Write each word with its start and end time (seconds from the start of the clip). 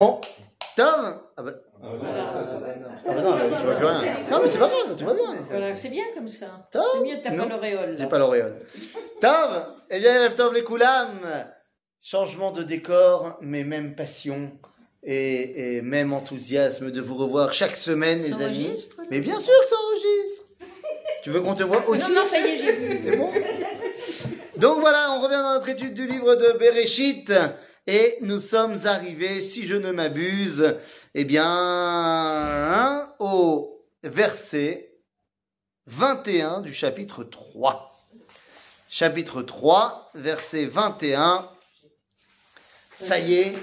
Bon, 0.00 0.20
Tom 0.76 1.20
Ah 1.36 1.42
bah, 1.42 1.50
ah 1.82 3.12
bah 3.12 3.22
non, 3.22 3.34
tu 3.36 3.42
vois 3.64 3.74
plus 3.74 3.84
rien. 3.86 4.14
Non, 4.30 4.38
mais 4.40 4.46
c'est 4.46 4.58
pas 4.60 4.68
grave, 4.68 4.96
tout 4.96 5.04
va 5.04 5.14
bien. 5.14 5.24
Voilà, 5.50 5.74
c'est 5.74 5.88
bien 5.88 6.04
comme 6.14 6.28
ça. 6.28 6.68
Tom 6.70 6.82
C'est 6.94 7.00
mieux, 7.04 7.20
t'as 7.20 7.30
Non. 7.30 7.48
pas 7.48 7.56
l'auréole. 7.56 7.94
J'ai 7.96 8.02
là. 8.04 8.08
pas 8.08 8.18
l'auréole. 8.18 8.54
Tom 9.20 9.64
Eh 9.90 9.98
bien, 9.98 10.14
Erev 10.14 10.34
Tov 10.36 10.54
les 10.54 10.62
Koulam 10.62 11.08
Changement 12.00 12.52
de 12.52 12.62
décor, 12.62 13.38
mais 13.40 13.64
même 13.64 13.96
passion 13.96 14.52
et, 15.02 15.78
et 15.78 15.82
même 15.82 16.12
enthousiasme 16.12 16.92
de 16.92 17.00
vous 17.00 17.16
revoir 17.16 17.52
chaque 17.52 17.74
semaine, 17.76 18.22
les 18.22 18.32
amis. 18.44 18.88
là 18.98 19.04
Mais 19.10 19.18
bien 19.18 19.34
sûr 19.40 19.52
que 19.62 19.68
ça 19.68 19.74
enregistre 19.84 20.42
Tu 21.24 21.30
veux 21.30 21.40
qu'on 21.40 21.54
te 21.54 21.64
voit 21.64 21.82
aussi? 21.88 22.12
Non, 22.12 22.20
non, 22.20 22.24
ça 22.24 22.38
y 22.38 22.50
est, 22.50 22.56
j'ai 22.56 22.72
vu. 22.72 23.00
C'est 23.02 23.16
bon? 23.16 23.30
Donc 24.58 24.78
voilà, 24.80 25.10
on 25.12 25.20
revient 25.20 25.36
dans 25.42 25.54
notre 25.54 25.68
étude 25.68 25.92
du 25.94 26.06
livre 26.06 26.36
de 26.36 26.56
Bereshit 26.58 27.32
et 27.88 28.18
nous 28.20 28.38
sommes 28.38 28.78
arrivés, 28.84 29.40
si 29.40 29.66
je 29.66 29.74
ne 29.74 29.90
m'abuse, 29.90 30.76
eh 31.14 31.24
bien, 31.24 33.10
au 33.18 33.82
verset 34.02 34.94
21 35.86 36.60
du 36.60 36.74
chapitre 36.74 37.24
3. 37.24 37.98
Chapitre 38.90 39.40
3, 39.40 40.10
verset 40.16 40.66
21. 40.66 41.48
Ça 42.92 43.18
y 43.20 43.36
est, 43.36 43.56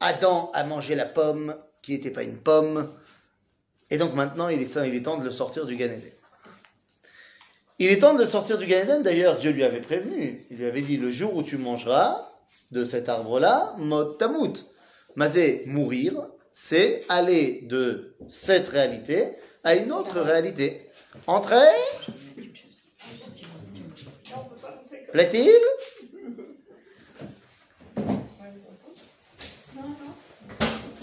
Adam 0.00 0.50
a 0.52 0.64
mangé 0.64 0.96
la 0.96 1.06
pomme 1.06 1.56
qui 1.80 1.92
n'était 1.92 2.10
pas 2.10 2.24
une 2.24 2.38
pomme. 2.38 2.92
Et 3.88 3.98
donc 3.98 4.14
maintenant, 4.14 4.48
il 4.48 4.60
est, 4.60 5.02
temps 5.02 5.16
de 5.16 5.24
le 5.24 5.30
sortir 5.30 5.64
du 5.64 5.76
Gan 5.76 5.84
Eden. 5.84 6.02
Il 7.78 7.92
est 7.92 8.00
temps 8.00 8.14
de 8.14 8.24
le 8.24 8.28
sortir 8.28 8.58
du 8.58 8.66
Gan 8.66 8.80
Eden. 8.80 9.02
D'ailleurs, 9.04 9.38
Dieu 9.38 9.52
lui 9.52 9.62
avait 9.62 9.80
prévenu. 9.80 10.44
Il 10.50 10.56
lui 10.56 10.66
avait 10.66 10.82
dit, 10.82 10.96
le 10.96 11.12
jour 11.12 11.36
où 11.36 11.44
tu 11.44 11.56
mangeras 11.56 12.30
de 12.72 12.84
cet 12.84 13.08
arbre-là, 13.08 13.74
mot 13.78 14.04
tamut. 14.04 14.54
Mazé, 15.14 15.62
mourir, 15.66 16.26
c'est 16.50 17.04
aller 17.08 17.60
de 17.68 18.14
cette 18.28 18.68
réalité 18.68 19.36
à 19.62 19.74
une 19.74 19.92
autre 19.92 20.20
réalité. 20.20 20.88
Entrez 21.26 21.68
Plaît-il? 25.12 25.50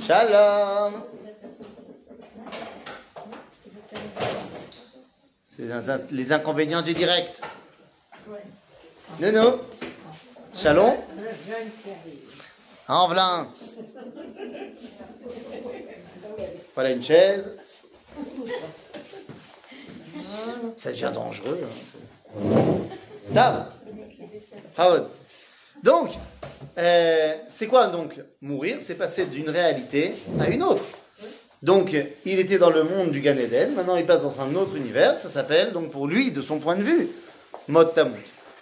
Shalom 0.05 0.93
C'est 5.49 5.63
les 5.63 5.71
in- 5.89 6.01
les 6.11 6.31
inconvénients 6.31 6.81
du 6.81 6.93
direct. 6.93 7.41
Non, 9.19 9.31
non. 9.31 9.59
Shalom 10.61 10.93
En 12.89 13.07
velin. 13.07 13.47
Voilà 16.75 16.91
une 16.91 17.03
chaise. 17.03 17.55
Ça 20.77 20.91
devient 20.91 21.11
dangereux. 21.13 21.61
hein. 23.35 23.55
Donc, 25.81 26.09
euh, 26.77 27.35
c'est 27.47 27.67
quoi 27.67 27.87
donc 27.87 28.19
mourir? 28.41 28.77
C'est 28.81 28.95
passer 28.95 29.27
d'une 29.27 29.49
réalité 29.49 30.13
à 30.39 30.49
une 30.49 30.63
autre. 30.63 30.83
Donc, 31.63 31.95
il 32.25 32.39
était 32.39 32.57
dans 32.57 32.69
le 32.69 32.83
monde 32.83 33.11
du 33.11 33.21
Gan 33.21 33.37
Eden, 33.37 33.75
maintenant 33.75 33.95
il 33.95 34.05
passe 34.05 34.23
dans 34.23 34.41
un 34.41 34.53
autre 34.55 34.75
univers, 34.75 35.17
ça 35.19 35.29
s'appelle, 35.29 35.71
donc 35.73 35.91
pour 35.91 36.07
lui, 36.07 36.31
de 36.31 36.41
son 36.41 36.59
point 36.59 36.75
de 36.75 36.83
vue, 36.83 37.07
Mot 37.67 37.83
Tammuz. 37.85 38.19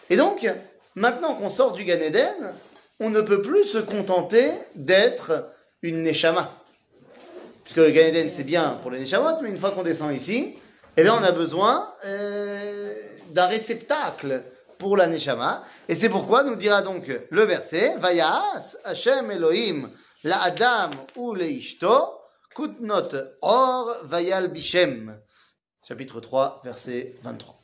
Et 0.10 0.16
donc, 0.16 0.48
maintenant 0.98 1.36
qu'on 1.36 1.50
sort 1.50 1.74
du 1.74 1.86
Gan 1.86 2.02
Eden, 2.02 2.54
on 3.00 3.10
ne 3.12 3.22
peut 3.22 3.42
plus 3.42 3.66
se 3.66 3.78
contenter 3.78 4.50
d'être 4.76 5.50
une 5.84 6.02
Neshama. 6.02 6.52
Puisque 7.64 7.78
le 7.78 7.92
Gan 7.92 8.08
Eden, 8.08 8.32
c'est 8.32 8.44
bien 8.44 8.80
pour 8.82 8.92
les 8.92 9.00
Neshamot, 9.00 9.42
mais 9.42 9.50
une 9.50 9.58
fois 9.58 9.72
qu'on 9.72 9.84
descend 9.84 10.14
ici, 10.14 10.58
eh 10.98 11.04
bien, 11.04 11.14
on 11.14 11.24
a 11.24 11.32
besoin 11.32 11.88
euh, 12.06 12.94
d'un 13.30 13.46
réceptacle 13.46 14.44
pour 14.80 14.98
la 14.98 15.06
Neshama. 15.06 15.64
Et 15.88 15.94
c'est 15.94 16.10
pourquoi 16.10 16.44
nous 16.44 16.56
dira 16.56 16.82
donc 16.82 17.06
le 17.30 17.44
verset 17.44 17.96
Vayas 17.98 18.78
Hashem 18.84 19.30
Elohim 19.32 19.92
la 20.24 20.42
Adam 20.42 20.90
ou 21.16 21.36
le 21.36 21.46
Ishto 21.46 22.16
Kutnot 22.56 23.10
Or 23.42 23.98
Vayal 24.04 24.48
Bishem. 24.48 25.16
Chapitre 25.88 26.20
3, 26.20 26.62
verset 26.64 27.14
23. 27.22 27.56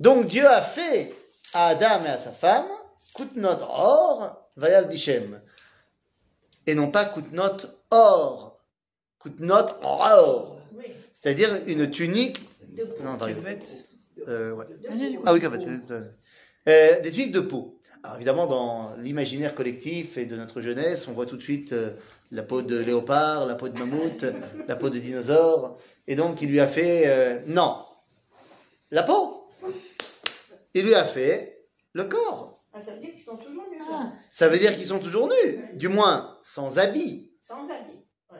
Donc 0.00 0.26
Dieu 0.26 0.46
a 0.48 0.60
fait 0.60 1.14
à 1.54 1.68
Adam 1.68 2.04
et 2.04 2.08
à 2.08 2.18
sa 2.18 2.32
femme 2.32 2.66
Kutnot 3.14 3.58
Or 3.62 4.50
Vayal 4.56 4.88
Bishem. 4.88 5.40
Et 6.66 6.74
non 6.74 6.90
pas 6.90 7.04
Kutnot 7.04 7.56
Or. 7.90 8.58
Kutnot 9.20 9.66
Or. 9.82 10.58
C'est-à-dire 11.12 11.60
une 11.66 11.90
tunique. 11.90 12.42
Non, 13.02 13.16
pardon. 13.16 13.34
Euh, 14.28 14.52
ouais. 14.52 14.66
Ah 15.26 15.32
oui. 15.32 15.40
Euh, 16.68 17.00
des 17.00 17.10
tuniques 17.10 17.32
de 17.32 17.40
peau. 17.40 17.78
Alors 18.02 18.16
évidemment, 18.16 18.46
dans 18.46 18.94
l'imaginaire 18.96 19.54
collectif 19.54 20.16
et 20.16 20.24
de 20.24 20.36
notre 20.36 20.60
jeunesse, 20.60 21.06
on 21.08 21.12
voit 21.12 21.26
tout 21.26 21.36
de 21.36 21.42
suite 21.42 21.72
euh, 21.72 21.90
la 22.30 22.42
peau 22.42 22.62
de 22.62 22.78
léopard, 22.78 23.44
la 23.44 23.54
peau 23.54 23.68
de 23.68 23.78
mammouth, 23.78 24.24
la 24.66 24.76
peau 24.76 24.88
de 24.88 24.98
dinosaure. 24.98 25.76
Et 26.06 26.16
donc, 26.16 26.40
il 26.40 26.48
lui 26.50 26.60
a 26.60 26.66
fait... 26.66 27.02
euh, 27.06 27.40
non. 27.46 27.84
La 28.90 29.02
peau? 29.02 29.39
Il 30.74 30.84
lui 30.86 30.94
a 30.94 31.04
fait 31.04 31.66
le 31.92 32.04
corps. 32.04 32.62
Ah, 32.72 32.80
ça 32.80 32.92
veut 32.92 33.00
dire 33.00 33.12
qu'ils 33.14 33.24
sont 33.24 33.36
toujours 33.36 33.64
nus, 33.70 33.78
Ah, 33.90 34.12
Ça 34.30 34.48
veut 34.48 34.58
dire 34.58 34.76
qu'ils 34.76 34.86
sont 34.86 35.00
toujours 35.00 35.28
nus, 35.28 35.64
du 35.74 35.88
moins 35.88 36.38
sans 36.42 36.78
habits. 36.78 37.32
sans 37.42 37.68
habits. 37.70 38.04
Ouais. 38.30 38.38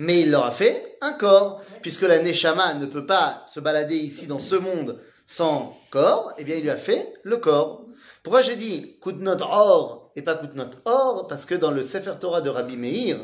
Mais 0.00 0.20
il 0.22 0.30
leur 0.32 0.44
a 0.46 0.50
fait 0.50 0.98
un 1.00 1.12
corps, 1.12 1.62
puisque 1.82 2.02
la 2.02 2.18
Neshama 2.18 2.74
ne 2.74 2.86
peut 2.86 3.06
pas 3.06 3.44
se 3.46 3.60
balader 3.60 3.96
ici 3.96 4.26
dans 4.26 4.38
ce 4.40 4.56
monde 4.56 5.00
sans 5.26 5.76
corps, 5.90 6.32
eh 6.38 6.44
bien 6.44 6.56
il 6.56 6.62
lui 6.62 6.70
a 6.70 6.76
fait 6.76 7.12
le 7.22 7.36
corps. 7.36 7.84
Pourquoi 8.24 8.42
j'ai 8.42 8.56
dit 8.56 8.98
Kutnot 9.00 9.40
Or 9.42 10.10
et 10.16 10.22
pas 10.22 10.34
Kutnot 10.34 10.70
Or? 10.84 11.26
Parce 11.28 11.46
que 11.46 11.54
dans 11.54 11.70
le 11.70 11.82
Sefer 11.84 12.14
Torah 12.20 12.40
de 12.40 12.50
Rabbi 12.50 12.76
Meir, 12.76 13.18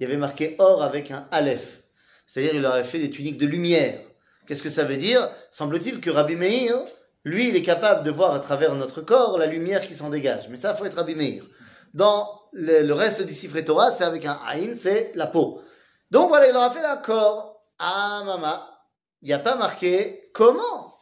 il 0.00 0.02
y 0.02 0.06
avait 0.06 0.16
marqué 0.16 0.56
Or 0.58 0.82
avec 0.82 1.10
un 1.10 1.28
Aleph. 1.30 1.82
C'est-à-dire 2.26 2.54
il 2.54 2.62
leur 2.62 2.72
a 2.74 2.82
fait 2.82 2.98
des 2.98 3.10
tuniques 3.10 3.36
de 3.38 3.46
lumière. 3.46 4.00
Qu'est-ce 4.46 4.62
que 4.62 4.70
ça 4.70 4.84
veut 4.84 4.96
dire? 4.96 5.30
Semble-t-il 5.50 6.00
que 6.00 6.10
Rabbi 6.10 6.36
Meir, 6.36 6.82
lui, 7.24 7.48
il 7.48 7.56
est 7.56 7.62
capable 7.62 8.02
de 8.02 8.10
voir 8.10 8.34
à 8.34 8.40
travers 8.40 8.74
notre 8.74 9.00
corps 9.00 9.38
la 9.38 9.46
lumière 9.46 9.80
qui 9.80 9.94
s'en 9.94 10.10
dégage. 10.10 10.48
Mais 10.48 10.56
ça, 10.56 10.74
faut 10.74 10.84
être 10.84 11.04
Meir. 11.04 11.44
Dans 11.94 12.40
le, 12.52 12.92
reste 12.92 13.22
du 13.22 13.32
Sefer 13.32 13.64
Torah, 13.64 13.92
c'est 13.92 14.04
avec 14.04 14.24
un 14.24 14.38
Aïn, 14.46 14.74
c'est 14.76 15.12
la 15.14 15.26
peau. 15.26 15.60
Donc 16.10 16.28
voilà, 16.28 16.48
il 16.48 16.52
leur 16.52 16.62
a 16.62 16.70
fait 16.70 16.82
l'accord. 16.82 17.62
Ah, 17.78 18.22
maman, 18.24 18.60
il 19.22 19.28
n'y 19.28 19.34
a 19.34 19.38
pas 19.38 19.54
marqué 19.54 20.30
comment 20.32 20.96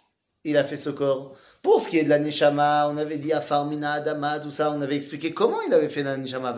il 0.45 0.57
a 0.57 0.65
fait 0.65 0.77
ce 0.77 0.91
corps. 0.91 1.37
Pour 1.63 1.81
ce 1.81 1.89
qui 1.89 1.99
est 1.99 2.05
de 2.05 2.09
la 2.09 2.19
Neshama, 2.19 2.89
on 2.91 2.97
avait 2.97 3.19
dit 3.19 3.33
Afarmina, 3.33 3.93
Adama, 3.93 4.41
tout 4.41 4.51
ça, 4.51 4.73
on 4.73 4.81
avait 4.83 4.97
expliqué 4.97 5.33
comment 5.33 5.61
il 5.63 5.73
avait 5.73 5.89
fait 5.89 6.03
la 6.03 6.17
Neshama. 6.17 6.55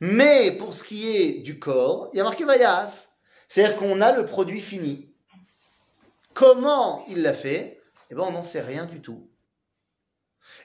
Mais 0.00 0.50
pour 0.52 0.74
ce 0.74 0.84
qui 0.84 1.16
est 1.16 1.32
du 1.42 1.58
corps, 1.58 2.08
il 2.12 2.18
y 2.18 2.20
a 2.20 2.24
marqué 2.24 2.44
Vayas. 2.44 3.08
C'est-à-dire 3.48 3.76
qu'on 3.76 4.00
a 4.00 4.12
le 4.12 4.24
produit 4.24 4.60
fini. 4.60 5.05
Comment 6.36 7.02
il 7.08 7.22
l'a 7.22 7.32
fait? 7.32 7.80
Eh 8.10 8.14
bien, 8.14 8.24
on 8.24 8.32
n'en 8.32 8.42
sait 8.42 8.60
rien 8.60 8.84
du 8.84 9.00
tout. 9.00 9.30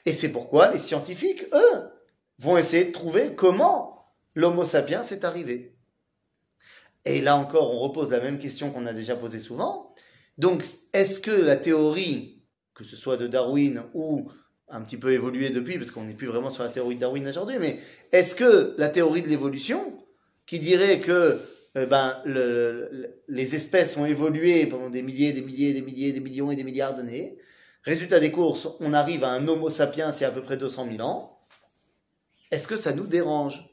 Et 0.04 0.12
c'est 0.12 0.28
pourquoi 0.28 0.70
les 0.70 0.78
scientifiques, 0.78 1.44
eux, 1.54 1.88
vont 2.38 2.58
essayer 2.58 2.84
de 2.84 2.92
trouver 2.92 3.34
comment 3.34 4.12
l'Homo 4.34 4.64
sapiens 4.64 5.02
est 5.02 5.24
arrivé. 5.24 5.74
Et 7.06 7.22
là 7.22 7.36
encore, 7.36 7.74
on 7.74 7.78
repose 7.78 8.10
la 8.10 8.20
même 8.20 8.38
question 8.38 8.70
qu'on 8.70 8.84
a 8.84 8.92
déjà 8.92 9.16
posée 9.16 9.40
souvent. 9.40 9.94
Donc, 10.36 10.62
est-ce 10.92 11.20
que 11.20 11.30
la 11.30 11.56
théorie, 11.56 12.44
que 12.74 12.84
ce 12.84 12.94
soit 12.94 13.16
de 13.16 13.26
Darwin 13.26 13.82
ou 13.94 14.30
un 14.68 14.82
petit 14.82 14.98
peu 14.98 15.12
évoluée 15.12 15.48
depuis, 15.48 15.78
parce 15.78 15.90
qu'on 15.90 16.04
n'est 16.04 16.12
plus 16.12 16.26
vraiment 16.26 16.50
sur 16.50 16.64
la 16.64 16.68
théorie 16.68 16.96
de 16.96 17.00
Darwin 17.00 17.26
aujourd'hui, 17.26 17.56
mais 17.58 17.80
est-ce 18.12 18.34
que 18.34 18.74
la 18.76 18.90
théorie 18.90 19.22
de 19.22 19.28
l'évolution, 19.28 20.04
qui 20.44 20.58
dirait 20.58 21.00
que 21.00 21.40
euh, 21.76 21.86
ben, 21.86 22.20
le- 22.24 22.88
le- 22.92 23.22
les 23.28 23.54
espèces 23.54 23.96
ont 23.96 24.04
évolué 24.06 24.66
pendant 24.66 24.90
des 24.90 25.02
milliers, 25.02 25.32
des 25.32 25.42
milliers, 25.42 25.72
des 25.72 25.80
milliers, 25.82 26.12
des 26.12 26.20
millions 26.20 26.50
et 26.50 26.56
des 26.56 26.64
milliards 26.64 26.94
d'années, 26.94 27.38
résultat 27.84 28.20
des 28.20 28.30
courses, 28.30 28.68
on 28.80 28.92
arrive 28.92 29.24
à 29.24 29.30
un 29.30 29.46
Homo 29.48 29.70
sapiens 29.70 30.10
il 30.12 30.20
y 30.20 30.24
a 30.24 30.28
à 30.28 30.30
peu 30.30 30.42
près 30.42 30.56
200 30.56 30.86
000 30.96 31.06
ans, 31.06 31.38
est-ce 32.50 32.68
que 32.68 32.76
ça 32.76 32.92
nous 32.92 33.06
dérange? 33.06 33.64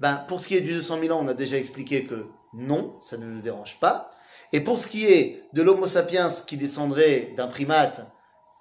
Ben, 0.00 0.24
Pour 0.28 0.40
ce 0.40 0.48
qui 0.48 0.56
est 0.56 0.60
du 0.60 0.74
200 0.74 1.00
000 1.00 1.16
ans, 1.16 1.22
on 1.24 1.28
a 1.28 1.34
déjà 1.34 1.56
expliqué 1.56 2.04
que 2.04 2.26
non, 2.52 3.00
ça 3.00 3.16
ne 3.16 3.24
nous 3.26 3.40
dérange 3.40 3.80
pas. 3.80 4.10
Et 4.52 4.60
pour 4.60 4.78
ce 4.78 4.86
qui 4.88 5.06
est 5.06 5.42
de 5.54 5.62
l'Homo 5.62 5.86
sapiens 5.86 6.28
qui 6.46 6.56
descendrait 6.56 7.32
d'un 7.36 7.46
primate 7.48 8.06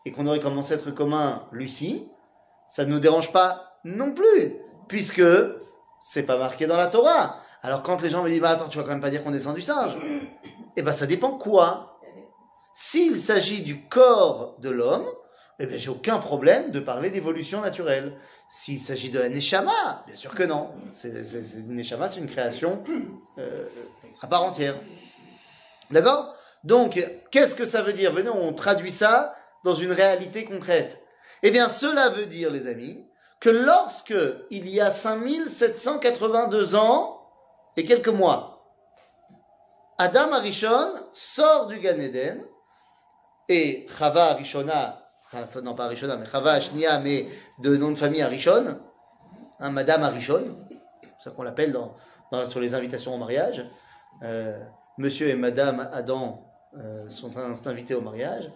et 0.06 0.12
qu'on 0.12 0.26
aurait 0.28 0.40
comme 0.40 0.58
ancêtre 0.58 0.92
commun 0.92 1.48
Lucie, 1.52 2.08
ça 2.70 2.86
ne 2.86 2.92
nous 2.92 3.00
dérange 3.00 3.32
pas 3.32 3.80
non 3.84 4.14
plus, 4.14 4.56
puisque 4.88 5.22
c'est 6.02 6.24
pas 6.26 6.38
marqué 6.38 6.66
dans 6.68 6.78
la 6.78 6.88
Torah. 6.88 7.42
Alors 7.66 7.82
quand 7.82 8.00
les 8.04 8.12
gens 8.12 8.22
me 8.22 8.30
disent, 8.30 8.42
bah 8.42 8.52
attends, 8.52 8.68
tu 8.68 8.78
vas 8.78 8.84
quand 8.84 8.92
même 8.92 9.02
pas 9.02 9.10
dire 9.10 9.24
qu'on 9.24 9.32
descend 9.32 9.56
du 9.56 9.62
singe, 9.62 9.98
eh 10.76 10.82
ben 10.84 10.92
ça 10.92 11.08
dépend 11.08 11.32
quoi. 11.32 12.00
S'il 12.76 13.16
s'agit 13.16 13.64
du 13.64 13.88
corps 13.88 14.56
de 14.60 14.70
l'homme, 14.70 15.06
eh 15.58 15.66
bien, 15.66 15.78
j'ai 15.78 15.90
aucun 15.90 16.20
problème 16.20 16.70
de 16.70 16.80
parler 16.80 17.10
d'évolution 17.10 17.62
naturelle. 17.62 18.18
S'il 18.52 18.78
s'agit 18.78 19.10
de 19.10 19.18
la 19.18 19.30
Neshama, 19.30 20.04
bien 20.06 20.16
sûr 20.16 20.36
que 20.36 20.44
non. 20.44 20.70
C'est, 20.92 21.12
Neshama, 21.68 22.08
c'est 22.08 22.20
une 22.20 22.28
création 22.28 22.84
euh, 23.40 23.66
à 24.22 24.28
part 24.28 24.44
entière. 24.44 24.76
D'accord? 25.90 26.36
Donc, 26.64 27.04
qu'est-ce 27.32 27.56
que 27.56 27.66
ça 27.66 27.82
veut 27.82 27.94
dire? 27.94 28.12
Venez, 28.12 28.30
on 28.30 28.54
traduit 28.54 28.92
ça 28.92 29.34
dans 29.64 29.74
une 29.74 29.92
réalité 29.92 30.46
concrète. 30.46 31.02
Eh 31.42 31.50
bien, 31.50 31.68
cela 31.70 32.10
veut 32.10 32.28
dire, 32.28 32.52
les 32.52 32.68
amis, 32.68 33.08
que 33.40 33.50
lorsque 33.50 34.16
il 34.52 34.70
y 34.70 34.82
a 34.82 34.92
5782 34.92 36.76
ans 36.76 37.25
et 37.78 37.84
quelques 37.84 38.10
mois, 38.10 38.56
Adam 39.98 40.34
Arishon 40.34 40.94
sort 41.14 41.68
du 41.68 41.80
Gan 41.80 41.98
Eden 42.00 42.44
et 43.48 43.88
Chava 43.98 44.32
Arishona, 44.32 45.10
enfin 45.26 45.62
non 45.62 45.76
pas 45.76 45.86
Arishona, 45.86 46.18
mais 46.18 46.26
Chava 46.26 46.52
Ashnia, 46.54 47.00
mais 47.00 47.28
de 47.60 47.78
nom 47.78 47.92
de 47.92 47.96
famille 47.96 48.22
Arishon, 48.22 48.78
hein, 49.60 49.70
Madame 49.72 50.04
Arishon, 50.04 50.58
c'est 51.20 51.30
ça 51.30 51.32
qu'on 51.32 51.44
l'appelle 51.44 51.78
sur 52.50 52.60
les 52.60 52.74
invitations 52.74 53.16
au 53.16 53.18
mariage. 53.18 53.66
Euh, 54.24 54.60
Monsieur 54.98 55.28
et 55.28 55.36
Madame 55.36 55.90
Adam 55.92 56.46
euh, 56.78 57.10
sont 57.10 57.32
invités 57.68 57.96
au 57.96 58.02
mariage. 58.02 58.52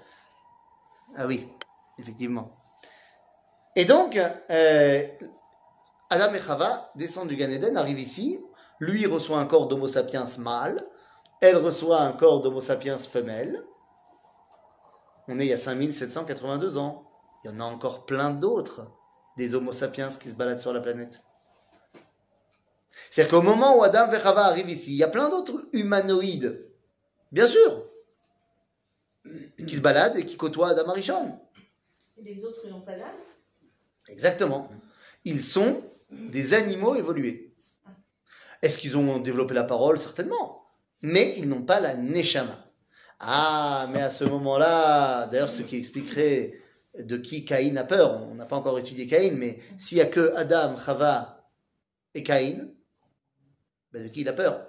Ah 1.17 1.25
oui, 1.25 1.47
effectivement. 1.97 2.51
Et 3.75 3.85
donc, 3.85 4.17
euh, 4.17 5.07
Adam 6.09 6.33
et 6.33 6.41
Chava 6.41 6.91
descendent 6.95 7.27
du 7.27 7.35
Gan 7.35 7.49
Eden, 7.49 7.77
arrivent 7.77 7.99
ici. 7.99 8.39
Lui 8.79 9.05
reçoit 9.05 9.39
un 9.39 9.45
corps 9.45 9.67
d'Homo 9.67 9.87
sapiens 9.87 10.25
mâle. 10.37 10.85
Elle 11.41 11.57
reçoit 11.57 12.01
un 12.01 12.13
corps 12.13 12.41
d'Homo 12.41 12.61
sapiens 12.61 12.97
femelle. 12.97 13.63
On 15.27 15.39
est 15.39 15.45
il 15.45 15.49
y 15.49 15.53
a 15.53 15.57
5782 15.57 16.77
ans. 16.77 17.09
Il 17.43 17.51
y 17.51 17.53
en 17.53 17.59
a 17.59 17.63
encore 17.63 18.05
plein 18.05 18.31
d'autres, 18.31 18.91
des 19.37 19.55
Homo 19.55 19.71
sapiens 19.71 20.09
qui 20.09 20.29
se 20.29 20.35
baladent 20.35 20.59
sur 20.59 20.73
la 20.73 20.81
planète. 20.81 21.21
C'est-à-dire 23.09 23.31
qu'au 23.31 23.41
moment 23.41 23.77
où 23.77 23.83
Adam 23.83 24.11
et 24.11 24.19
Chava 24.19 24.45
arrivent 24.45 24.69
ici, 24.69 24.91
il 24.91 24.97
y 24.97 25.03
a 25.03 25.07
plein 25.07 25.29
d'autres 25.29 25.67
humanoïdes, 25.71 26.67
bien 27.31 27.47
sûr, 27.47 27.85
qui 29.65 29.75
se 29.75 29.81
baladent 29.81 30.17
et 30.17 30.25
qui 30.25 30.35
côtoient 30.35 30.69
Adam 30.69 30.89
Arishon. 30.89 31.39
Et 32.17 32.23
les 32.23 32.43
autres, 32.43 32.67
n'ont 32.67 32.81
pas 32.81 32.95
d'âme? 32.95 33.07
Exactement. 34.09 34.69
Ils 35.23 35.43
sont 35.43 35.83
des 36.09 36.53
animaux 36.53 36.95
évolués. 36.95 37.48
Est-ce 38.61 38.77
qu'ils 38.77 38.97
ont 38.97 39.19
développé 39.19 39.53
la 39.53 39.63
parole? 39.63 39.99
Certainement. 39.99 40.65
Mais 41.01 41.33
ils 41.37 41.47
n'ont 41.47 41.63
pas 41.63 41.79
la 41.79 41.95
neshama. 41.95 42.57
Ah, 43.19 43.87
mais 43.91 44.01
à 44.01 44.11
ce 44.11 44.23
moment-là, 44.23 45.27
d'ailleurs, 45.27 45.49
ce 45.49 45.61
qui 45.61 45.77
expliquerait 45.77 46.53
de 46.97 47.17
qui 47.17 47.45
Caïn 47.45 47.75
a 47.77 47.83
peur, 47.83 48.23
on 48.29 48.35
n'a 48.35 48.45
pas 48.45 48.55
encore 48.55 48.79
étudié 48.79 49.07
Caïn, 49.07 49.35
mais 49.35 49.59
s'il 49.77 49.97
n'y 49.97 50.01
a 50.01 50.07
que 50.07 50.33
Adam, 50.35 50.75
Chava 50.77 51.49
et 52.13 52.23
Caïn, 52.23 52.69
ben 53.91 54.03
de 54.03 54.07
qui 54.07 54.21
il 54.21 54.29
a 54.29 54.33
peur 54.33 54.67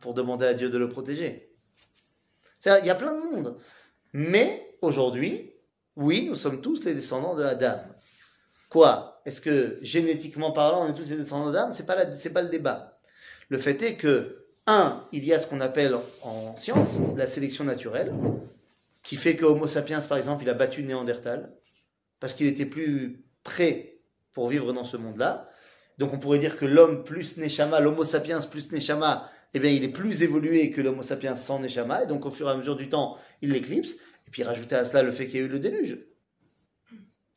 Pour 0.00 0.14
demander 0.14 0.46
à 0.46 0.54
Dieu 0.54 0.70
de 0.70 0.78
le 0.78 0.88
protéger? 0.88 1.54
Il 2.64 2.86
y 2.86 2.90
a 2.90 2.94
plein 2.94 3.12
de 3.12 3.20
monde. 3.20 3.58
Mais 4.12 4.76
aujourd'hui, 4.82 5.52
oui, 5.96 6.26
nous 6.28 6.34
sommes 6.34 6.60
tous 6.60 6.84
les 6.84 6.94
descendants 6.94 7.34
de 7.34 7.42
Adam. 7.42 7.80
Quoi? 8.68 9.20
Est-ce 9.24 9.40
que 9.40 9.78
génétiquement 9.82 10.52
parlant, 10.52 10.86
on 10.86 10.90
est 10.90 10.94
tous 10.94 11.08
les 11.08 11.16
descendants 11.16 11.50
d'Adam? 11.50 11.70
C'est 11.72 11.86
pas 11.86 11.96
pas 11.96 12.42
le 12.42 12.48
débat. 12.48 12.91
Le 13.52 13.58
fait 13.58 13.82
est 13.82 13.96
que 13.96 14.46
un, 14.66 15.06
il 15.12 15.26
y 15.26 15.34
a 15.34 15.38
ce 15.38 15.46
qu'on 15.46 15.60
appelle 15.60 15.94
en 16.22 16.56
science 16.56 17.00
la 17.16 17.26
sélection 17.26 17.64
naturelle, 17.64 18.10
qui 19.02 19.14
fait 19.14 19.36
que 19.36 19.44
Homo 19.44 19.66
sapiens, 19.66 20.00
par 20.00 20.16
exemple, 20.16 20.42
il 20.42 20.48
a 20.48 20.54
battu 20.54 20.82
Néandertal 20.82 21.52
parce 22.18 22.32
qu'il 22.32 22.46
était 22.46 22.64
plus 22.64 23.26
prêt 23.42 23.98
pour 24.32 24.48
vivre 24.48 24.72
dans 24.72 24.84
ce 24.84 24.96
monde-là. 24.96 25.50
Donc 25.98 26.14
on 26.14 26.18
pourrait 26.18 26.38
dire 26.38 26.56
que 26.56 26.64
l'homme 26.64 27.04
plus 27.04 27.36
Neshama, 27.36 27.80
l'Homo 27.80 28.04
sapiens 28.04 28.40
plus 28.40 28.72
Neshama, 28.72 29.28
eh 29.52 29.60
bien 29.60 29.70
il 29.70 29.84
est 29.84 29.92
plus 29.92 30.22
évolué 30.22 30.70
que 30.70 30.80
l'Homo 30.80 31.02
sapiens 31.02 31.36
sans 31.36 31.58
Neshama, 31.58 32.04
et 32.04 32.06
donc 32.06 32.24
au 32.24 32.30
fur 32.30 32.48
et 32.48 32.52
à 32.52 32.56
mesure 32.56 32.76
du 32.76 32.88
temps, 32.88 33.18
il 33.42 33.50
l'éclipse. 33.50 33.96
Et 34.26 34.30
puis 34.30 34.44
rajouter 34.44 34.76
à 34.76 34.86
cela 34.86 35.02
le 35.02 35.12
fait 35.12 35.26
qu'il 35.26 35.40
y 35.40 35.42
a 35.42 35.44
eu 35.44 35.50
le 35.50 35.58
déluge. 35.58 35.98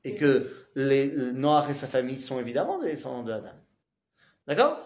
Et 0.06 0.16
que 0.16 0.50
les 0.76 1.08
le 1.08 1.34
Noach 1.34 1.70
et 1.72 1.74
sa 1.74 1.88
famille 1.88 2.18
sont 2.18 2.40
évidemment 2.40 2.80
des 2.80 2.92
descendants 2.92 3.24
de 3.24 3.34
Adam. 3.34 3.52
D'accord? 4.48 4.80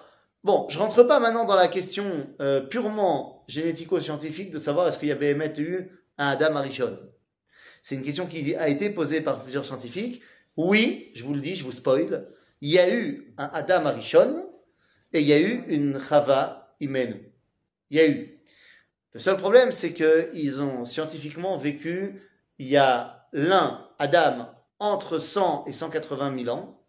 Bon, 0.45 0.67
je 0.69 0.79
rentre 0.79 1.03
pas 1.03 1.19
maintenant 1.19 1.43
dans 1.43 1.55
la 1.55 1.67
question 1.67 2.27
euh, 2.39 2.61
purement 2.61 3.43
génético-scientifique 3.49 4.51
de 4.51 4.59
savoir 4.59 4.87
est-ce 4.87 4.97
qu'il 4.97 5.09
y 5.09 5.11
avait 5.11 5.33
eu 5.57 5.91
un 6.17 6.27
Adam 6.27 6.55
Arishon. 6.55 6.97
C'est 7.83 7.95
une 7.95 8.03
question 8.03 8.25
qui 8.25 8.55
a 8.55 8.69
été 8.69 8.89
posée 8.89 9.19
par 9.19 9.43
plusieurs 9.43 9.65
scientifiques. 9.65 10.21
Oui, 10.55 11.11
je 11.13 11.25
vous 11.25 11.33
le 11.33 11.41
dis, 11.41 11.55
je 11.55 11.65
vous 11.65 11.73
spoil, 11.73 12.25
il 12.61 12.69
y 12.69 12.79
a 12.79 12.93
eu 12.93 13.33
un 13.37 13.49
Adam 13.51 13.85
Arishon 13.85 14.49
et 15.11 15.19
il 15.19 15.27
y 15.27 15.33
a 15.33 15.39
eu 15.39 15.65
une 15.67 15.99
Chava 15.99 16.73
Imenu. 16.79 17.33
Il 17.89 17.97
y 17.97 17.99
a 17.99 18.07
eu. 18.07 18.35
Le 19.11 19.19
seul 19.19 19.35
problème, 19.35 19.73
c'est 19.73 19.91
qu'ils 19.91 20.61
ont 20.61 20.85
scientifiquement 20.85 21.57
vécu, 21.57 22.21
il 22.59 22.67
y 22.67 22.77
a 22.77 23.27
l'un, 23.33 23.89
Adam, 23.97 24.49
entre 24.79 25.19
100 25.19 25.65
et 25.67 25.73
180 25.73 26.43
000 26.43 26.55
ans, 26.55 26.81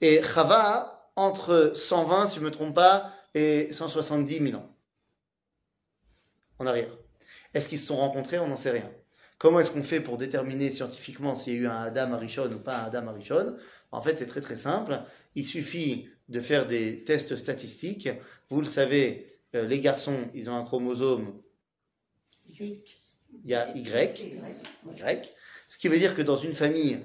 et 0.00 0.22
Chava, 0.22 0.99
entre 1.16 1.72
120, 1.74 2.26
si 2.26 2.36
je 2.36 2.40
ne 2.40 2.46
me 2.46 2.50
trompe 2.50 2.74
pas, 2.74 3.12
et 3.34 3.72
170 3.72 4.38
000 4.38 4.60
ans. 4.60 4.74
En 6.58 6.66
arrière. 6.66 6.96
Est-ce 7.54 7.68
qu'ils 7.68 7.78
se 7.78 7.86
sont 7.86 7.96
rencontrés? 7.96 8.38
On 8.38 8.48
n'en 8.48 8.56
sait 8.56 8.70
rien. 8.70 8.90
Comment 9.38 9.60
est-ce 9.60 9.70
qu'on 9.70 9.82
fait 9.82 10.00
pour 10.00 10.18
déterminer 10.18 10.70
scientifiquement 10.70 11.34
s'il 11.34 11.54
y 11.54 11.56
a 11.56 11.60
eu 11.60 11.66
un 11.66 11.80
Adam 11.82 12.12
Arishon 12.12 12.50
ou 12.52 12.58
pas 12.58 12.78
un 12.78 12.84
Adam 12.84 13.08
Arishon? 13.08 13.56
En 13.90 14.02
fait, 14.02 14.18
c'est 14.18 14.26
très 14.26 14.42
très 14.42 14.56
simple. 14.56 15.00
Il 15.34 15.44
suffit 15.44 16.08
de 16.28 16.40
faire 16.40 16.66
des 16.66 17.04
tests 17.04 17.36
statistiques. 17.36 18.10
Vous 18.50 18.60
le 18.60 18.66
savez, 18.66 19.26
euh, 19.54 19.66
les 19.66 19.80
garçons, 19.80 20.28
ils 20.34 20.50
ont 20.50 20.56
un 20.56 20.64
chromosome, 20.64 21.40
il 22.58 22.82
y 23.44 23.54
a 23.54 23.74
Y, 23.74 24.36
Y, 24.98 25.32
ce 25.68 25.78
qui 25.78 25.88
veut 25.88 25.98
dire 25.98 26.14
que 26.14 26.22
dans 26.22 26.36
une 26.36 26.52
famille, 26.52 26.98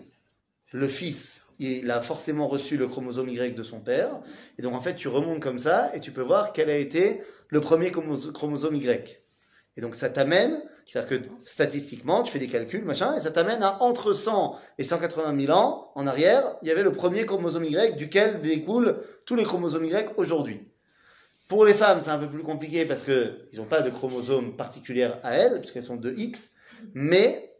le 0.71 0.87
fils, 0.87 1.44
il 1.59 1.89
a 1.91 2.01
forcément 2.01 2.47
reçu 2.47 2.77
le 2.77 2.87
chromosome 2.87 3.29
Y 3.29 3.55
de 3.55 3.63
son 3.63 3.79
père, 3.79 4.21
et 4.57 4.61
donc 4.61 4.73
en 4.73 4.81
fait, 4.81 4.95
tu 4.95 5.07
remontes 5.07 5.39
comme 5.41 5.59
ça, 5.59 5.91
et 5.95 5.99
tu 5.99 6.11
peux 6.11 6.21
voir 6.21 6.53
quel 6.53 6.69
a 6.69 6.77
été 6.77 7.21
le 7.49 7.61
premier 7.61 7.91
chromoso- 7.91 8.31
chromosome 8.31 8.75
Y. 8.75 9.21
Et 9.77 9.81
donc 9.81 9.95
ça 9.95 10.09
t'amène, 10.09 10.63
c'est-à-dire 10.85 11.21
que 11.21 11.25
statistiquement, 11.45 12.23
tu 12.23 12.31
fais 12.31 12.39
des 12.39 12.47
calculs, 12.47 12.85
machin, 12.85 13.15
et 13.17 13.19
ça 13.19 13.31
t'amène 13.31 13.61
à 13.61 13.81
entre 13.83 14.13
100 14.13 14.55
et 14.77 14.83
180 14.83 15.39
000 15.39 15.51
ans 15.57 15.91
en 15.95 16.07
arrière, 16.07 16.55
il 16.61 16.67
y 16.67 16.71
avait 16.71 16.83
le 16.83 16.91
premier 16.91 17.25
chromosome 17.25 17.65
Y 17.65 17.97
duquel 17.97 18.41
découlent 18.41 18.97
tous 19.25 19.35
les 19.35 19.43
chromosomes 19.43 19.85
Y 19.85 20.13
aujourd'hui. 20.17 20.62
Pour 21.47 21.65
les 21.65 21.74
femmes, 21.74 22.00
c'est 22.01 22.09
un 22.09 22.17
peu 22.17 22.29
plus 22.29 22.41
compliqué 22.43 22.85
parce 22.85 23.03
qu'ils 23.03 23.38
n'ont 23.57 23.65
pas 23.65 23.81
de 23.81 23.89
chromosome 23.89 24.55
particulière 24.55 25.19
à 25.24 25.35
elles, 25.35 25.59
puisqu'elles 25.59 25.83
sont 25.83 25.95
de 25.97 26.12
X, 26.12 26.51
mais 26.93 27.54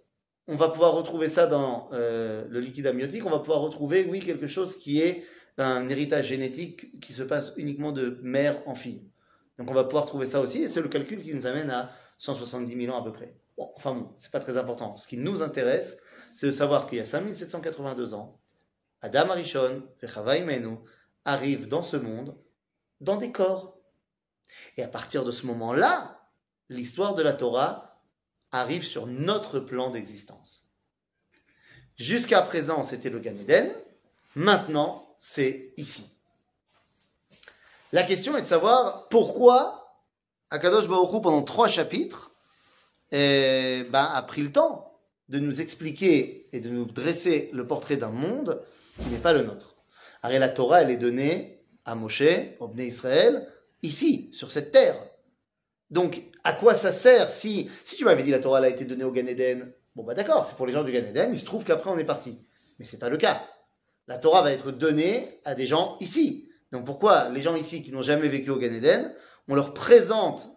on 0.48 0.56
va 0.56 0.70
pouvoir 0.70 0.94
retrouver 0.94 1.30
ça 1.30 1.48
dans 1.48 1.90
euh, 1.94 2.46
le 2.50 2.60
liquide 2.60 2.88
amniotique, 2.88 3.26
on 3.26 3.32
va 3.32 3.40
pouvoir 3.40 3.62
retrouver, 3.62 4.06
oui, 4.10 4.20
quelque 4.20 4.48
chose 4.48 4.78
qui 4.78 5.02
est 5.02 5.24
un 5.58 5.88
héritage 5.90 6.28
génétique 6.28 7.00
qui 7.00 7.14
se 7.14 7.24
passe 7.24 7.54
uniquement 7.58 7.92
de 7.92 8.20
mère 8.22 8.62
en 8.68 8.76
fille. 8.76 9.10
Donc 9.58 9.72
on 9.72 9.74
va 9.74 9.86
pouvoir 9.86 10.06
trouver 10.06 10.26
ça 10.26 10.42
aussi, 10.42 10.64
et 10.64 10.68
c'est 10.68 10.82
le 10.82 10.90
calcul 10.90 11.22
qui 11.22 11.34
nous 11.34 11.46
amène 11.46 11.70
à 11.70 11.92
170 12.18 12.86
000 12.86 12.96
ans 12.96 13.02
à 13.02 13.04
peu 13.04 13.12
près. 13.12 13.36
Bon, 13.58 13.72
enfin 13.76 13.94
bon, 13.94 14.10
c'est 14.18 14.32
pas 14.32 14.40
très 14.40 14.58
important. 14.58 14.98
Ce 14.98 15.08
qui 15.08 15.18
nous 15.18 15.42
intéresse, 15.42 15.98
c'est 16.34 16.48
de 16.48 16.52
savoir 16.52 16.88
qu'il 16.88 16.98
y 16.98 17.02
a 17.02 17.06
5782 17.06 18.14
ans, 18.14 18.40
Adam 19.02 19.30
Arishon 19.30 19.84
et 20.02 20.08
Chava 20.08 20.38
Imenu 20.38 20.78
arrivent 21.24 21.68
dans 21.68 21.84
ce 21.84 21.98
monde 21.98 22.38
dans 23.02 23.18
des 23.18 23.32
corps. 23.32 23.78
Et 24.78 24.84
à 24.84 24.88
partir 24.88 25.24
de 25.24 25.32
ce 25.32 25.46
moment-là, 25.48 26.30
l'histoire 26.70 27.14
de 27.14 27.24
la 27.24 27.34
Torah 27.34 27.95
arrive 28.60 28.84
sur 28.84 29.08
notre 29.08 29.60
plan 29.60 29.90
d'existence. 29.90 30.64
Jusqu'à 31.98 32.42
présent, 32.42 32.84
c'était 32.84 33.10
le 33.10 33.20
Gan 33.20 33.36
Eden. 33.40 33.72
Maintenant, 34.36 35.16
c'est 35.18 35.74
ici. 35.78 36.10
La 37.92 38.04
question 38.04 38.36
est 38.38 38.42
de 38.42 38.48
savoir 38.48 39.08
pourquoi 39.08 39.86
Akadosh 40.50 40.88
Baruch 40.88 41.22
pendant 41.22 41.42
trois 41.42 41.68
chapitres, 41.68 42.32
eh 43.12 43.86
ben, 43.90 44.04
a 44.14 44.22
pris 44.22 44.42
le 44.42 44.52
temps 44.52 45.00
de 45.30 45.40
nous 45.40 45.62
expliquer 45.62 46.48
et 46.52 46.60
de 46.60 46.70
nous 46.70 46.86
dresser 46.86 47.50
le 47.54 47.66
portrait 47.66 47.98
d'un 47.98 48.10
monde 48.10 48.62
qui 49.02 49.10
n'est 49.10 49.18
pas 49.18 49.34
le 49.34 49.44
nôtre. 49.44 49.76
Alors, 50.22 50.40
la 50.40 50.50
Torah, 50.50 50.82
elle 50.82 50.92
est 50.92 50.98
donnée 50.98 51.62
à 51.86 51.96
Moshe, 51.96 52.24
au 52.60 52.68
Bnei 52.68 52.88
Israël, 52.88 53.48
ici, 53.82 54.30
sur 54.34 54.52
cette 54.52 54.72
terre. 54.72 54.96
Donc, 55.96 56.22
à 56.44 56.52
quoi 56.52 56.76
ça 56.76 56.92
sert 56.92 57.32
si, 57.32 57.72
si 57.86 57.96
tu 57.96 58.04
m'avais 58.04 58.22
dit 58.22 58.30
la 58.30 58.40
Torah 58.40 58.60
a 58.60 58.68
été 58.68 58.84
donnée 58.84 59.06
au 59.06 59.14
Gan 59.14 59.28
Eden? 59.28 59.74
Bon, 59.96 60.04
bah 60.04 60.14
d'accord, 60.14 60.46
c'est 60.46 60.58
pour 60.58 60.68
les 60.68 60.74
gens 60.74 60.84
du 60.84 60.92
Gan 60.92 61.06
Eden, 61.08 61.30
il 61.32 61.40
se 61.40 61.46
trouve 61.46 61.64
qu'après 61.64 61.90
on 61.90 61.98
est 61.98 62.04
parti. 62.04 62.46
Mais 62.78 62.86
c'est 62.86 62.98
pas 63.00 63.08
le 63.08 63.16
cas. 63.16 63.42
La 64.10 64.18
Torah 64.18 64.42
va 64.42 64.52
être 64.52 64.74
donnée 64.74 65.40
à 65.46 65.56
des 65.56 65.66
gens 65.66 65.96
ici. 66.02 66.50
Donc 66.74 66.86
pourquoi 66.86 67.30
les 67.30 67.42
gens 67.42 67.56
ici 67.56 67.82
qui 67.82 67.94
n'ont 67.94 68.02
jamais 68.02 68.28
vécu 68.28 68.50
au 68.50 68.58
Gan 68.60 68.74
Eden, 68.74 69.16
on 69.48 69.56
leur 69.56 69.74
présente 69.74 70.50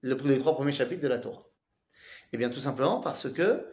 le- 0.00 0.16
les 0.24 0.38
trois 0.40 0.56
premiers 0.56 0.72
chapitres 0.72 1.00
de 1.00 1.06
la 1.06 1.18
Torah? 1.18 1.46
Eh 2.32 2.36
bien, 2.36 2.50
tout 2.50 2.58
simplement 2.58 2.98
parce 2.98 3.30
que 3.30 3.64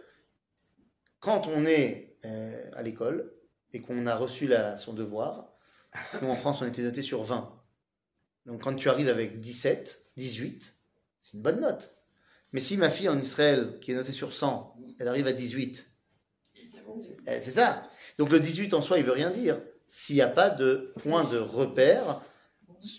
quand 1.19 1.47
on 1.47 1.65
est 1.65 2.19
euh, 2.23 2.69
à 2.73 2.83
l'école 2.83 3.33
et 3.71 3.81
qu'on 3.81 4.05
a 4.05 4.15
reçu 4.15 4.47
son 4.77 4.93
devoir, 4.93 5.53
nous 6.21 6.29
en 6.29 6.35
France 6.35 6.61
on 6.61 6.67
était 6.67 6.83
noté 6.83 7.01
sur 7.01 7.23
20. 7.23 7.51
Donc 8.45 8.61
quand 8.61 8.75
tu 8.75 8.89
arrives 8.89 9.09
avec 9.09 9.39
17, 9.39 10.09
18, 10.17 10.72
c'est 11.23 11.37
une 11.37 11.41
bonne 11.41 11.61
note. 11.61 11.89
Mais 12.51 12.59
si 12.59 12.77
ma 12.77 12.89
fille 12.89 13.09
en 13.09 13.17
Israël, 13.17 13.79
qui 13.81 13.91
est 13.91 13.95
notée 13.95 14.11
sur 14.11 14.33
100, 14.33 14.77
elle 14.99 15.07
arrive 15.07 15.25
à 15.25 15.33
18, 15.33 15.89
eh, 17.27 17.39
c'est 17.39 17.51
ça. 17.51 17.87
Donc 18.19 18.29
le 18.29 18.39
18 18.39 18.73
en 18.73 18.81
soi, 18.81 18.99
il 18.99 19.05
veut 19.05 19.11
rien 19.11 19.31
dire. 19.31 19.57
S'il 19.87 20.15
n'y 20.15 20.21
a 20.21 20.27
pas 20.27 20.49
de 20.49 20.93
point 20.99 21.23
de 21.23 21.37
repère 21.37 22.21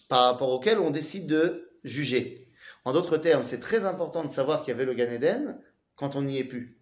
par 0.08 0.24
rapport 0.24 0.50
auquel 0.50 0.78
on 0.78 0.90
décide 0.90 1.26
de 1.26 1.70
juger. 1.84 2.48
En 2.84 2.92
d'autres 2.92 3.18
termes, 3.18 3.44
c'est 3.44 3.60
très 3.60 3.84
important 3.84 4.24
de 4.24 4.32
savoir 4.32 4.60
qu'il 4.60 4.68
y 4.68 4.74
avait 4.74 4.84
le 4.84 4.94
Gan 4.94 5.10
Eden 5.10 5.60
quand 5.94 6.16
on 6.16 6.22
n'y 6.22 6.38
est 6.38 6.44
plus, 6.44 6.78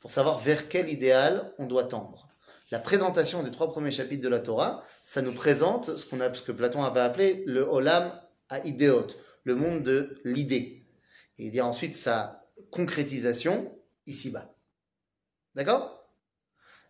pour 0.00 0.10
savoir 0.10 0.38
vers 0.38 0.68
quel 0.68 0.90
idéal 0.90 1.52
on 1.58 1.66
doit 1.66 1.84
tendre. 1.84 2.28
La 2.70 2.78
présentation 2.78 3.42
des 3.42 3.50
trois 3.50 3.68
premiers 3.68 3.90
chapitres 3.90 4.22
de 4.22 4.28
la 4.28 4.40
Torah, 4.40 4.84
ça 5.04 5.22
nous 5.22 5.32
présente 5.32 5.96
ce, 5.96 6.06
qu'on 6.06 6.20
a, 6.20 6.32
ce 6.32 6.42
que 6.42 6.52
Platon 6.52 6.82
avait 6.82 7.00
appelé 7.00 7.42
le 7.46 7.62
Olam 7.62 8.12
à 8.48 8.64
idéot, 8.66 9.06
le 9.44 9.54
monde 9.54 9.82
de 9.82 10.20
l'idée. 10.24 10.79
Et 11.40 11.46
il 11.46 11.54
y 11.54 11.60
a 11.60 11.66
ensuite 11.66 11.96
sa 11.96 12.44
concrétisation 12.70 13.74
ici-bas. 14.06 14.54
D'accord? 15.54 16.06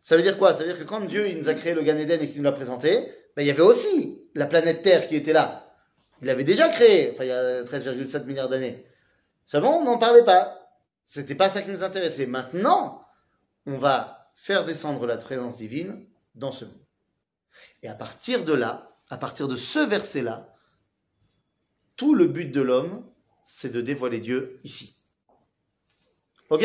Ça 0.00 0.16
veut 0.16 0.22
dire 0.22 0.36
quoi? 0.38 0.52
Ça 0.52 0.64
veut 0.64 0.72
dire 0.72 0.78
que 0.78 0.84
quand 0.84 1.00
Dieu 1.02 1.32
nous 1.34 1.48
a 1.48 1.54
créé 1.54 1.72
le 1.72 1.82
Gan 1.82 1.96
Eden 1.96 2.20
et 2.20 2.28
qu'il 2.28 2.38
nous 2.38 2.44
l'a 2.44 2.52
présenté, 2.52 3.12
ben, 3.36 3.42
il 3.42 3.46
y 3.46 3.50
avait 3.50 3.62
aussi 3.62 4.28
la 4.34 4.46
planète 4.46 4.82
Terre 4.82 5.06
qui 5.06 5.14
était 5.14 5.32
là. 5.32 5.72
Il 6.20 6.26
l'avait 6.26 6.42
déjà 6.42 6.68
créé, 6.68 7.12
enfin 7.12 7.24
il 7.24 7.28
y 7.28 7.32
a 7.32 7.62
13,7 7.62 8.24
milliards 8.24 8.48
d'années. 8.48 8.84
Seulement, 9.46 9.78
on 9.78 9.84
n'en 9.84 9.98
parlait 9.98 10.24
pas. 10.24 10.58
C'était 11.04 11.36
pas 11.36 11.48
ça 11.48 11.62
qui 11.62 11.70
nous 11.70 11.84
intéressait. 11.84 12.26
Maintenant, 12.26 13.06
on 13.66 13.78
va 13.78 14.32
faire 14.34 14.64
descendre 14.64 15.06
la 15.06 15.16
présence 15.16 15.58
divine 15.58 16.06
dans 16.34 16.50
ce 16.50 16.64
monde. 16.64 16.74
Et 17.84 17.88
à 17.88 17.94
partir 17.94 18.44
de 18.44 18.52
là, 18.52 18.96
à 19.10 19.16
partir 19.16 19.46
de 19.46 19.56
ce 19.56 19.78
verset-là, 19.78 20.52
tout 21.96 22.16
le 22.16 22.26
but 22.26 22.46
de 22.46 22.60
l'homme, 22.60 23.06
c'est 23.49 23.71
de 23.71 23.81
dévoiler 23.81 24.19
Dieu 24.19 24.59
ici. 24.63 24.95
Ok 26.49 26.63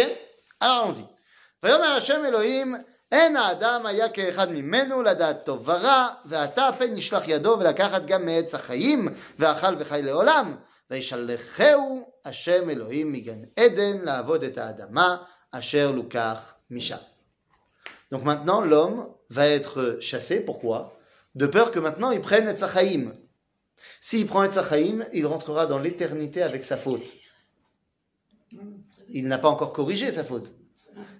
Alors 0.60 0.84
allons-y. 0.84 1.04
ויאמר 1.62 1.86
השם 1.86 2.24
אלוהים, 2.26 2.74
אין 3.12 3.36
האדם 3.36 3.86
היה 3.86 4.08
כאחד 4.08 4.50
ממנו 4.50 5.02
לדעת 5.02 5.44
טוב 5.44 5.68
ורע, 5.68 6.08
ועתה 6.24 6.70
פן 6.78 6.96
ישלח 6.96 7.28
ידו 7.28 7.56
ולקחת 7.60 8.04
גם 8.04 8.26
מעץ 8.26 8.54
החיים, 8.54 9.08
ואכל 9.38 9.74
וחי 9.78 10.02
לעולם. 10.02 10.56
וישלחהו 10.90 12.12
השם 12.24 12.70
אלוהים 12.70 13.12
מגן 13.12 13.38
עדן 13.56 13.98
לעבוד 14.02 14.44
את 14.44 14.58
האדמה, 14.58 15.16
אשר 15.50 15.90
לוקח 15.90 16.54
משם. 16.70 16.96
Donc 18.12 18.24
maintenant, 18.24 18.60
l'homme 18.60 19.06
va 19.28 19.46
être 19.46 19.98
chassé. 20.00 20.40
Pourquoi 20.40 20.98
De 21.36 21.46
peur 21.46 21.70
que 21.70 21.78
maintenant 21.78 22.10
il 22.10 22.20
prenne 22.20 22.48
et 22.48 22.56
Sachaïm. 22.56 23.14
s'il 24.01 24.25
prend 24.25 24.49
Sachaïm, 24.49 25.05
il 25.13 25.25
rentrera 25.25 25.65
dans 25.65 25.79
l'éternité 25.79 26.41
avec 26.41 26.63
sa 26.63 26.77
faute. 26.77 27.05
Il 29.09 29.27
n'a 29.27 29.37
pas 29.37 29.49
encore 29.49 29.73
corrigé 29.73 30.11
sa 30.11 30.23
faute. 30.23 30.53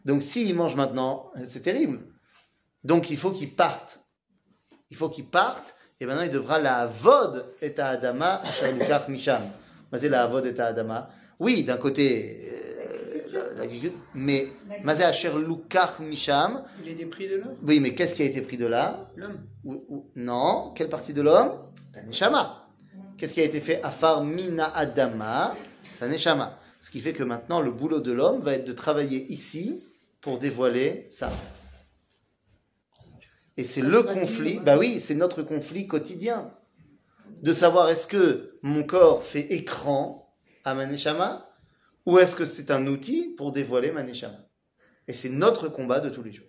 Donc 0.05 0.23
s'il 0.23 0.55
mange 0.55 0.75
maintenant, 0.75 1.31
c'est 1.47 1.61
terrible. 1.61 1.99
Donc 2.83 3.09
il 3.09 3.17
faut 3.17 3.31
qu'il 3.31 3.53
parte. 3.55 3.99
Il 4.91 4.97
faut 4.97 5.09
qu'il 5.09 5.25
parte, 5.25 5.73
et 5.99 6.05
maintenant 6.05 6.21
il 6.23 6.29
devra 6.29 6.59
la 6.59 6.77
avod 6.77 7.45
et 7.61 7.77
à 7.79 7.89
Adama, 7.89 8.43
Misham. 9.09 9.41
Mazé 9.91 10.09
la 10.09 10.23
avod 10.23 10.45
et 10.45 10.59
à 10.59 10.67
Adama. 10.67 11.09
Oui, 11.39 11.63
d'un 11.63 11.77
côté, 11.77 12.39
euh, 13.33 13.67
mais 14.13 14.47
Mazé 14.83 15.03
Asher 15.03 15.31
Lukach 15.37 15.99
Misham. 15.99 16.63
Il 16.83 16.91
est 16.91 16.93
des 16.93 17.05
prix 17.05 17.27
de 17.27 17.37
l'homme? 17.37 17.55
Oui, 17.63 17.79
mais 17.79 17.95
qu'est-ce 17.95 18.13
qui 18.15 18.21
a 18.21 18.25
été 18.25 18.41
pris 18.41 18.57
de 18.57 18.67
là? 18.67 19.09
L'homme. 19.15 19.39
Non, 20.15 20.71
quelle 20.75 20.89
partie 20.89 21.13
de 21.13 21.21
l'homme? 21.21 21.57
Qu'est-ce 23.17 23.33
qui 23.33 23.41
a 23.41 23.43
été 23.43 23.61
fait? 23.61 23.81
Afar 23.83 24.23
Mina 24.23 24.75
Adama, 24.75 25.55
sa 25.93 26.07
Neshama. 26.07 26.59
Ce 26.81 26.91
qui 26.91 26.99
fait 26.99 27.13
que 27.13 27.23
maintenant, 27.23 27.61
le 27.61 27.71
boulot 27.71 27.99
de 27.99 28.11
l'homme 28.11 28.41
va 28.41 28.53
être 28.53 28.67
de 28.67 28.73
travailler 28.73 29.25
ici 29.31 29.83
pour 30.21 30.37
dévoiler 30.37 31.07
ça. 31.09 31.31
Et 33.57 33.63
c'est 33.63 33.81
le 33.81 34.03
conflit, 34.03 34.59
bah 34.59 34.77
oui, 34.77 34.99
c'est 34.99 35.15
notre 35.15 35.41
conflit 35.41 35.87
quotidien. 35.87 36.53
De 37.41 37.53
savoir 37.53 37.89
est-ce 37.89 38.07
que 38.07 38.59
mon 38.61 38.83
corps 38.83 39.23
fait 39.23 39.51
écran 39.53 40.35
à 40.63 40.73
ma 40.75 40.85
Neshama 40.85 41.49
ou 42.05 42.19
est-ce 42.19 42.35
que 42.35 42.45
c'est 42.45 42.69
un 42.69 42.85
outil 42.87 43.33
pour 43.37 43.51
dévoiler 43.51 43.91
ma 43.91 44.03
Neshama? 44.03 44.47
Et 45.07 45.13
c'est 45.13 45.29
notre 45.29 45.69
combat 45.69 45.99
de 45.99 46.09
tous 46.09 46.23
les 46.23 46.31
jours. 46.31 46.47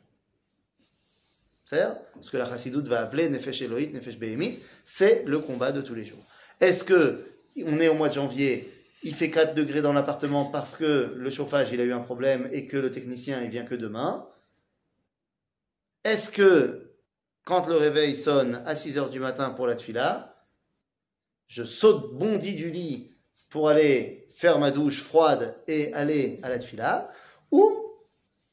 C'est-à-dire, 1.67 1.97
ce 2.21 2.31
que 2.31 2.37
la 2.37 2.45
chassidoute 2.45 2.87
va 2.87 3.01
appeler 3.01 3.29
Nefesh 3.29 3.61
Elohit, 3.63 3.93
Nefesh 3.93 4.19
Behemit, 4.19 4.61
c'est 4.85 5.25
le 5.27 5.41
combat 5.41 5.73
de 5.73 5.81
tous 5.81 5.97
les 5.97 6.05
jours. 6.05 6.25
Est-ce 6.61 6.85
que 6.85 7.27
on 7.65 7.81
est 7.81 7.89
au 7.89 7.95
mois 7.95 8.09
de 8.09 8.15
janvier, 8.15 8.73
il 9.03 9.15
fait 9.15 9.31
4 9.31 9.55
degrés 9.55 9.83
dans 9.83 9.93
l'appartement 9.93 10.45
parce 10.45 10.77
que 10.77 11.13
le 11.17 11.31
chauffage 11.31 11.73
il 11.73 11.81
a 11.81 11.85
eu 11.85 11.93
un 11.93 12.01
problème 12.01 12.49
et 12.53 12.67
que 12.67 12.77
le 12.77 12.93
technicien 12.93 13.43
il 13.43 13.51
vient 13.51 13.65
que 13.65 13.75
demain? 13.75 14.29
Est-ce 16.05 16.31
que 16.31 16.93
quand 17.45 17.67
le 17.67 17.75
réveil 17.75 18.15
sonne 18.15 18.63
à 18.65 18.77
6 18.77 18.99
heures 18.99 19.11
du 19.11 19.19
matin 19.19 19.51
pour 19.51 19.67
la 19.67 19.75
tfila, 19.75 20.47
je 21.49 21.65
saute 21.65 22.15
bondi 22.15 22.55
du 22.55 22.71
lit 22.71 23.11
pour 23.49 23.69
aller 23.69 24.29
faire 24.37 24.61
ma 24.61 24.71
douche 24.71 25.03
froide 25.03 25.57
et 25.67 25.93
aller 25.95 26.39
à 26.45 26.49
la 26.49 26.61
tfila 26.61 27.11
ou 27.51 27.86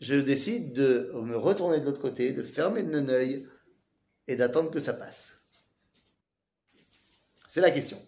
je 0.03 0.15
décide 0.15 0.73
de 0.73 1.13
me 1.15 1.37
retourner 1.37 1.81
de 1.81 1.85
l'autre 1.85 2.01
côté, 2.01 2.33
de 2.33 2.43
fermer 2.43 2.83
le 2.83 3.09
œil 3.09 3.49
et 4.27 4.37
d'attendre 4.37 4.71
que 4.71 4.81
ça 4.81 4.93
passe. 4.93 5.37
C'est 7.47 7.61
la 7.61 7.71
question. 7.71 8.01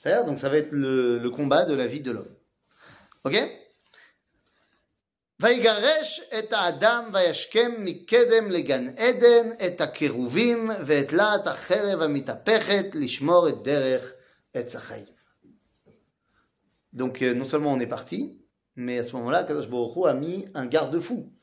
C'est-à-dire, 0.00 0.24
donc 0.24 0.38
ça 0.38 0.48
va 0.48 0.56
être 0.56 0.72
le, 0.72 1.18
le 1.18 1.30
combat 1.30 1.64
de 1.64 1.74
la 1.74 1.86
vie 1.86 2.00
de 2.00 2.12
l'homme. 2.12 2.34
Ok 3.24 3.36
ויגרש 5.42 6.20
את 6.38 6.52
האדם 6.52 7.10
וישכם 7.12 7.72
מקדם 7.78 8.50
לגן 8.50 8.88
עדן 8.88 9.48
את 9.66 9.80
הקירובים 9.80 10.70
ואת 10.86 11.12
להט 11.12 11.46
החרב 11.46 12.02
המתהפכת 12.02 12.86
לשמור 12.94 13.48
את 13.48 13.62
דרך 13.62 14.12
עץ 14.54 14.76
החיים. 14.76 15.06
Donc 16.94 17.22
euh, 17.22 17.34
non 17.34 17.44
seulement 17.44 17.72
on 17.72 17.80
est 17.80 17.86
parti, 17.86 18.36
mais 18.77 18.99
à 18.99 19.03
ce 19.03 19.15
moment-là, 19.17 19.43
Kadosh 19.43 19.67
Baruch 19.67 19.95
Hu 19.95 20.07
a 20.07 20.13
mis 20.13 20.45
un 20.53 20.67
garde-fou, 20.67 21.33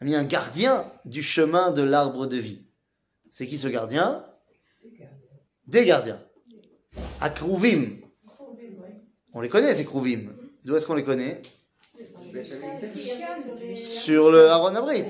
a 0.00 0.04
mis 0.04 0.16
un 0.16 0.24
gardien 0.24 0.90
du 1.04 1.22
chemin 1.22 1.70
de 1.70 1.82
l'arbre 1.82 2.26
de 2.26 2.38
vie. 2.38 2.64
C'est 3.30 3.46
qui 3.46 3.58
ce 3.58 3.68
gardien? 3.68 4.24
Des 5.66 5.84
gardiens. 5.84 6.20
Akruvim. 7.20 8.00
On 9.34 9.40
les 9.40 9.48
connaît, 9.48 9.74
ces 9.74 9.84
Kruvim. 9.84 10.32
D'où 10.64 10.74
est-ce 10.74 10.86
qu'on 10.86 10.94
les 10.94 11.04
connaît? 11.04 11.42
Sur 13.76 14.30
le 14.30 14.48
Aaron 14.48 14.74
Abrit. 14.74 15.04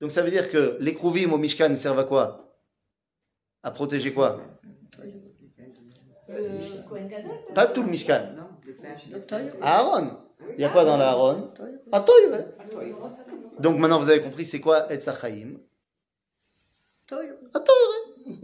Donc 0.00 0.10
ça 0.12 0.22
veut 0.22 0.30
dire 0.30 0.50
que 0.50 0.78
les 0.80 0.94
Kruvim 0.94 1.32
au 1.32 1.38
Mishkan 1.38 1.68
ils 1.70 1.78
servent 1.78 1.98
à 1.98 2.04
quoi? 2.04 2.56
À 3.62 3.70
protéger 3.70 4.12
quoi? 4.12 4.40
Euh, 6.30 6.58
Gadol 7.08 7.32
Pas 7.54 7.66
tout 7.66 7.82
le 7.82 7.90
Mishkan. 7.90 8.41
Aaron. 9.60 10.18
Il 10.56 10.60
y 10.60 10.64
a 10.64 10.68
quoi 10.70 10.84
dans 10.84 10.96
l'Aaron 10.96 11.52
Ah, 11.92 12.00
Toire. 12.00 12.40
Donc 13.60 13.78
maintenant 13.78 13.98
vous 13.98 14.08
avez 14.10 14.20
compris 14.22 14.44
c'est 14.46 14.60
quoi 14.60 14.92
Etzachaim 14.92 15.54
Ah, 17.10 17.60
Toire. 17.60 18.36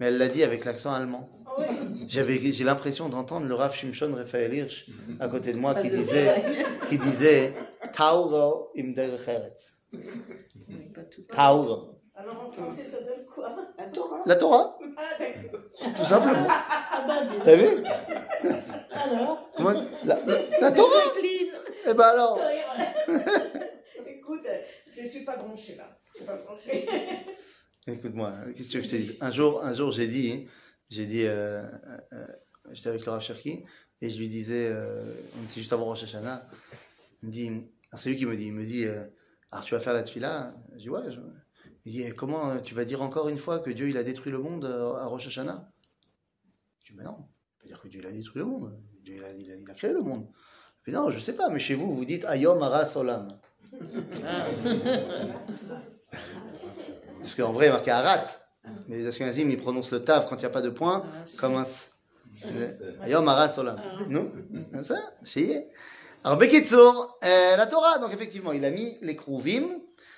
Mais 0.00 0.06
elle 0.08 0.18
l'a 0.18 0.28
dit 0.28 0.42
avec 0.42 0.64
l'accent 0.64 0.92
allemand. 0.92 1.28
Ah. 1.46 1.62
J'avais, 2.08 2.38
j'ai 2.52 2.64
l'impression 2.64 3.08
d'entendre 3.08 3.46
le 3.46 3.54
Rav 3.54 3.74
Shimshon 3.74 4.14
Raphaël 4.14 4.52
Hirsch 4.54 4.86
à 5.20 5.28
côté 5.28 5.52
de 5.52 5.58
moi 5.58 5.74
qui 5.74 5.90
disait, 5.90 6.42
qui 6.88 6.98
disait 6.98 7.54
Tauro 7.92 8.70
im 8.76 8.92
derech 8.92 9.28
eretz. 9.28 9.78
Tauro. 11.30 11.91
Alors 12.22 12.46
en 12.48 12.52
français, 12.52 12.84
ça 12.84 12.98
donne 13.00 13.24
quoi 13.26 13.50
La 13.78 13.86
Torah. 13.86 14.22
La 14.26 14.36
Torah, 14.36 14.78
Ah 14.96 15.18
d'accord. 15.18 15.60
tout 15.96 16.04
simplement. 16.04 16.46
Ah 16.48 17.04
bah 17.06 17.24
dis 17.24 17.34
T'as 17.44 17.56
vu 17.56 17.84
Alors 18.92 19.50
Comment- 19.56 19.72
la, 20.04 20.20
la- 20.24 20.60
la 20.60 20.72
Torah 20.72 21.00
Eh 21.86 21.94
ben 21.94 22.04
alors 22.04 22.38
Écoute, 24.06 24.46
je 24.96 25.06
suis 25.06 25.24
pas 25.24 25.36
branchée 25.36 25.76
là. 25.76 25.98
Je 26.12 26.18
suis 26.18 26.26
pas 26.26 26.36
branchée. 26.36 26.88
Écoute-moi, 27.88 28.32
qu'est-ce 28.56 28.68
que 28.68 28.72
tu 28.72 28.76
veux 28.78 28.82
que 28.82 28.88
je 28.88 28.92
te 28.92 28.96
dise 28.96 29.16
Un 29.20 29.30
jour, 29.32 29.64
un 29.64 29.72
jour 29.72 29.90
j'ai 29.90 30.06
dit, 30.06 30.46
j'ai 30.88 31.06
dit, 31.06 31.24
euh, 31.26 31.62
euh, 32.12 32.26
j'étais 32.70 32.90
avec 32.90 33.04
le 33.04 33.10
Rav 33.10 33.20
Cherki 33.20 33.64
et 34.00 34.08
je 34.08 34.18
lui 34.18 34.28
disais, 34.28 34.68
euh, 34.70 35.02
on 35.40 35.44
était 35.44 35.54
juste 35.60 35.72
avant 35.72 35.86
Rosh 35.86 36.04
Hashanah, 36.04 36.46
il 37.22 37.26
me 37.28 37.32
dit, 37.32 37.48
alors 37.48 37.98
c'est 37.98 38.10
lui 38.10 38.16
qui 38.16 38.26
me 38.26 38.36
dit, 38.36 38.46
il 38.46 38.52
me 38.52 38.62
dit, 38.62 38.84
euh, 38.84 39.04
alors 39.50 39.64
tu 39.64 39.74
vas 39.74 39.80
faire 39.80 39.94
la 39.94 40.02
tefila 40.04 40.54
Je 40.74 40.78
dis 40.82 40.90
ouais. 40.90 41.10
Je... 41.10 41.18
Il 41.84 41.92
dit, 41.92 42.02
eh, 42.02 42.12
comment 42.12 42.50
euh, 42.50 42.60
tu 42.60 42.74
vas 42.74 42.84
dire 42.84 43.02
encore 43.02 43.28
une 43.28 43.38
fois 43.38 43.58
que 43.58 43.70
Dieu 43.70 43.88
il 43.88 43.96
a 43.96 44.02
détruit 44.02 44.30
le 44.32 44.38
monde 44.38 44.64
euh, 44.64 44.94
à 44.94 45.06
Rosh 45.06 45.26
Hashanah? 45.26 45.68
Je 46.84 46.92
dis, 46.92 46.96
mais 46.98 47.04
non, 47.04 47.16
on 47.18 47.60
peut 47.60 47.66
dire 47.68 47.80
que 47.80 47.88
Dieu 47.88 48.00
il 48.00 48.06
a 48.06 48.12
détruit 48.12 48.40
le 48.40 48.46
monde. 48.46 48.78
Dieu 49.02 49.14
il 49.16 49.24
a, 49.24 49.32
il 49.32 49.50
a- 49.50 49.56
il 49.56 49.70
a 49.70 49.74
créé 49.74 49.92
le 49.92 50.02
monde. 50.02 50.28
Mais 50.86 50.92
non, 50.92 51.10
je 51.10 51.18
sais 51.18 51.34
pas, 51.34 51.48
mais 51.48 51.58
chez 51.58 51.74
vous, 51.74 51.92
vous 51.94 52.04
dites 52.04 52.24
Ayom 52.24 52.62
Aras 52.62 52.92
Olam. 52.96 53.28
Ah. 54.24 54.46
Parce 57.20 57.34
qu'en 57.34 57.52
vrai, 57.52 57.66
il 57.66 57.68
y 57.68 57.70
a 57.70 57.74
marqué 57.74 57.90
Arat. 57.90 58.26
Mais 58.88 58.98
les 58.98 59.06
Ashkenazim, 59.06 59.48
ils 59.50 59.56
prononcent 59.58 59.90
le 59.92 60.04
Tav 60.04 60.26
quand 60.28 60.36
il 60.36 60.40
n'y 60.40 60.44
a 60.46 60.50
pas 60.50 60.62
de 60.62 60.68
point, 60.70 61.04
comme 61.38 61.56
un 61.56 61.62
S. 61.64 61.90
Ayom 63.02 63.26
Aras 63.28 63.54
Olam. 63.58 63.80
Non 64.08 64.30
Comme 64.72 64.84
ça 64.84 64.96
Chier. 65.24 65.68
Alors, 66.24 66.38
Bekitsour, 66.38 67.18
euh, 67.24 67.56
la 67.56 67.66
Torah, 67.66 67.98
donc 67.98 68.12
effectivement, 68.12 68.52
il 68.52 68.64
a 68.64 68.70
mis 68.70 68.98
les 69.02 69.16
Kruvim, 69.16 69.66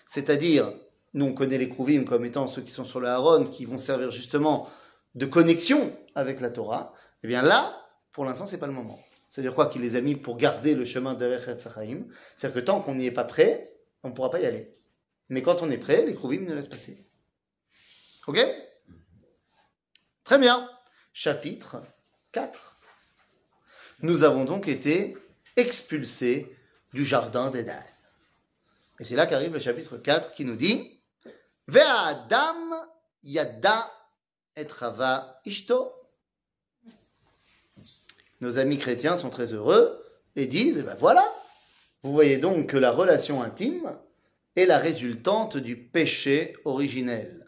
c'est-à-dire, 0.06 0.70
nous 1.14 1.26
on 1.26 1.32
connaît 1.32 1.58
les 1.58 1.68
Kruvim 1.68 2.04
comme 2.04 2.24
étant 2.24 2.46
ceux 2.46 2.62
qui 2.62 2.70
sont 2.70 2.84
sur 2.84 3.00
le 3.00 3.08
Haron, 3.08 3.44
qui 3.44 3.64
vont 3.64 3.78
servir 3.78 4.10
justement 4.10 4.68
de 5.14 5.26
connexion 5.26 5.96
avec 6.14 6.40
la 6.40 6.50
Torah. 6.50 6.92
Eh 7.22 7.28
bien 7.28 7.42
là, 7.42 7.80
pour 8.12 8.24
l'instant, 8.24 8.46
c'est 8.46 8.58
pas 8.58 8.66
le 8.66 8.72
moment. 8.72 9.00
C'est-à-dire 9.28 9.54
quoi 9.54 9.66
Qu'il 9.66 9.82
les 9.82 9.96
a 9.96 10.00
mis 10.00 10.14
pour 10.14 10.36
garder 10.36 10.74
le 10.74 10.84
chemin 10.84 11.14
derrière 11.14 11.42
Tzachayim. 11.42 12.06
C'est-à-dire 12.36 12.60
que 12.60 12.66
tant 12.66 12.80
qu'on 12.80 12.94
n'y 12.94 13.06
est 13.06 13.10
pas 13.10 13.24
prêt, 13.24 13.74
on 14.02 14.10
ne 14.10 14.14
pourra 14.14 14.30
pas 14.30 14.40
y 14.40 14.46
aller. 14.46 14.76
Mais 15.28 15.42
quand 15.42 15.62
on 15.62 15.70
est 15.70 15.78
prêt, 15.78 16.04
les 16.04 16.14
Kruvim 16.14 16.44
nous 16.44 16.54
laissent 16.54 16.68
passer. 16.68 17.04
Ok? 18.26 18.38
Très 20.22 20.38
bien. 20.38 20.68
Chapitre 21.12 21.82
4. 22.32 22.76
Nous 24.02 24.22
avons 24.22 24.44
donc 24.44 24.68
été 24.68 25.16
expulsés 25.56 26.56
du 26.92 27.04
jardin 27.04 27.50
d'Éden. 27.50 27.82
Et 29.00 29.04
c'est 29.04 29.16
là 29.16 29.26
qu'arrive 29.26 29.52
le 29.52 29.58
chapitre 29.58 29.96
4 29.96 30.32
qui 30.32 30.44
nous 30.44 30.56
dit 30.56 30.93
Yada 33.22 33.90
et 34.56 34.66
ishto. 35.46 35.92
Nos 38.40 38.58
amis 38.58 38.78
chrétiens 38.78 39.16
sont 39.16 39.30
très 39.30 39.52
heureux 39.52 40.04
et 40.36 40.46
disent, 40.46 40.78
eh 40.80 40.82
ben 40.82 40.96
voilà, 40.98 41.24
vous 42.02 42.12
voyez 42.12 42.36
donc 42.36 42.66
que 42.66 42.76
la 42.76 42.90
relation 42.90 43.42
intime 43.42 43.96
est 44.56 44.66
la 44.66 44.78
résultante 44.78 45.56
du 45.56 45.76
péché 45.76 46.54
originel. 46.64 47.44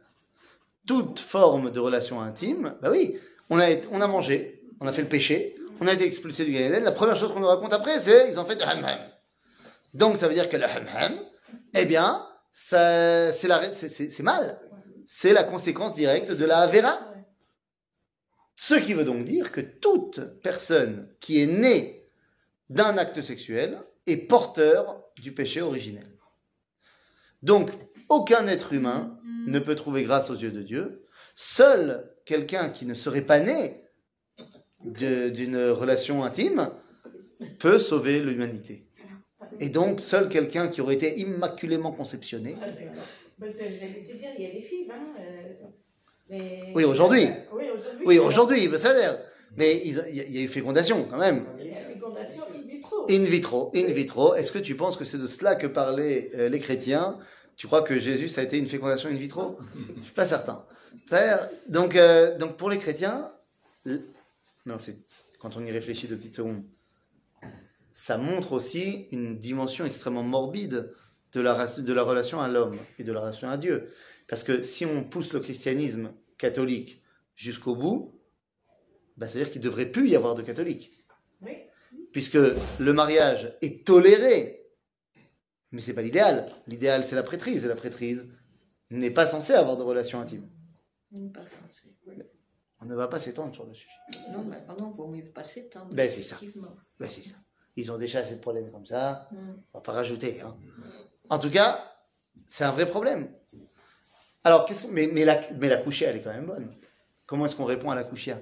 Toute 0.86 1.18
forme 1.18 1.70
de 1.70 1.80
relation 1.80 2.20
intime, 2.20 2.74
bah 2.80 2.90
oui, 2.90 3.18
on 3.50 3.58
a, 3.58 4.06
mangé, 4.06 4.62
on 4.80 4.86
a 4.86 4.92
fait 4.92 5.02
le 5.02 5.08
péché, 5.08 5.54
on 5.80 5.86
a 5.86 5.92
été 5.92 6.06
expulsé 6.06 6.44
du 6.44 6.52
Gan 6.52 6.60
Eden. 6.60 6.84
La 6.84 6.92
première 6.92 7.16
chose 7.16 7.32
qu'on 7.32 7.40
nous 7.40 7.46
raconte 7.46 7.72
après, 7.72 8.00
c'est 8.00 8.30
ils 8.30 8.40
ont 8.40 8.44
fait 8.44 8.54
le 8.54 8.62
ham-ham. 8.62 8.98
Donc 9.94 10.16
ça 10.16 10.28
veut 10.28 10.34
dire 10.34 10.48
que 10.48 10.56
le 10.56 10.64
ham-ham, 10.64 11.14
eh 11.74 11.84
bien, 11.84 12.26
c'est 12.58 14.22
mal. 14.22 14.58
C'est 15.06 15.32
la 15.34 15.44
conséquence 15.44 15.94
directe 15.94 16.32
de 16.32 16.44
la 16.46 16.60
Avera. 16.60 16.98
Ce 18.56 18.74
qui 18.74 18.94
veut 18.94 19.04
donc 19.04 19.24
dire 19.26 19.52
que 19.52 19.60
toute 19.60 20.20
personne 20.42 21.06
qui 21.20 21.42
est 21.42 21.46
née 21.46 22.08
d'un 22.70 22.96
acte 22.96 23.20
sexuel 23.20 23.78
est 24.06 24.16
porteur 24.16 25.04
du 25.16 25.32
péché 25.32 25.60
originel. 25.60 26.06
Donc, 27.42 27.70
aucun 28.08 28.46
être 28.46 28.72
humain 28.72 29.20
ne 29.46 29.58
peut 29.58 29.74
trouver 29.74 30.02
grâce 30.02 30.30
aux 30.30 30.36
yeux 30.36 30.50
de 30.50 30.62
Dieu. 30.62 31.06
Seul 31.34 32.10
quelqu'un 32.24 32.70
qui 32.70 32.86
ne 32.86 32.94
serait 32.94 33.20
pas 33.20 33.38
né 33.38 33.84
d'une 34.80 35.58
relation 35.70 36.24
intime 36.24 36.70
peut 37.58 37.78
sauver 37.78 38.20
l'humanité. 38.20 38.85
Et 39.60 39.68
donc, 39.68 40.00
seul 40.00 40.28
quelqu'un 40.28 40.68
qui 40.68 40.80
aurait 40.80 40.94
été 40.94 41.18
immaculément 41.20 41.92
conceptionné 41.92 42.54
c'est- 43.52 43.70
J'allais 43.78 44.02
te 44.02 44.16
dire, 44.16 44.30
il 44.38 44.44
y 44.44 44.48
a 44.48 44.52
des 44.52 44.62
filles, 44.62 44.88
hein. 44.90 45.14
euh, 45.20 45.52
mais- 46.30 46.60
Oui, 46.74 46.84
aujourd'hui. 46.84 47.28
Oui, 48.04 48.18
aujourd'hui. 48.18 48.68
Ben, 48.68 48.78
ça 48.78 48.90
a 48.90 48.94
l'air. 48.94 49.18
Mais 49.58 49.80
il 49.84 49.92
y, 49.94 50.38
a- 50.38 50.42
eu 50.42 50.48
fécondation 50.48 51.04
quand 51.04 51.18
même. 51.18 51.44
Il 51.58 51.66
y 51.66 51.74
a 51.74 51.80
fécondation 51.84 52.42
in 52.54 52.66
vitro. 52.68 53.06
In 53.08 53.24
vitro, 53.24 53.70
in 53.74 53.92
vitro. 53.92 54.34
Est-ce 54.34 54.52
que 54.52 54.58
tu 54.58 54.74
penses 54.76 54.96
que 54.96 55.04
c'est 55.04 55.18
de 55.18 55.26
cela 55.26 55.54
que 55.54 55.66
parlaient 55.66 56.30
euh, 56.34 56.48
les 56.48 56.58
chrétiens? 56.58 57.16
Tu 57.56 57.66
crois 57.66 57.82
que 57.82 57.98
Jésus, 57.98 58.28
ça 58.28 58.42
a 58.42 58.44
été 58.44 58.58
une 58.58 58.68
fécondation 58.68 59.08
in 59.08 59.14
vitro? 59.14 59.56
Je 59.98 60.02
suis 60.02 60.12
pas 60.12 60.26
certain. 60.26 60.64
Ça 61.06 61.48
donc, 61.68 61.94
euh, 61.96 62.36
donc 62.36 62.56
pour 62.56 62.68
les 62.68 62.78
chrétiens, 62.78 63.30
non, 64.66 64.76
c'est 64.78 64.96
quand 65.38 65.56
on 65.56 65.64
y 65.64 65.70
réfléchit 65.70 66.06
deux 66.08 66.16
petites 66.16 66.34
secondes, 66.36 66.62
ça 67.98 68.18
montre 68.18 68.52
aussi 68.52 69.08
une 69.10 69.38
dimension 69.38 69.86
extrêmement 69.86 70.22
morbide 70.22 70.92
de 71.32 71.40
la, 71.40 71.54
race- 71.54 71.80
de 71.80 71.92
la 71.94 72.02
relation 72.02 72.42
à 72.42 72.46
l'homme 72.48 72.76
et 72.98 73.04
de 73.04 73.10
la 73.12 73.20
relation 73.20 73.48
à 73.48 73.56
Dieu. 73.56 73.90
Parce 74.28 74.44
que 74.44 74.60
si 74.60 74.84
on 74.84 75.02
pousse 75.02 75.32
le 75.32 75.40
christianisme 75.40 76.12
catholique 76.36 77.02
jusqu'au 77.34 77.74
bout, 77.74 78.20
bah, 79.16 79.26
c'est-à-dire 79.26 79.50
qu'il 79.50 79.62
ne 79.62 79.64
devrait 79.66 79.86
plus 79.90 80.10
y 80.10 80.14
avoir 80.16 80.34
de 80.34 80.42
catholiques 80.42 80.92
Oui. 81.40 81.54
puisque 82.12 82.34
le 82.78 82.92
mariage 82.92 83.56
est 83.62 83.86
toléré, 83.86 84.66
mais 85.72 85.80
c'est 85.80 85.94
pas 85.94 86.02
l'idéal. 86.02 86.52
L'idéal, 86.66 87.02
c'est 87.06 87.14
la 87.16 87.22
prêtrise, 87.22 87.64
et 87.64 87.68
la 87.68 87.76
prêtrise 87.76 88.28
n'est 88.90 89.10
pas 89.10 89.26
censée 89.26 89.54
avoir 89.54 89.78
de 89.78 89.82
relation 89.82 90.20
intime. 90.20 90.46
Pas. 91.32 91.44
On 92.80 92.84
ne 92.84 92.94
va 92.94 93.08
pas 93.08 93.18
s'étendre 93.18 93.54
sur 93.54 93.64
le 93.64 93.72
sujet. 93.72 93.88
Non, 94.32 94.44
mais 94.44 94.60
pardon, 94.66 94.90
vaut 94.90 95.08
mieux 95.08 95.24
pas 95.32 95.42
s'étendre. 95.44 95.94
Ben, 95.94 96.10
c'est 96.10 96.20
ça. 96.20 96.36
Ben, 97.00 97.08
c'est 97.08 97.24
ça. 97.24 97.36
Ils 97.76 97.92
ont 97.92 97.98
déjà 97.98 98.20
assez 98.20 98.34
de 98.36 98.40
problèmes 98.40 98.70
comme 98.70 98.86
ça, 98.86 99.28
Mm. 99.32 99.36
on 99.74 99.78
va 99.78 99.82
pas 99.82 99.92
rajouter. 99.92 100.40
hein. 100.40 100.56
En 101.28 101.38
tout 101.38 101.50
cas, 101.50 101.92
c'est 102.46 102.64
un 102.64 102.70
vrai 102.70 102.86
problème. 102.86 103.28
Alors, 104.44 104.64
qu'est-ce 104.64 104.84
qu'on- 104.84 104.92
mais, 104.92 105.08
mais, 105.12 105.24
la, 105.24 105.40
mais 105.58 105.68
la 105.68 105.76
couchia, 105.78 106.08
elle 106.10 106.16
est 106.16 106.22
quand 106.22 106.32
même 106.32 106.46
bonne. 106.46 106.72
Comment 107.26 107.46
est-ce 107.46 107.56
qu'on 107.56 107.64
répond 107.64 107.90
à 107.90 107.94
la 107.96 108.04
couchia 108.04 108.38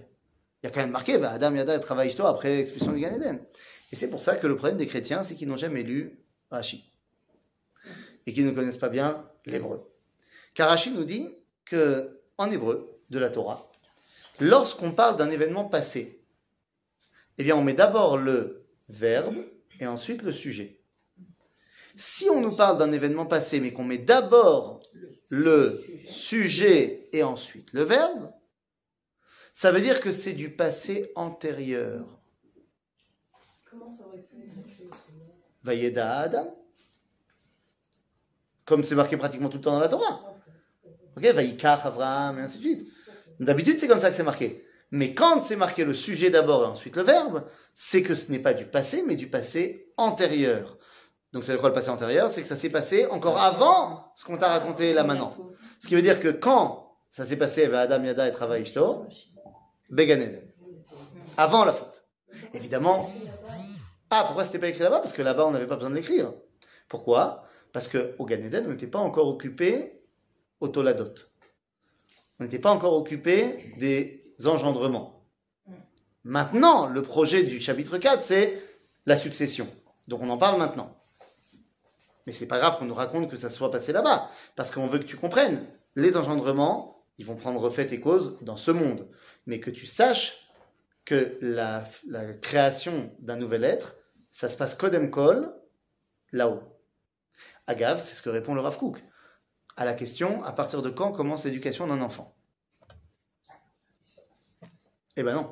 Il 0.63 0.67
y 0.67 0.69
a 0.69 0.71
quand 0.71 0.81
même 0.81 0.91
marqué, 0.91 1.17
va 1.19 1.31
Adam 1.33 1.55
Yada 1.55 1.79
travaille 1.79 2.15
toi 2.15 2.29
après 2.29 2.57
l'expulsion 2.57 2.93
du 2.93 3.01
Gan 3.01 3.15
Eden. 3.15 3.41
Et 3.93 3.97
c'est 3.97 4.11
pour 4.11 4.21
ça 4.23 4.37
que 4.37 4.47
le 4.47 4.57
problème 4.57 4.77
des 4.79 4.87
chrétiens, 4.87 5.23
c'est 5.23 5.35
qu'ils 5.35 5.49
n'ont 5.49 5.57
jamais 5.57 5.83
lu 5.83 6.19
Rashi. 6.51 6.91
Et 8.27 8.33
qu'ils 8.33 8.47
ne 8.47 8.51
connaissent 8.51 8.77
pas 8.77 8.89
bien 8.89 9.29
l'hébreu. 9.47 9.91
Car 10.55 10.69
Rashi 10.69 10.91
nous 10.91 11.05
dit 11.05 11.35
que, 11.65 12.21
en 12.39 12.51
hébreu, 12.51 13.01
de 13.11 13.19
la 13.19 13.31
Torah, 13.31 13.63
lorsqu'on 14.41 14.93
parle 14.93 15.17
d'un 15.17 15.31
événement 15.31 15.65
passé, 15.65 16.23
eh 17.39 17.45
bien, 17.45 17.57
on 17.57 17.63
met 17.63 17.75
d'abord 17.75 18.17
le 18.17 18.64
verbe 18.89 19.45
et 19.81 19.87
ensuite 19.87 20.23
le 20.23 20.33
sujet. 20.33 20.81
Si 21.97 22.29
on 22.29 22.41
nous 22.41 22.55
parle 22.55 22.79
d'un 22.79 22.93
événement 22.93 23.27
passé, 23.27 23.61
mais 23.61 23.73
qu'on 23.73 23.85
met 23.85 23.99
d'abord 23.99 24.81
le 25.29 25.83
sujet 26.09 27.09
et 27.13 27.23
ensuite 27.23 27.73
le 27.73 27.83
verbe, 27.83 28.33
ça 29.53 29.71
veut 29.71 29.81
dire 29.81 30.01
que 30.01 30.11
c'est 30.13 30.33
du 30.33 30.51
passé 30.51 31.13
antérieur. 31.15 32.05
Comment 33.71 33.89
ça 33.89 34.07
aurait 34.07 34.23
pu 34.23 34.37
être. 34.43 34.51
Comme 38.65 38.83
c'est 38.83 38.95
marqué 38.95 39.17
pratiquement 39.17 39.49
tout 39.49 39.59
le 39.59 39.63
temps 39.63 39.73
dans 39.73 39.81
la 39.81 39.89
Torah. 39.89 40.35
Ok, 41.17 41.25
Avraham, 41.25 42.39
et 42.39 42.43
ainsi 42.43 42.59
de 42.59 42.63
suite. 42.63 42.89
D'habitude, 43.39 43.79
c'est 43.79 43.87
comme 43.87 44.01
ça 44.01 44.11
que 44.11 44.17
c'est 44.17 44.25
marqué. 44.25 44.64
Mais 44.95 45.13
quand 45.13 45.41
c'est 45.41 45.57
marqué 45.57 45.85
le 45.85 45.93
sujet 45.93 46.31
d'abord 46.31 46.63
et 46.63 46.69
ensuite 46.69 46.95
le 46.95 47.03
verbe, 47.03 47.43
c'est 47.75 48.03
que 48.03 48.15
ce 48.15 48.31
n'est 48.31 48.39
pas 48.39 48.55
du 48.55 48.65
passé, 48.65 49.03
mais 49.05 49.17
du 49.17 49.29
passé 49.29 49.93
antérieur. 49.97 50.79
Donc, 51.33 51.43
c'est 51.43 51.57
quoi 51.57 51.71
le 51.71 51.75
passé 51.75 51.89
antérieur? 51.89 52.31
C'est 52.31 52.43
que 52.43 52.47
ça 52.47 52.55
s'est 52.55 52.71
passé 52.71 53.05
encore 53.07 53.37
avant 53.39 54.13
ce 54.15 54.25
qu'on 54.25 54.37
t'a 54.37 54.47
raconté 54.47 54.95
là 54.95 55.03
maintenant. 55.03 55.37
Ce 55.81 55.89
qui 55.89 55.97
veut 55.97 56.03
dire 56.03 56.21
que 56.21 56.29
quand 56.29 56.97
ça 57.11 57.27
s'est 57.27 57.37
passé 57.37 57.65
avec 57.65 57.75
Adam 57.75 58.05
Yada 58.05 58.29
et 58.29 58.31
Travail 58.31 58.63
Ishto, 58.63 59.09
Began 59.91 60.21
Eden. 60.21 60.49
Avant 61.37 61.65
la 61.65 61.73
faute. 61.73 62.05
Évidemment. 62.53 63.11
Ah, 64.11 64.23
pourquoi 64.27 64.45
c'était 64.45 64.61
pas 64.61 64.69
écrit 64.69 64.85
là-bas? 64.85 65.01
Parce 65.01 65.13
que 65.13 65.23
là-bas, 65.23 65.45
on 65.45 65.51
n'avait 65.51 65.67
pas 65.67 65.75
besoin 65.75 65.91
de 65.91 65.97
l'écrire. 65.97 66.33
Pourquoi? 66.89 67.43
Parce 67.73 67.89
qu'au 67.89 68.27
Gan 68.27 68.45
Eden, 68.45 68.67
on 68.69 68.71
n'était 68.71 68.87
pas 68.87 69.01
encore 69.01 69.27
occupé 69.27 70.05
au 70.61 70.69
Toladot. 70.69 71.15
On 72.39 72.45
n'était 72.45 72.61
pas 72.61 72.71
encore 72.71 72.95
occupé 72.95 73.75
des 73.79 74.24
engendrements. 74.45 75.27
Maintenant, 76.25 76.87
le 76.87 77.03
projet 77.03 77.43
du 77.43 77.61
chapitre 77.61 77.99
4, 77.99 78.23
c'est 78.23 78.63
la 79.07 79.17
succession. 79.17 79.69
Donc 80.09 80.23
on 80.23 80.31
en 80.31 80.39
parle 80.39 80.59
maintenant. 80.59 80.97
Mais 82.27 82.33
c'est 82.33 82.47
pas 82.47 82.59
grave 82.59 82.79
qu'on 82.79 82.87
nous 82.87 82.95
raconte 82.95 83.31
que 83.31 83.37
ça 83.37 83.51
soit 83.51 83.71
passé 83.71 83.93
là-bas, 83.93 84.31
parce 84.57 84.71
qu'on 84.71 84.87
veut 84.87 84.99
que 84.99 85.05
tu 85.05 85.17
comprennes. 85.17 85.67
Les 85.95 86.17
engendrements, 86.17 87.05
ils 87.19 87.27
vont 87.27 87.37
prendre 87.37 87.69
fait 87.71 87.93
et 87.93 88.01
cause 88.01 88.39
dans 88.41 88.57
ce 88.57 88.71
monde. 88.71 89.09
Mais 89.47 89.61
que 89.61 89.71
tu 89.71 89.87
saches 89.87 90.49
que 91.05 91.37
la, 91.43 91.85
la 92.09 92.33
création 92.33 93.13
d'un 93.19 93.37
nouvel 93.37 93.63
être, 93.63 93.97
ça 94.31 94.49
se 94.49 94.57
passe 94.57 94.75
Kodem 94.75 95.11
Kol, 95.11 95.55
là-haut. 96.33 96.63
Agave, 97.67 98.01
c'est 98.01 98.15
ce 98.15 98.23
que 98.23 98.31
répond 98.31 98.55
le 98.55 98.61
Rav 98.61 98.79
Kook. 98.79 99.03
À 99.77 99.85
la 99.85 99.95
question, 99.95 100.43
à 100.45 100.53
partir 100.53 100.83
de 100.83 100.91
quand 100.91 101.13
commence 101.13 101.45
l'éducation 101.45 101.87
d'un 101.87 102.01
enfant? 102.01 102.34
Eh 105.17 105.23
ben 105.23 105.35
non. 105.35 105.47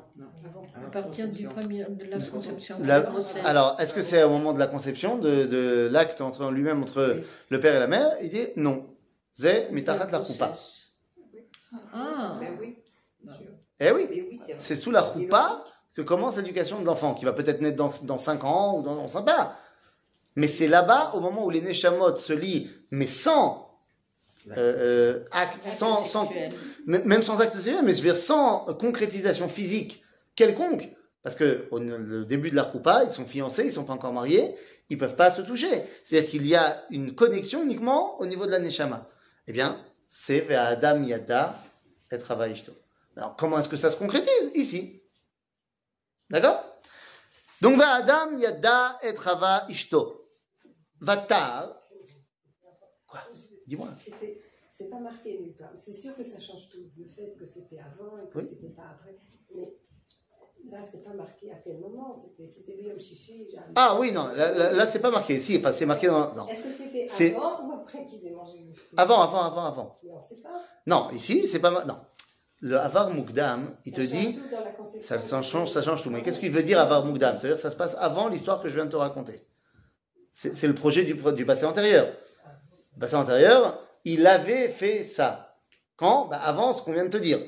À 0.85 0.89
partir 0.89 1.29
du 1.29 1.47
premier, 1.47 1.85
de 1.89 2.03
la 2.05 2.19
conception 2.19 2.79
de 2.79 2.85
La- 2.87 2.99
la 2.99 3.05
grossesse. 3.09 3.45
alors, 3.45 3.77
est-ce 3.79 3.93
que 3.93 4.01
c'est 4.01 4.21
au 4.23 4.29
moment 4.29 4.51
de 4.53 4.59
la 4.59 4.67
conception, 4.67 5.17
de, 5.17 5.45
de 5.45 5.87
l'acte 5.89 6.19
entre 6.19 6.51
lui-même 6.51 6.81
entre 6.81 7.15
Oui. 7.15 7.23
le 7.49 7.59
père 7.61 7.73
et 7.75 7.79
la 7.79 7.87
mère 7.87 8.15
Il 8.21 8.29
dit 8.29 8.47
non. 8.57 8.85
Zé, 9.35 9.67
mitachat 9.71 10.07
la 10.11 10.19
grossesse. 10.19 10.89
Ah, 11.93 12.37
Ben 12.39 12.57
oui. 12.59 12.77
Eh 13.79 13.91
oui, 13.91 14.07
Mais 14.09 14.21
oui, 14.29 14.39
c'est 14.57 14.75
sous 14.75 14.91
la 14.91 15.01
choupa 15.13 15.63
que 15.93 16.01
commence 16.01 16.37
l'éducation 16.37 16.79
de 16.81 16.85
l'enfant, 16.85 17.13
qui 17.13 17.25
va 17.25 17.33
peut-être 17.33 17.61
naître 17.61 17.77
dans, 17.77 17.89
dans 18.03 18.17
5 18.17 18.43
ans 18.43 18.77
ou 18.77 18.81
dans, 18.81 18.97
on 18.97 19.07
sait 19.07 19.23
pas. 19.23 19.55
Mais 20.35 20.47
c'est 20.47 20.67
là-bas, 20.67 21.11
au 21.13 21.19
moment 21.19 21.45
où 21.45 21.49
les 21.49 21.61
Neshamot 21.61 22.15
se 22.15 22.33
lient, 22.33 22.69
mais 22.91 23.07
sans 23.07 23.72
euh, 24.51 24.55
euh, 24.57 25.25
acte, 25.31 25.63
sans, 25.63 26.03
Sexuel. 26.03 26.53
Même 26.85 27.23
sans 27.23 27.39
acte 27.39 27.57
sérieux, 27.59 27.81
mais 27.83 27.91
je 27.91 27.97
veux 27.97 28.03
dire 28.13 28.17
sans 28.17 28.73
concrétisation 28.75 29.47
physique 29.47 30.03
quelconque. 30.35 30.89
Parce 31.23 31.35
que 31.35 31.67
au 31.71 31.79
le 31.79 32.25
début 32.25 32.49
de 32.49 32.55
la 32.55 32.63
roupa, 32.63 33.03
ils 33.05 33.11
sont 33.11 33.25
fiancés, 33.25 33.65
ils 33.65 33.71
sont 33.71 33.85
pas 33.85 33.93
encore 33.93 34.11
mariés, 34.11 34.55
ils 34.89 34.97
peuvent 34.97 35.15
pas 35.15 35.31
se 35.31 35.41
toucher. 35.41 35.83
C'est-à-dire 36.03 36.29
qu'il 36.29 36.45
y 36.45 36.55
a 36.55 36.83
une 36.89 37.15
connexion 37.15 37.63
uniquement 37.63 38.19
au 38.19 38.25
niveau 38.25 38.45
de 38.45 38.51
la 38.51 38.59
neshama. 38.59 39.09
Eh 39.47 39.53
bien, 39.53 39.81
c'est 40.07 40.41
vers 40.41 40.63
Adam 40.63 41.01
Yada 41.03 41.57
et 42.11 42.17
Rava 42.17 42.49
Ishto. 42.49 42.73
Alors, 43.15 43.35
comment 43.35 43.59
est-ce 43.59 43.69
que 43.69 43.77
ça 43.77 43.91
se 43.91 43.95
concrétise? 43.95 44.51
Ici. 44.55 45.01
D'accord? 46.29 46.61
Donc, 47.61 47.77
vers 47.77 47.93
Adam 47.93 48.37
Yada 48.37 48.99
et 49.03 49.13
Ishto. 49.69 50.29
Vatar. 50.99 51.75
Quoi? 53.07 53.21
Dis-moi. 53.67 53.87
C'est 54.71 54.89
pas 54.89 54.99
marqué 54.99 55.39
nulle 55.39 55.55
part. 55.55 55.69
C'est 55.75 55.91
sûr 55.93 56.15
que 56.15 56.23
ça 56.23 56.39
change 56.39 56.69
tout. 56.69 56.79
Le 56.97 57.05
fait 57.05 57.35
que 57.39 57.45
c'était 57.45 57.79
avant 57.79 58.17
et 58.17 58.27
que 58.29 58.39
Oui. 58.39 58.45
c'était 58.47 58.73
pas 58.73 58.83
après. 58.91 59.15
Mais 59.55 59.71
là, 60.71 60.81
c'est 60.81 61.03
pas 61.03 61.13
marqué 61.13 61.51
à 61.51 61.55
quel 61.63 61.77
moment. 61.77 62.15
C'était 62.15 62.47
Shishi. 62.97 63.47
j'arrive. 63.51 63.71
Ah 63.75 63.97
oui, 63.99 64.11
non, 64.11 64.27
là, 64.29 64.51
là, 64.51 64.73
là, 64.73 64.87
c'est 64.87 64.99
pas 64.99 65.11
marqué. 65.11 65.39
Si, 65.39 65.57
enfin, 65.57 65.71
c'est 65.71 65.85
marqué 65.85 66.07
dans. 66.07 66.33
Non. 66.33 66.47
Est-ce 66.47 66.63
que 66.63 66.69
c'était 66.69 67.07
avant 67.31 67.67
ou 67.67 67.71
après 67.73 68.05
qu'ils 68.07 68.25
aient 68.27 68.31
mangé 68.31 68.59
le 68.67 68.73
fruit? 68.73 68.87
Avant, 68.97 69.21
avant, 69.21 69.43
avant, 69.43 69.65
avant. 69.65 69.99
Mais 70.03 70.09
on 70.11 70.21
sait 70.21 70.41
pas. 70.41 70.59
Non, 70.87 71.09
ici, 71.11 71.47
c'est 71.47 71.59
pas 71.59 71.85
Non. 71.85 71.97
Le 72.59 72.79
Avar 72.79 73.09
Mukdam, 73.13 73.75
il 73.85 73.91
Ça 73.93 73.97
te 73.97 74.07
dit, 74.07 74.35
tout 74.35 74.49
dans 74.49 74.63
la 74.63 74.71
conception. 74.71 75.01
ça, 75.01 75.21
ça 75.21 75.41
change, 75.41 75.69
ça 75.69 75.81
change 75.81 76.01
tout. 76.01 76.09
Mais 76.09 76.21
qu'est-ce 76.21 76.39
qu'il 76.39 76.51
veut 76.51 76.63
dire 76.63 76.79
Avar 76.79 77.05
Mukdam 77.05 77.37
Ça 77.37 77.43
veut 77.43 77.49
dire 77.49 77.55
que 77.57 77.61
ça 77.61 77.69
se 77.69 77.75
passe 77.75 77.95
avant 77.99 78.29
l'histoire 78.29 78.61
que 78.63 78.69
je 78.69 78.75
viens 78.75 78.85
de 78.85 78.89
te 78.91 78.95
raconter. 78.95 79.45
C'est 80.31 80.55
c'est 80.55 80.67
le 80.67 80.73
projet 80.73 81.03
du, 81.03 81.13
du 81.13 81.45
passé 81.45 81.65
antérieur. 81.65 82.07
Passé 82.99 83.15
antérieur, 83.15 83.79
il 84.05 84.27
avait 84.27 84.69
fait 84.69 85.03
ça. 85.03 85.57
Quand 85.95 86.25
bah, 86.25 86.39
Avant 86.43 86.73
ce 86.73 86.81
qu'on 86.81 86.93
vient 86.93 87.05
de 87.05 87.09
te 87.09 87.17
dire. 87.17 87.39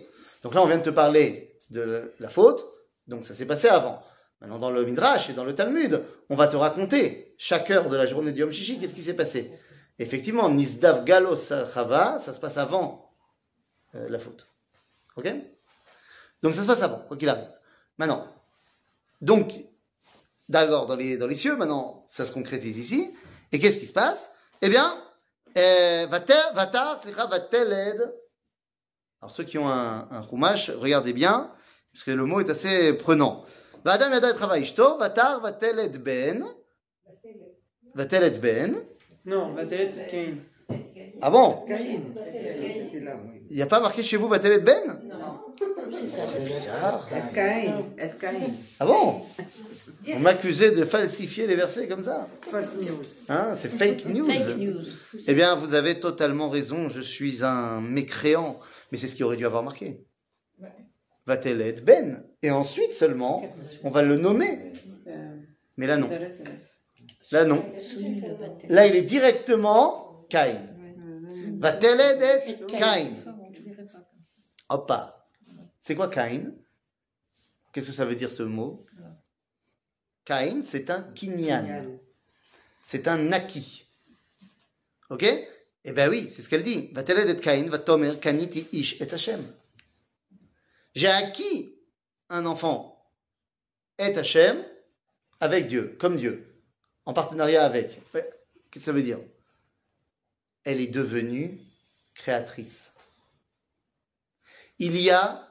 Donc 0.43 0.53
là, 0.53 0.61
on 0.61 0.67
vient 0.67 0.77
de 0.77 0.83
te 0.83 0.89
parler 0.89 1.57
de 1.71 2.13
la 2.19 2.29
faute, 2.29 2.65
donc 3.07 3.25
ça 3.25 3.33
s'est 3.33 3.45
passé 3.45 3.67
avant. 3.67 4.03
Maintenant, 4.41 4.59
dans 4.59 4.71
le 4.71 4.85
Midrash 4.85 5.29
et 5.29 5.33
dans 5.33 5.43
le 5.43 5.55
Talmud, 5.55 6.03
on 6.29 6.35
va 6.35 6.47
te 6.47 6.55
raconter 6.55 7.33
chaque 7.37 7.71
heure 7.71 7.89
de 7.89 7.95
la 7.95 8.05
journée 8.05 8.31
du 8.31 8.41
Yom 8.41 8.51
Shishi, 8.51 8.79
qu'est-ce 8.79 8.93
qui 8.93 9.01
s'est 9.01 9.15
passé. 9.15 9.51
Effectivement, 9.97 10.49
Nisdav 10.49 11.03
Galos 11.03 11.47
Chava, 11.47 12.19
ça 12.19 12.33
se 12.33 12.39
passe 12.39 12.57
avant 12.57 13.11
euh, 13.95 14.09
la 14.09 14.19
faute. 14.19 14.47
Ok? 15.15 15.33
Donc 16.43 16.53
ça 16.53 16.61
se 16.61 16.67
passe 16.67 16.83
avant, 16.83 16.99
quoi 17.07 17.17
qu'il 17.17 17.29
arrive. 17.29 17.47
Maintenant, 17.97 18.27
donc, 19.21 19.53
d'accord, 20.49 20.85
dans 20.85 20.95
les, 20.95 21.17
dans 21.17 21.27
les 21.27 21.35
cieux, 21.35 21.55
maintenant, 21.55 22.03
ça 22.07 22.25
se 22.25 22.31
concrétise 22.31 22.77
ici. 22.77 23.15
Et 23.51 23.59
qu'est-ce 23.59 23.79
qui 23.79 23.85
se 23.85 23.93
passe? 23.93 24.31
Eh 24.61 24.69
bien, 24.69 25.01
vatar, 25.55 26.99
slicha, 27.01 27.25
vateled. 27.27 28.13
Alors 29.21 29.31
ceux 29.31 29.43
qui 29.43 29.57
ont 29.57 29.67
un, 29.67 30.07
un 30.11 30.23
chumash, 30.27 30.69
regardez 30.69 31.13
bien, 31.13 31.51
parce 31.93 32.03
que 32.03 32.11
le 32.11 32.25
mot 32.25 32.39
est 32.41 32.49
assez 32.49 32.93
prenant. 32.93 33.43
Vadam 33.83 34.13
yada 34.13 34.31
et 34.31 34.33
travail 34.33 34.63
ishto, 34.63 34.97
vatar, 34.97 35.41
vateled 35.41 35.97
ben, 36.03 36.43
vateled 37.93 38.39
ben. 38.39 38.75
Non, 39.25 39.53
Vatelet 39.55 39.89
Cain. 40.07 40.35
Ah 41.19 41.31
bon? 41.31 41.65
Il 43.49 43.55
n'y 43.55 43.61
a 43.61 43.65
pas 43.65 43.79
marqué 43.79 44.03
chez 44.03 44.17
vous 44.17 44.27
vateled 44.27 44.63
ben? 44.63 45.01
Non. 45.03 45.39
C'est 45.57 46.43
bizarre. 46.43 47.07
Ah 48.79 48.85
bon? 48.85 49.21
On 50.13 50.19
m'accusait 50.19 50.71
de 50.71 50.85
falsifier 50.85 51.47
les 51.47 51.55
versets 51.55 51.87
comme 51.87 52.03
ça? 52.03 52.27
Fausse 52.41 52.75
news. 52.77 53.01
Hein, 53.29 53.53
c'est 53.55 53.69
fake 53.69 54.05
news. 54.05 54.25
Fake 54.29 54.57
news. 54.57 54.83
Eh 55.27 55.33
bien, 55.33 55.55
vous 55.55 55.73
avez 55.73 55.99
totalement 55.99 56.49
raison, 56.49 56.89
je 56.89 57.01
suis 57.01 57.43
un 57.43 57.81
mécréant. 57.81 58.59
Mais 58.91 58.97
c'est 58.97 59.07
ce 59.07 59.15
qui 59.15 59.23
aurait 59.23 59.37
dû 59.37 59.45
avoir 59.45 59.63
marqué. 59.63 60.05
Va-t-elle 61.25 61.61
être 61.61 61.83
Ben? 61.83 62.23
Et 62.43 62.51
ensuite 62.51 62.93
seulement, 62.93 63.43
on 63.83 63.89
va 63.89 64.03
le 64.03 64.17
nommer. 64.17 64.73
Euh, 65.07 65.37
Mais 65.77 65.87
là, 65.87 65.97
non. 65.97 66.09
Euh, 66.11 66.29
Là, 67.31 67.43
non. 67.45 67.65
Là, 68.69 68.85
il 68.85 68.95
est 68.95 69.01
directement 69.01 70.27
Cain. 70.29 70.55
Va-t-elle 71.59 71.99
être 71.99 72.67
Cain 72.67 73.07
On 74.69 74.77
C'est 75.85 75.93
quoi 75.93 76.07
Cain 76.07 76.51
Qu'est-ce 77.71 77.87
que 77.87 77.93
ça 77.93 78.05
veut 78.05 78.15
dire 78.15 78.31
ce 78.31 78.41
mot? 78.41 78.87
Cain, 80.23 80.61
c'est 80.63 80.89
un 80.89 81.03
kinyan. 81.13 81.99
C'est 82.81 83.07
un 83.07 83.31
acquis. 83.31 83.85
Ok? 85.11 85.23
Eh 85.83 85.91
bien 85.91 86.09
oui, 86.09 86.27
c'est 86.27 86.41
ce 86.41 86.49
qu'elle 86.49 86.63
dit. 86.63 86.91
Va 86.91 87.03
tomer 87.03 88.17
kaniti 88.19 88.67
ish 88.71 88.99
et 88.99 89.13
Hashem. 89.13 89.45
J'ai 90.95 91.05
acquis 91.05 91.79
un 92.29 92.47
enfant 92.47 93.07
et 93.99 94.17
Hashem 94.17 94.65
avec 95.39 95.67
Dieu, 95.67 95.95
comme 95.99 96.17
Dieu, 96.17 96.63
en 97.05 97.13
partenariat 97.13 97.63
avec. 97.63 98.01
Ouais. 98.15 98.27
Qu'est-ce 98.71 98.85
que 98.85 98.85
ça 98.85 98.91
veut 98.91 99.03
dire? 99.03 99.19
Elle 100.63 100.81
est 100.81 100.87
devenue 100.87 101.59
créatrice. 102.15 102.91
Il 104.79 104.99
y 104.99 105.11
a, 105.11 105.44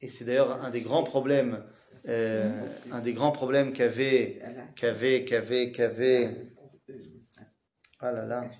et 0.00 0.08
c'est 0.08 0.24
d'ailleurs 0.24 0.62
un 0.62 0.70
des 0.70 0.82
grands 0.82 1.02
problèmes, 1.02 1.64
euh, 2.08 2.68
un 2.92 3.00
des 3.00 3.14
grands 3.14 3.32
problèmes 3.32 3.72
qu'avait 3.72 4.40
qu'avait, 4.76 5.24
qu'avait, 5.24 5.72
qu'avait. 5.72 6.52
Ah 8.00 8.12
là 8.12 8.26
là. 8.26 8.50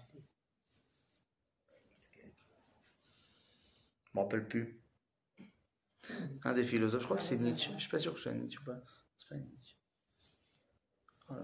Je 4.05 4.18
me 4.18 4.20
rappelle 4.20 4.49
plus. 4.49 4.81
Un 6.44 6.55
des 6.55 6.64
philosophes, 6.64 7.03
je 7.03 7.07
crois 7.07 7.16
que 7.18 7.22
c'est 7.22 7.37
Nietzsche. 7.37 7.70
Je 7.75 7.81
suis 7.81 7.90
pas 7.90 7.99
sûr 7.99 8.12
que 8.12 8.18
ce 8.18 8.25
soit 8.25 8.33
Nietzsche 8.33 8.59
ou 8.61 8.64
pas. 8.64 8.81
C'est 9.18 9.29
pas 9.29 9.35
Nietzsche. 9.37 9.77
Oh. 11.29 11.35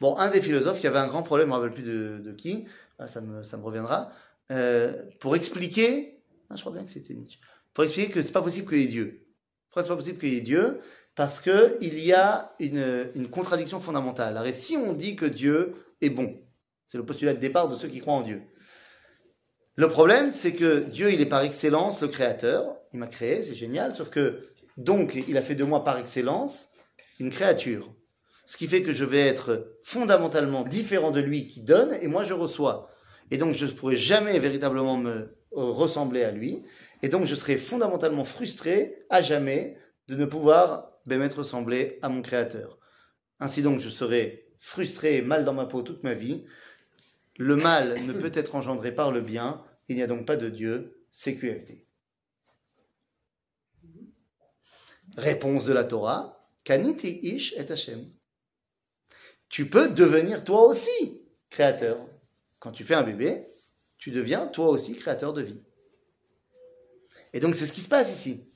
Bon, 0.00 0.16
un 0.18 0.30
des 0.30 0.42
philosophes 0.42 0.78
qui 0.78 0.86
avait 0.86 0.98
un 0.98 1.06
grand 1.06 1.22
problème, 1.22 1.48
je 1.48 1.50
me 1.52 1.56
rappelle 1.56 1.72
plus 1.74 1.82
de, 1.82 2.20
de 2.22 2.32
qui, 2.32 2.66
Ah, 2.98 3.08
ça, 3.08 3.20
me, 3.20 3.42
ça 3.42 3.56
me 3.56 3.62
reviendra, 3.62 4.10
euh, 4.50 5.02
pour 5.20 5.36
expliquer, 5.36 6.22
ah, 6.50 6.56
je 6.56 6.60
crois 6.60 6.72
bien 6.72 6.84
que 6.84 6.90
c'était 6.90 7.14
Nietzsche, 7.14 7.40
pour 7.76 7.84
expliquer 7.84 8.10
que 8.10 8.22
c'est 8.22 8.32
pas 8.32 8.40
possible 8.40 8.66
qu'il 8.66 8.78
y 8.78 8.84
ait 8.84 8.88
Dieu. 8.88 9.26
Pourquoi 9.68 9.82
c'est 9.82 9.90
pas 9.90 9.96
possible 9.96 10.18
qu'il 10.18 10.32
y 10.32 10.38
ait 10.38 10.40
Dieu? 10.40 10.80
Parce 11.14 11.40
que 11.40 11.76
il 11.82 12.00
y 12.00 12.14
a 12.14 12.54
une, 12.58 13.28
contradiction 13.30 13.80
fondamentale. 13.80 14.42
Et 14.46 14.54
si 14.54 14.78
on 14.78 14.94
dit 14.94 15.14
que 15.14 15.26
Dieu 15.26 15.74
est 16.00 16.08
bon, 16.08 16.40
c'est 16.86 16.96
le 16.96 17.04
postulat 17.04 17.34
de 17.34 17.38
départ 17.38 17.68
de 17.68 17.76
ceux 17.76 17.88
qui 17.88 18.00
croient 18.00 18.14
en 18.14 18.22
Dieu. 18.22 18.40
Le 19.74 19.90
problème, 19.90 20.32
c'est 20.32 20.54
que 20.54 20.78
Dieu, 20.84 21.12
il 21.12 21.20
est 21.20 21.26
par 21.26 21.42
excellence 21.42 22.00
le 22.00 22.08
créateur. 22.08 22.78
Il 22.94 22.98
m'a 22.98 23.08
créé, 23.08 23.42
c'est 23.42 23.54
génial. 23.54 23.94
Sauf 23.94 24.08
que, 24.08 24.48
donc, 24.78 25.14
il 25.28 25.36
a 25.36 25.42
fait 25.42 25.54
de 25.54 25.64
moi 25.64 25.84
par 25.84 25.98
excellence 25.98 26.68
une 27.20 27.28
créature. 27.28 27.92
Ce 28.46 28.56
qui 28.56 28.68
fait 28.68 28.80
que 28.80 28.94
je 28.94 29.04
vais 29.04 29.20
être 29.20 29.76
fondamentalement 29.82 30.64
différent 30.64 31.10
de 31.10 31.20
lui 31.20 31.46
qui 31.46 31.60
donne 31.60 31.92
et 32.00 32.06
moi 32.06 32.22
je 32.22 32.32
reçois. 32.32 32.88
Et 33.30 33.36
donc, 33.36 33.54
je 33.54 33.66
ne 33.66 33.70
pourrai 33.70 33.96
jamais 33.96 34.38
véritablement 34.38 34.96
me 34.96 35.36
ressembler 35.50 36.22
à 36.22 36.30
lui. 36.30 36.62
Et 37.02 37.08
donc, 37.08 37.26
je 37.26 37.34
serai 37.34 37.58
fondamentalement 37.58 38.24
frustré 38.24 39.04
à 39.10 39.22
jamais 39.22 39.78
de 40.08 40.16
ne 40.16 40.24
pouvoir 40.24 40.92
ben, 41.06 41.18
m'être 41.18 41.38
ressemblé 41.38 41.98
à 42.02 42.08
mon 42.08 42.22
créateur. 42.22 42.78
Ainsi 43.40 43.62
donc, 43.62 43.80
je 43.80 43.88
serai 43.88 44.48
frustré 44.58 45.16
et 45.16 45.22
mal 45.22 45.44
dans 45.44 45.52
ma 45.52 45.66
peau 45.66 45.82
toute 45.82 46.02
ma 46.02 46.14
vie. 46.14 46.44
Le 47.38 47.56
mal 47.56 48.02
ne 48.04 48.12
peut 48.12 48.32
être 48.34 48.54
engendré 48.54 48.94
par 48.94 49.12
le 49.12 49.20
bien. 49.20 49.62
Il 49.88 49.96
n'y 49.96 50.02
a 50.02 50.06
donc 50.06 50.26
pas 50.26 50.36
de 50.36 50.48
Dieu. 50.48 51.04
CQFD. 51.12 51.86
Réponse 55.16 55.64
de 55.64 55.72
la 55.72 55.84
Torah. 55.84 56.50
Kaniti 56.64 57.20
ish 57.22 57.52
et 57.54 57.70
Hashem. 57.70 58.10
Tu 59.48 59.70
peux 59.70 59.88
devenir 59.88 60.44
toi 60.44 60.66
aussi 60.66 61.22
créateur. 61.50 61.98
Quand 62.58 62.72
tu 62.72 62.84
fais 62.84 62.94
un 62.94 63.02
bébé, 63.02 63.46
tu 63.98 64.10
deviens 64.10 64.46
toi 64.46 64.68
aussi 64.68 64.94
créateur 64.96 65.32
de 65.32 65.42
vie. 65.42 65.62
Et 67.36 67.40
donc 67.40 67.54
c'est 67.54 67.66
ce 67.66 67.74
qui 67.74 67.82
se 67.82 67.88
passe 67.88 68.10
ici. 68.10 68.50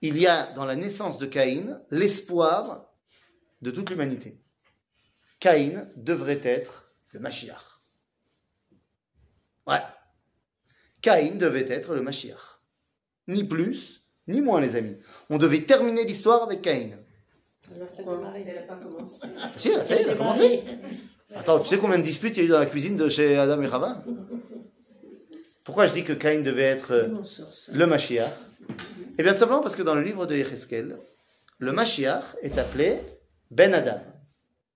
Il 0.00 0.18
y 0.18 0.26
a 0.26 0.50
dans 0.52 0.64
la 0.64 0.76
naissance 0.76 1.18
de 1.18 1.26
Caïn 1.26 1.78
l'espoir 1.90 2.86
de 3.60 3.70
toute 3.70 3.90
l'humanité. 3.90 4.40
Caïn 5.40 5.90
devrait 5.94 6.40
être 6.42 6.90
le 7.12 7.20
Mashiach. 7.20 7.82
Ouais. 9.66 9.76
Caïn 11.02 11.36
devait 11.36 11.66
être 11.68 11.94
le 11.94 12.00
Mashiach. 12.00 12.62
Ni 13.28 13.44
plus, 13.44 14.06
ni 14.26 14.40
moins, 14.40 14.62
les 14.62 14.74
amis. 14.74 14.96
On 15.28 15.36
devait 15.36 15.60
terminer 15.60 16.04
l'histoire 16.04 16.44
avec 16.44 16.62
Caïn. 16.62 16.96
Alors 17.76 17.88
pourquoi 17.88 18.32
n'a 18.32 18.62
pas 18.62 18.76
commencé. 18.76 19.26
Si, 19.58 19.70
ça 19.70 19.96
y 19.96 19.98
est, 19.98 20.02
il 20.04 20.08
a 20.08 20.14
commencé. 20.14 20.64
Attends, 21.34 21.60
tu 21.60 21.68
sais 21.68 21.78
combien 21.78 21.98
de 21.98 22.04
disputes 22.04 22.38
il 22.38 22.40
y 22.40 22.42
a 22.44 22.46
eu 22.46 22.48
dans 22.48 22.58
la 22.58 22.66
cuisine 22.66 22.96
de 22.96 23.10
chez 23.10 23.36
Adam 23.36 23.60
et 23.60 23.68
Chava 23.68 24.02
Pourquoi 25.64 25.86
je 25.86 25.94
dis 25.94 26.04
que 26.04 26.12
Caïn 26.12 26.40
devait 26.42 26.62
être 26.62 26.92
euh, 26.92 27.08
le 27.72 27.86
Mashiach? 27.86 28.30
Eh 29.18 29.22
bien, 29.22 29.32
tout 29.32 29.38
simplement 29.38 29.62
parce 29.62 29.76
que 29.76 29.82
dans 29.82 29.94
le 29.94 30.02
livre 30.02 30.26
de 30.26 30.36
Yecheskel, 30.36 30.98
le 31.58 31.72
Mashiach 31.72 32.22
est 32.42 32.58
appelé 32.58 32.98
Ben 33.50 33.72
Adam. 33.72 34.00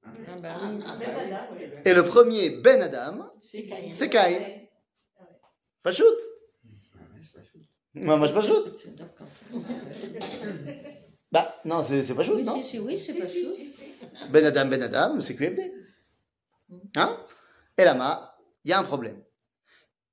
Ah 0.05 0.11
bah. 0.41 0.57
Ah, 0.61 0.95
ben 0.99 1.11
voilà, 1.13 1.49
oui. 1.53 1.65
Et 1.85 1.93
le 1.93 2.05
premier 2.05 2.51
Ben 2.51 2.81
Adam, 2.83 3.31
C'est 3.43 4.09
Caïn. 4.09 4.41
Pas 5.83 5.93
shoot? 5.93 6.17
Moi, 7.95 8.17
moi, 8.17 8.27
je 8.27 8.33
pas 8.33 8.43
shoot. 8.43 8.87
Bah, 11.31 11.61
non, 11.67 11.83
c'est 11.83 12.15
pas 12.15 12.25
shoot, 12.25 12.43
non? 12.43 12.63
oui, 12.83 12.99
c'est 12.99 13.13
pas 13.13 13.29
chaud. 13.29 13.55
Ben 14.31 14.45
Adam, 14.47 14.67
Ben 14.67 14.83
Adam, 14.83 15.21
c'est 15.21 15.37
QFD. 15.37 15.71
Hein? 16.97 17.17
Et 17.77 17.85
là, 17.85 18.39
il 18.65 18.71
y 18.71 18.73
a 18.73 18.79
un 18.79 18.85
problème. 18.85 19.23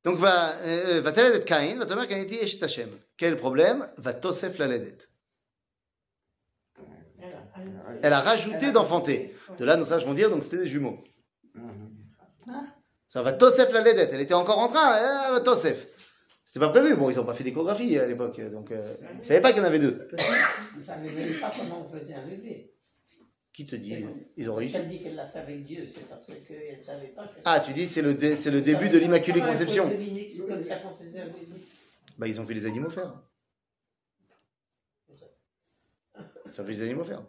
Donc, 0.05 0.17
va 0.17 0.51
euh, 0.61 1.01
d'être 1.01 1.45
Caïn, 1.45 1.77
va 1.77 1.85
dire 1.85 2.07
Caïn 2.07 2.23
Eshet 2.23 2.63
Hashem. 2.63 2.89
Quel 3.17 3.35
problème? 3.35 3.89
Va 3.97 4.13
Tosef 4.13 4.59
la 4.59 4.67
ledet. 4.67 4.97
Elle 8.03 8.13
a 8.13 8.19
rajouté 8.19 8.71
d'enfanter. 8.71 9.33
De 9.57 9.65
là, 9.65 9.77
nos 9.77 9.85
sages 9.85 10.05
vont 10.05 10.13
dire, 10.13 10.29
donc 10.29 10.43
c'était 10.43 10.59
des 10.59 10.67
jumeaux. 10.67 11.03
Ça 13.09 13.23
va 13.23 13.33
Tosef 13.33 13.73
la 13.73 13.81
ledet. 13.81 14.09
Elle 14.13 14.21
était 14.21 14.35
encore 14.35 14.59
en 14.59 14.67
train, 14.67 15.31
va 15.31 15.39
Tosef. 15.39 15.87
C'était 16.45 16.59
pas 16.59 16.69
prévu. 16.69 16.95
Bon, 16.95 17.09
ils 17.09 17.15
n'ont 17.17 17.25
pas 17.25 17.33
fait 17.33 17.43
d'échographie 17.43 17.97
à 17.97 18.05
l'époque, 18.05 18.39
donc 18.51 18.71
euh, 18.71 18.95
ils 19.13 19.17
ne 19.17 19.23
savaient 19.23 19.41
pas 19.41 19.53
qu'il 19.53 19.61
y 19.61 19.65
en 19.65 19.67
avait 19.67 19.79
deux. 19.79 20.07
Vous 20.11 20.81
ne 20.81 21.39
pas 21.41 21.51
comment 21.57 21.87
on 21.87 21.97
faisait 21.99 22.13
un 22.13 22.27
bébé. 22.27 22.74
Qui 23.55 23.65
te 23.65 23.75
dit 23.77 23.95
Ils 24.35 24.49
ont 24.49 24.55
Si 24.55 24.59
réussi. 24.59 24.75
elle 24.77 24.89
dit 24.89 25.01
qu'elle 25.01 25.15
l'a 25.15 25.27
fait 25.27 25.39
avec 25.39 25.63
Dieu, 25.65 25.85
c'est 25.85 26.09
parce 26.09 26.25
qu'elle 26.25 26.77
ne 26.79 26.83
savait 26.83 27.07
pas. 27.07 27.25
qu'elle- 27.27 27.41
Ah, 27.45 27.61
tu 27.61 27.71
dis 27.71 27.87
c'est 27.87 28.01
le, 28.01 28.13
dé- 28.13 28.35
c'est 28.35 28.51
le 28.51 28.61
début 28.61 28.89
de 28.89 28.97
l'Immaculée 28.97 29.39
Conception. 29.39 29.89
que 29.89 30.47
comme 30.47 30.63
ça. 30.65 30.81
Bah, 32.17 32.27
ils 32.27 32.41
ont 32.41 32.45
fait 32.45 32.53
les 32.53 32.65
animaux 32.65 32.89
faire. 32.89 33.13
Ils 35.07 36.61
ont 36.61 36.65
fait 36.65 36.71
les 36.73 36.81
animaux 36.81 37.03
faire. 37.05 37.23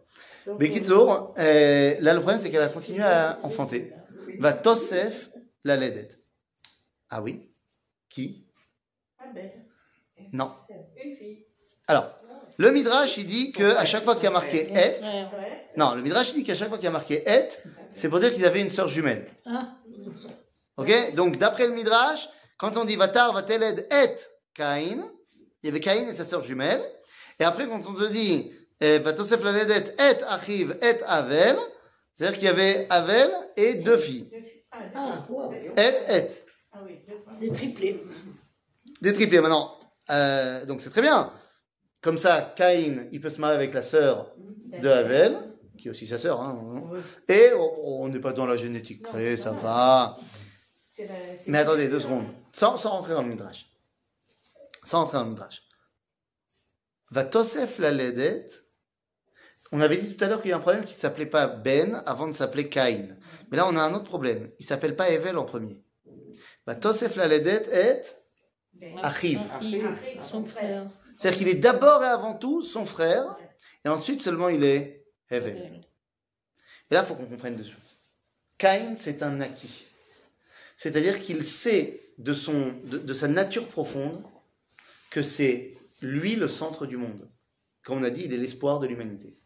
Mais 0.58 0.68
Kitsour, 0.68 1.34
euh, 1.38 1.96
là 2.00 2.12
le 2.12 2.20
problème 2.20 2.40
c'est 2.40 2.50
qu'elle 2.50 2.62
a 2.62 2.68
continué 2.68 3.02
à 3.02 3.38
enfanter. 3.44 3.92
Va 4.38 4.52
Tosef 4.52 5.30
la 5.64 5.76
ledet. 5.76 6.08
Ah 7.08 7.22
oui 7.22 7.48
Qui? 8.08 8.46
Ben, 9.34 9.50
Non. 10.32 10.52
une 11.04 11.14
fille. 11.14 11.46
Alors, 11.88 12.16
le 12.58 12.70
Midrash 12.70 13.16
il 13.18 13.26
dit 13.26 13.52
que 13.52 13.76
à 13.76 13.84
chaque 13.84 14.04
fois 14.04 14.14
qu'il 14.14 14.24
y 14.24 14.28
a 14.28 14.30
marqué 14.30 14.68
et, 14.74 15.00
non, 15.76 15.94
le 15.94 16.02
Midrash 16.02 16.32
il 16.32 16.36
dit 16.36 16.44
qu'à 16.44 16.54
chaque 16.54 16.68
fois 16.68 16.78
qu'il 16.78 16.86
y 16.86 16.88
a 16.88 16.92
marqué 16.92 17.22
et, 17.26 17.48
c'est 17.92 18.08
pour 18.08 18.20
dire 18.20 18.32
qu'ils 18.32 18.44
avaient 18.44 18.62
une 18.62 18.70
sœur 18.70 18.88
jumelle. 18.88 19.26
Ah, 19.46 19.72
Ok? 20.76 21.14
Donc 21.14 21.38
d'après 21.38 21.66
le 21.66 21.72
Midrash, 21.72 22.28
quand 22.58 22.76
on 22.76 22.84
dit 22.84 22.96
Vatar 22.96 23.32
Vateled 23.32 23.86
et 23.90 24.14
Caïn, 24.54 25.02
il 25.62 25.66
y 25.66 25.68
avait 25.70 25.80
Caïn 25.80 26.08
et 26.08 26.12
sa 26.12 26.24
sœur 26.24 26.44
jumelle. 26.44 26.82
Et 27.38 27.44
après, 27.44 27.66
quand 27.66 27.80
on 27.86 27.94
te 27.94 28.08
dit 28.08 28.52
eh, 28.80 28.98
Vatosef 28.98 29.42
la 29.42 29.52
ledet 29.52 29.94
et 29.98 30.22
Achiv 30.28 30.76
et 30.82 31.02
Avel, 31.06 31.56
c'est-à-dire 32.12 32.38
qu'il 32.38 32.46
y 32.46 32.50
avait 32.50 32.86
Avel 32.90 33.30
et 33.56 33.74
deux 33.74 33.98
filles. 33.98 34.28
Ah. 34.72 35.26
Et, 35.76 36.16
et. 36.16 36.26
Des 37.40 37.52
triplés. 37.52 38.04
Des 39.00 39.12
triplés 39.12 39.40
maintenant. 39.40 39.78
Euh, 40.10 40.64
donc 40.66 40.80
c'est 40.80 40.90
très 40.90 41.02
bien. 41.02 41.32
Comme 42.06 42.18
ça, 42.18 42.52
Caïn, 42.54 43.08
il 43.10 43.20
peut 43.20 43.30
se 43.30 43.40
marier 43.40 43.56
avec 43.56 43.74
la 43.74 43.82
sœur 43.82 44.32
de 44.80 44.88
Havel, 44.88 45.36
qui 45.76 45.88
est 45.88 45.90
aussi 45.90 46.06
sa 46.06 46.18
sœur. 46.18 46.40
Hein, 46.40 46.88
et 47.28 47.50
on 47.52 48.02
on 48.04 48.08
n'est 48.08 48.20
pas 48.20 48.32
dans 48.32 48.46
la 48.46 48.56
génétique 48.56 49.02
près, 49.02 49.36
ça 49.36 49.50
va. 49.50 50.16
La- 51.00 51.04
Mais 51.48 51.58
attendez, 51.58 51.88
deux 51.88 51.98
secondes. 51.98 52.26
Sans, 52.52 52.76
sans 52.76 52.90
rentrer 52.90 53.14
dans 53.14 53.22
le 53.22 53.28
Midrash. 53.30 53.68
Sans 54.84 55.00
rentrer 55.00 55.18
dans 55.18 55.24
le 55.24 55.30
Midrash. 55.30 55.64
Va 57.10 57.24
Tosef 57.24 57.80
la 57.80 57.90
Ledet. 57.90 58.46
On 59.72 59.80
avait 59.80 59.96
dit 59.96 60.16
tout 60.16 60.24
à 60.24 60.28
l'heure 60.28 60.40
qu'il 60.40 60.50
y 60.50 60.54
a 60.54 60.58
un 60.58 60.60
problème 60.60 60.84
qui 60.84 60.94
ne 60.94 60.98
s'appelait 61.00 61.26
pas 61.26 61.48
Ben 61.48 62.04
avant 62.06 62.28
de 62.28 62.32
s'appeler 62.34 62.68
Caïn. 62.68 63.16
Mais 63.50 63.56
là, 63.56 63.66
on 63.68 63.74
a 63.74 63.82
un 63.82 63.92
autre 63.94 64.04
problème. 64.04 64.52
Il 64.60 64.64
s'appelle 64.64 64.94
pas 64.94 65.10
Evel 65.10 65.36
en 65.38 65.44
premier. 65.44 65.82
Va 66.68 66.76
Tosef 66.76 67.16
la 67.16 67.26
Ledet 67.26 67.64
est 67.72 68.16
Ben, 68.74 68.96
Achiv. 69.02 69.40
Achiv, 69.58 69.88
son 70.30 70.44
frère. 70.44 70.86
C'est-à-dire 71.16 71.38
qu'il 71.38 71.48
est 71.48 71.54
d'abord 71.54 72.02
et 72.02 72.08
avant 72.08 72.34
tout 72.34 72.62
son 72.62 72.84
frère, 72.86 73.36
et 73.84 73.88
ensuite 73.88 74.20
seulement 74.20 74.48
il 74.48 74.64
est 74.64 75.04
Hevel. 75.30 75.82
Et 76.90 76.94
là, 76.94 77.02
il 77.02 77.06
faut 77.06 77.14
qu'on 77.14 77.26
comprenne 77.26 77.56
deux 77.56 77.64
choses. 77.64 77.98
Caïn, 78.58 78.94
c'est 78.96 79.22
un 79.22 79.40
acquis. 79.40 79.86
C'est-à-dire 80.76 81.20
qu'il 81.20 81.44
sait 81.46 82.12
de, 82.18 82.34
son, 82.34 82.74
de, 82.84 82.98
de 82.98 83.14
sa 83.14 83.28
nature 83.28 83.66
profonde 83.68 84.22
que 85.10 85.22
c'est 85.22 85.76
lui 86.02 86.36
le 86.36 86.48
centre 86.48 86.86
du 86.86 86.96
monde. 86.96 87.28
Comme 87.82 87.98
on 87.98 88.04
a 88.04 88.10
dit, 88.10 88.22
il 88.24 88.32
est 88.32 88.38
l'espoir 88.38 88.78
de 88.78 88.86
l'humanité. 88.86 89.38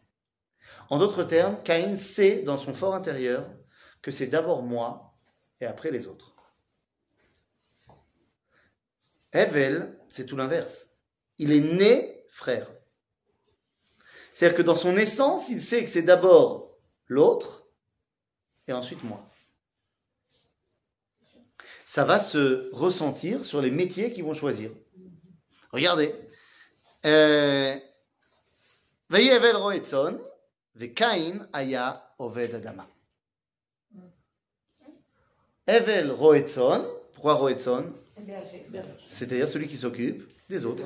En 0.89 0.99
d'autres 0.99 1.23
termes, 1.23 1.61
Caïn 1.63 1.97
sait 1.97 2.43
dans 2.43 2.57
son 2.57 2.73
fort 2.73 2.95
intérieur 2.95 3.49
que 4.01 4.11
c'est 4.11 4.27
d'abord 4.27 4.63
moi 4.63 5.15
et 5.59 5.65
après 5.65 5.91
les 5.91 6.07
autres. 6.07 6.35
Hevel, 9.33 9.97
c'est 10.09 10.25
tout 10.25 10.35
l'inverse. 10.35 10.90
Il 11.41 11.51
est 11.51 11.61
né 11.61 12.23
frère. 12.29 12.71
C'est-à-dire 14.31 14.55
que 14.55 14.61
dans 14.61 14.75
son 14.75 14.95
essence, 14.95 15.49
il 15.49 15.59
sait 15.59 15.83
que 15.83 15.89
c'est 15.89 16.03
d'abord 16.03 16.77
l'autre 17.07 17.65
et 18.67 18.73
ensuite 18.73 19.03
moi. 19.03 19.27
Ça 21.83 22.05
va 22.05 22.19
se 22.19 22.69
ressentir 22.71 23.43
sur 23.43 23.59
les 23.59 23.71
métiers 23.71 24.13
qu'ils 24.13 24.23
vont 24.23 24.35
choisir. 24.35 24.69
Regardez. 25.71 26.13
Euh, 27.05 27.75
Vayevel 29.09 29.55
roetzon, 29.55 30.21
vekain 30.75 31.49
aya 31.53 32.13
oved 32.19 32.53
adama. 32.53 32.87
Evel 35.65 36.11
roetzon, 36.11 36.85
pourquoi 37.13 37.51
berger. 37.51 38.93
C'est-à-dire 39.05 39.49
celui 39.49 39.67
qui 39.67 39.77
s'occupe 39.77 40.31
des 40.51 40.65
autres. 40.65 40.83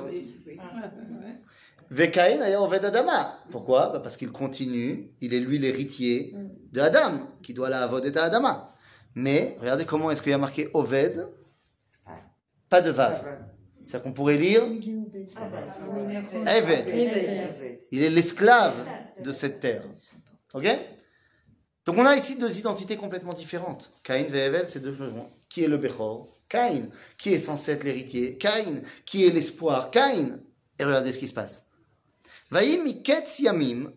Vekain 1.90 2.40
aya 2.40 2.60
oved 2.60 2.84
adama. 2.84 3.38
Pourquoi? 3.50 3.90
Bah 3.90 4.00
Parce 4.00 4.16
qu'il 4.16 4.32
continue, 4.32 5.10
il 5.20 5.34
est 5.34 5.40
lui 5.40 5.58
l'héritier 5.58 6.34
de 6.72 6.80
Adam, 6.80 7.28
qui 7.42 7.54
doit 7.54 7.68
la 7.68 7.82
avod 7.82 8.04
et 8.04 8.16
à 8.16 8.24
Adama. 8.24 8.74
Mais 9.14 9.56
regardez 9.60 9.84
comment 9.84 10.10
est-ce 10.10 10.22
qu'il 10.22 10.32
y 10.32 10.34
a 10.34 10.38
marqué 10.38 10.68
oved, 10.74 11.28
pas 12.68 12.80
de 12.80 12.90
vav. 12.90 13.24
C'est-à-dire 13.84 14.02
qu'on 14.02 14.12
pourrait 14.12 14.36
lire. 14.36 14.62
Eved. 16.46 16.88
Il 17.92 18.02
est 18.02 18.10
l'esclave 18.10 18.74
de 19.22 19.30
cette 19.30 19.60
terre. 19.60 19.84
Ok? 20.54 20.66
Donc 21.86 21.96
on 21.98 22.04
a 22.04 22.16
ici 22.16 22.36
deux 22.36 22.58
identités 22.58 22.96
complètement 22.96 23.32
différentes. 23.32 23.92
Caïn 24.02 24.26
et 24.34 24.38
Evel, 24.38 24.68
c'est 24.68 24.80
deux 24.80 24.94
choses. 24.94 25.14
Qui 25.48 25.62
est 25.62 25.68
le 25.68 25.76
Bechor? 25.76 26.35
Caïn. 26.48 26.90
Qui 27.18 27.34
est 27.34 27.38
censé 27.38 27.72
être 27.72 27.84
l'héritier 27.84 28.36
Caïn. 28.38 28.82
Qui 29.04 29.26
est 29.26 29.30
l'espoir 29.30 29.90
Caïn. 29.90 30.40
Et 30.78 30.84
regardez 30.84 31.12
ce 31.12 31.18
qui 31.18 31.28
se 31.28 31.32
passe. 31.32 31.64
Yamim. 32.52 33.92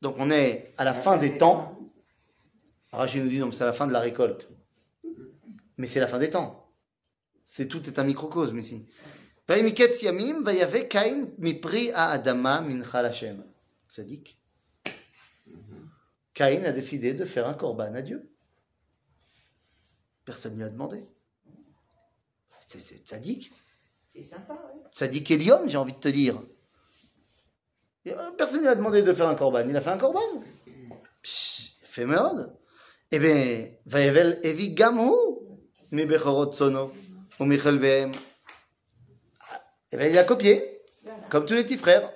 Donc 0.00 0.16
on 0.18 0.30
est 0.30 0.74
à 0.76 0.84
la 0.84 0.94
fin 0.94 1.16
des 1.16 1.38
temps. 1.38 1.78
Rachid 2.92 3.22
nous 3.22 3.30
dit 3.30 3.38
non, 3.38 3.50
c'est 3.50 3.64
la 3.64 3.72
fin 3.72 3.86
de 3.86 3.92
la 3.92 4.00
récolte. 4.00 4.48
Mais 5.76 5.86
c'est 5.86 6.00
la 6.00 6.06
fin 6.06 6.18
des 6.18 6.30
temps. 6.30 6.70
C'est 7.44 7.66
tout 7.66 7.86
est 7.88 7.98
un 7.98 8.04
microcosme 8.04 8.58
ici. 8.58 8.86
Vaïm 9.48 9.64
miketz 9.64 10.02
yamim, 10.02 10.42
vayave 10.42 10.88
Caïn 10.88 11.30
mipri 11.38 11.90
a 11.92 12.10
adama 12.10 12.60
mincha 12.60 12.98
Hashem. 13.00 13.44
Tzadik. 13.88 14.38
Caïn 16.32 16.64
a 16.64 16.72
décidé 16.72 17.14
de 17.14 17.24
faire 17.24 17.46
un 17.46 17.54
korban 17.54 17.94
à 17.94 18.02
Dieu. 18.02 18.30
Personne 20.24 20.54
ne 20.54 20.58
lui 20.58 20.64
a 20.64 20.68
demandé. 20.70 21.06
C'est 22.80 23.06
tzadik. 23.06 23.52
C'est 24.12 24.22
sympa, 24.22 24.58
oui. 24.72 24.80
Tzadik 24.90 25.30
Elion, 25.30 25.62
j'ai 25.66 25.76
envie 25.76 25.92
de 25.92 25.98
te 25.98 26.08
dire. 26.08 26.40
Euh, 28.06 28.30
Personne 28.36 28.58
ne 28.58 28.62
lui 28.62 28.68
a 28.68 28.74
demandé 28.74 29.02
de 29.02 29.12
faire 29.12 29.28
un 29.28 29.34
korban. 29.34 29.66
Il 29.68 29.76
a 29.76 29.80
fait 29.80 29.90
un 29.90 29.98
korban. 29.98 30.20
Psh, 31.22 31.76
il 31.82 31.86
fait 31.86 32.06
merde. 32.06 32.56
Eh 33.10 33.18
bien, 33.18 33.68
Vayevel 33.86 34.40
Evi 34.42 34.74
Gamhu, 34.74 35.10
mi 35.92 36.04
Bechorot 36.04 36.52
Sono, 36.52 36.92
ou 37.38 37.44
Michel 37.44 37.78
Vehem. 37.78 38.12
Eh 39.92 39.96
bien, 39.96 40.08
il 40.08 40.18
a 40.18 40.24
copié, 40.24 40.82
comme 41.30 41.46
tous 41.46 41.54
les 41.54 41.62
petits 41.64 41.78
frères. 41.78 42.12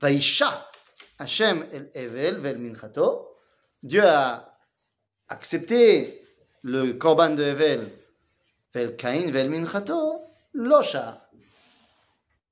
Vaïcha, 0.00 0.70
Hachem 1.18 1.66
el 1.72 1.90
Evel 1.94 2.38
vel 2.38 2.58
Minchato. 2.58 3.36
Dieu 3.82 4.04
a 4.04 4.58
accepté 5.28 6.22
le 6.62 6.92
korban 6.92 7.30
de 7.30 7.42
Evel, 7.42 7.90
vel 8.76 8.96
Caïn 8.96 9.30
vel 9.30 9.48
Minchato, 9.48 10.22
Locha. 10.52 11.28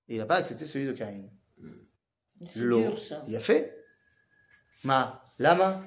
Et 0.09 0.15
il 0.15 0.19
n'a 0.19 0.27
pas 0.27 0.37
accepté 0.37 0.67
celui 0.67 0.87
de 0.87 0.93
Caïn. 0.93 1.25
L'eau, 2.57 2.95
il 3.29 3.37
a 3.37 3.41
fait. 3.41 3.85
Ma, 4.85 5.23
lama. 5.39 5.83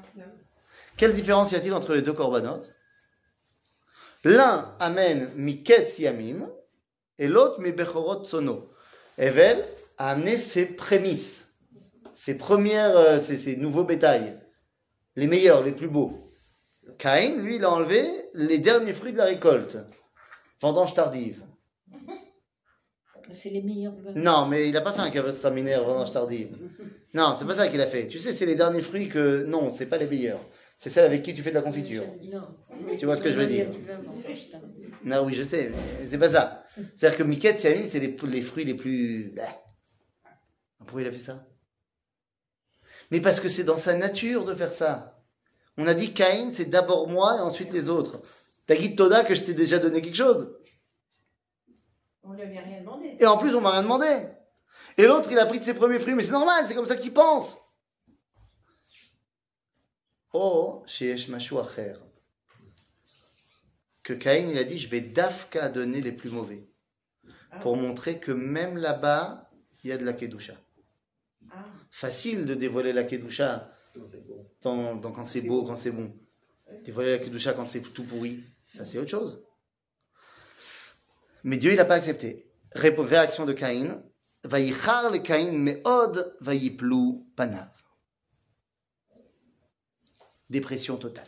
Quelle 0.95 1.13
différence 1.13 1.51
y 1.51 1.55
a-t-il 1.55 1.73
entre 1.73 1.93
les 1.93 2.01
deux 2.01 2.13
corbanotes? 2.13 2.73
L'un 4.23 4.75
amène 4.79 5.31
Miketz 5.35 5.99
Yamim 5.99 6.49
et 7.19 7.27
l'autre 7.27 7.59
mi 7.59 7.71
Bechorot 7.71 8.25
Sono. 8.25 8.71
Evel 9.17 9.63
a 9.97 10.09
amené 10.09 10.37
ses 10.37 10.65
prémices, 10.65 11.53
ses 12.13 12.35
premières, 12.35 12.95
euh, 12.95 13.19
ses, 13.19 13.37
ses 13.37 13.55
nouveaux 13.55 13.83
bétails, 13.83 14.39
les 15.15 15.27
meilleurs, 15.27 15.63
les 15.63 15.71
plus 15.71 15.87
beaux. 15.87 16.31
Caïn, 16.97 17.41
lui, 17.41 17.57
il 17.57 17.65
a 17.65 17.71
enlevé 17.71 18.07
les 18.33 18.57
derniers 18.57 18.93
fruits 18.93 19.13
de 19.13 19.17
la 19.17 19.25
récolte. 19.25 19.77
Vendange 20.61 20.93
tardive. 20.93 21.43
C'est 23.33 23.49
les 23.49 23.61
meilleurs. 23.61 23.93
Non, 24.15 24.45
mais 24.45 24.67
il 24.67 24.73
n'a 24.73 24.81
pas 24.81 24.93
fait 24.93 25.01
un 25.01 25.09
caveau 25.09 25.33
staminaire 25.33 25.83
vendange 25.83 26.11
tardive. 26.11 26.57
Non, 27.13 27.35
c'est 27.37 27.45
pas 27.45 27.53
ça 27.53 27.67
qu'il 27.67 27.81
a 27.81 27.87
fait. 27.87 28.07
Tu 28.07 28.19
sais, 28.19 28.31
c'est 28.31 28.45
les 28.45 28.55
derniers 28.55 28.81
fruits 28.81 29.09
que. 29.09 29.43
Non, 29.43 29.69
c'est 29.69 29.87
pas 29.87 29.97
les 29.97 30.07
meilleurs. 30.07 30.39
C'est 30.77 30.89
celles 30.89 31.05
avec 31.05 31.23
qui 31.23 31.33
tu 31.33 31.41
fais 31.41 31.49
de 31.49 31.55
la 31.55 31.61
confiture. 31.61 32.03
Non. 32.31 32.47
Si 32.91 32.97
tu 32.97 33.05
vois 33.05 33.15
ce 33.15 33.21
que 33.21 33.29
je 33.31 33.37
veux 33.37 33.47
dire. 33.47 33.67
Non, 35.03 35.25
oui, 35.25 35.33
je 35.33 35.43
sais, 35.43 35.69
mais 35.69 36.05
c'est 36.05 36.17
pas 36.17 36.29
ça. 36.29 36.63
C'est-à-dire 36.95 37.17
que 37.17 37.23
Miket 37.23 37.59
Siamim, 37.59 37.85
c'est 37.85 37.99
les, 37.99 38.15
les 38.27 38.41
fruits 38.41 38.65
les 38.65 38.75
plus. 38.75 39.33
Bah. 39.35 39.43
Pourquoi 40.79 41.01
il 41.01 41.07
a 41.07 41.11
fait 41.11 41.19
ça? 41.19 41.45
Mais 43.11 43.19
parce 43.19 43.39
que 43.39 43.49
c'est 43.49 43.63
dans 43.63 43.77
sa 43.77 43.93
nature 43.95 44.43
de 44.43 44.53
faire 44.53 44.73
ça. 44.73 45.21
On 45.77 45.87
a 45.87 45.93
dit 45.93 46.13
Caïn, 46.13 46.51
c'est 46.51 46.69
d'abord 46.69 47.07
moi 47.07 47.37
et 47.37 47.41
ensuite 47.41 47.73
les 47.73 47.89
autres. 47.89 48.21
T'as 48.67 48.75
dit 48.75 48.95
Toda 48.95 49.23
que 49.23 49.33
je 49.33 49.41
t'ai 49.43 49.53
déjà 49.53 49.79
donné 49.79 50.01
quelque 50.01 50.15
chose. 50.15 50.53
On 52.23 52.33
lui 52.33 52.41
avait 52.43 52.59
rien 52.59 52.81
demandé. 52.81 53.15
Et 53.19 53.25
en 53.25 53.37
plus, 53.37 53.55
on 53.55 53.61
m'a 53.61 53.71
rien 53.71 53.81
demandé. 53.83 54.27
Et 54.97 55.05
l'autre, 55.07 55.29
il 55.31 55.39
a 55.39 55.45
pris 55.45 55.59
de 55.59 55.63
ses 55.63 55.73
premiers 55.73 55.99
fruits, 55.99 56.15
mais 56.15 56.23
c'est 56.23 56.31
normal, 56.31 56.65
c'est 56.67 56.75
comme 56.75 56.85
ça 56.85 56.97
qu'il 56.97 57.13
pense. 57.13 57.57
Oh, 60.33 60.83
chez 60.85 61.11
Eshmashu 61.11 61.57
Acher. 61.57 61.95
Que 64.03 64.13
Caïn, 64.13 64.49
il 64.49 64.57
a 64.57 64.63
dit, 64.63 64.77
je 64.77 64.89
vais 64.89 65.01
dafka 65.01 65.69
donner 65.69 66.01
les 66.01 66.11
plus 66.11 66.29
mauvais. 66.29 66.67
Pour 67.61 67.75
montrer 67.77 68.19
que 68.19 68.31
même 68.31 68.77
là-bas, 68.77 69.49
il 69.83 69.89
y 69.89 69.93
a 69.93 69.97
de 69.97 70.05
la 70.05 70.13
Kedusha. 70.13 70.53
Ah, 71.51 71.65
Facile 71.89 72.45
de 72.45 72.53
dévoiler 72.55 72.93
la 72.93 73.03
Kedusha 73.03 73.71
dans, 74.61 74.95
dans- 74.95 75.11
quand 75.11 75.25
c'est 75.25 75.41
beau, 75.41 75.63
quand 75.63 75.75
c'est 75.75 75.91
bon. 75.91 76.13
Dévoiler 76.83 77.17
la 77.17 77.23
Kedusha 77.23 77.53
quand 77.53 77.65
c'est 77.67 77.81
tout 77.81 78.03
pourri, 78.03 78.43
ça 78.67 78.85
c'est 78.85 78.97
autre 78.99 79.09
chose. 79.09 79.43
Mais 81.43 81.57
Dieu, 81.57 81.71
il 81.71 81.77
n'a 81.77 81.85
pas 81.85 81.95
accepté. 81.95 82.51
Ré- 82.73 82.95
réaction 82.97 83.45
de 83.45 83.53
Caïn. 83.53 84.03
Vayichar 84.43 85.09
le 85.09 85.19
Caïn 85.19 85.81
vayiplu 86.41 87.23
panav. 87.35 87.69
Dépression 90.49 90.97
totale. 90.97 91.27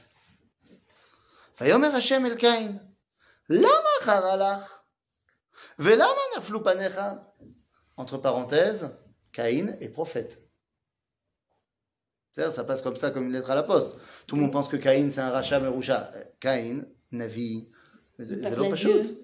Entre 7.98 8.18
parenthèses, 8.18 8.90
Caïn 9.32 9.76
est 9.80 9.90
prophète. 9.90 10.42
C'est-à-dire, 12.32 12.54
ça 12.54 12.64
passe 12.64 12.82
comme 12.82 12.96
ça, 12.96 13.12
comme 13.12 13.26
une 13.26 13.34
lettre 13.34 13.52
à 13.52 13.56
la 13.56 13.64
poste. 13.64 13.98
Tout 14.28 14.36
le 14.36 14.44
monde 14.44 14.52
pense 14.54 14.70
que 14.70 14.78
Caïn, 14.78 15.12
c'est 15.12 15.20
un 15.20 15.32
rachat 15.32 15.60
meroucha. 15.60 16.12
Caïn, 16.40 16.86
Navi, 17.12 17.68
c'est 18.18 18.42
pas. 18.42 18.50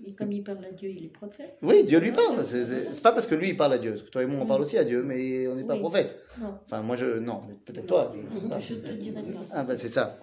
Et 0.06 0.14
comme 0.16 0.32
il 0.32 0.44
parle 0.44 0.66
à 0.66 0.72
Dieu, 0.72 0.90
il 0.90 1.06
est 1.06 1.10
prophète. 1.10 1.58
Oui, 1.62 1.84
Dieu 1.84 2.00
lui 2.00 2.12
parle. 2.12 2.46
C'est 2.46 3.02
pas 3.02 3.12
parce 3.12 3.28
que 3.28 3.36
lui, 3.36 3.50
il 3.50 3.58
parle 3.58 3.74
à 3.74 3.78
Dieu. 3.78 3.92
Parce 3.92 4.04
que 4.04 4.10
toi 4.10 4.24
et 4.24 4.26
moi, 4.26 4.40
on 4.42 4.46
parle 4.46 4.62
aussi 4.62 4.78
à 4.78 4.84
Dieu, 4.84 5.04
mais 5.04 5.48
on 5.48 5.56
n'est 5.56 5.64
pas 5.66 5.78
prophète. 5.78 6.16
Non, 6.40 6.58
Enfin, 6.66 6.82
moi, 6.82 6.96
je. 6.96 7.06
Non, 7.20 7.42
peut-être 7.66 7.86
toi. 7.88 8.14
mais- 8.16 8.60
je 8.62 8.76
te 8.76 8.92
dirai 8.92 9.22
pas. 9.22 9.40
Ah, 9.52 9.64
bah, 9.64 9.78
c'est 9.78 9.90
ça. 9.90 10.18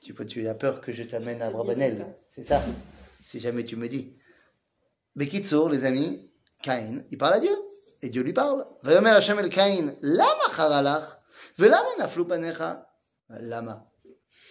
Tu, 0.00 0.14
peux- 0.14 0.24
tu 0.26 0.46
as 0.48 0.54
peur 0.54 0.80
que 0.80 0.92
je 0.92 1.02
t'amène 1.02 1.42
à 1.42 1.50
Brabanel. 1.50 2.06
C'est 2.30 2.42
ça. 2.42 2.62
Si 3.22 3.40
jamais 3.40 3.64
tu 3.64 3.76
me 3.76 3.88
dis. 3.88 4.14
Bekitsour, 5.16 5.68
les 5.68 5.84
amis, 5.84 6.30
Caïn, 6.62 7.02
il 7.10 7.18
parle 7.18 7.34
à 7.34 7.40
Dieu. 7.40 7.50
Et 8.00 8.08
Dieu 8.08 8.22
lui 8.22 8.32
parle. 8.32 8.64
Vayomer 8.82 9.10
Hashem 9.10 9.38
el 9.40 9.48
Caïn, 9.48 9.96
lama 10.02 10.54
charalach, 10.54 11.18
velama 11.58 11.88
naflu 11.98 12.24
panecha? 12.24 12.86
Lama. 13.28 13.90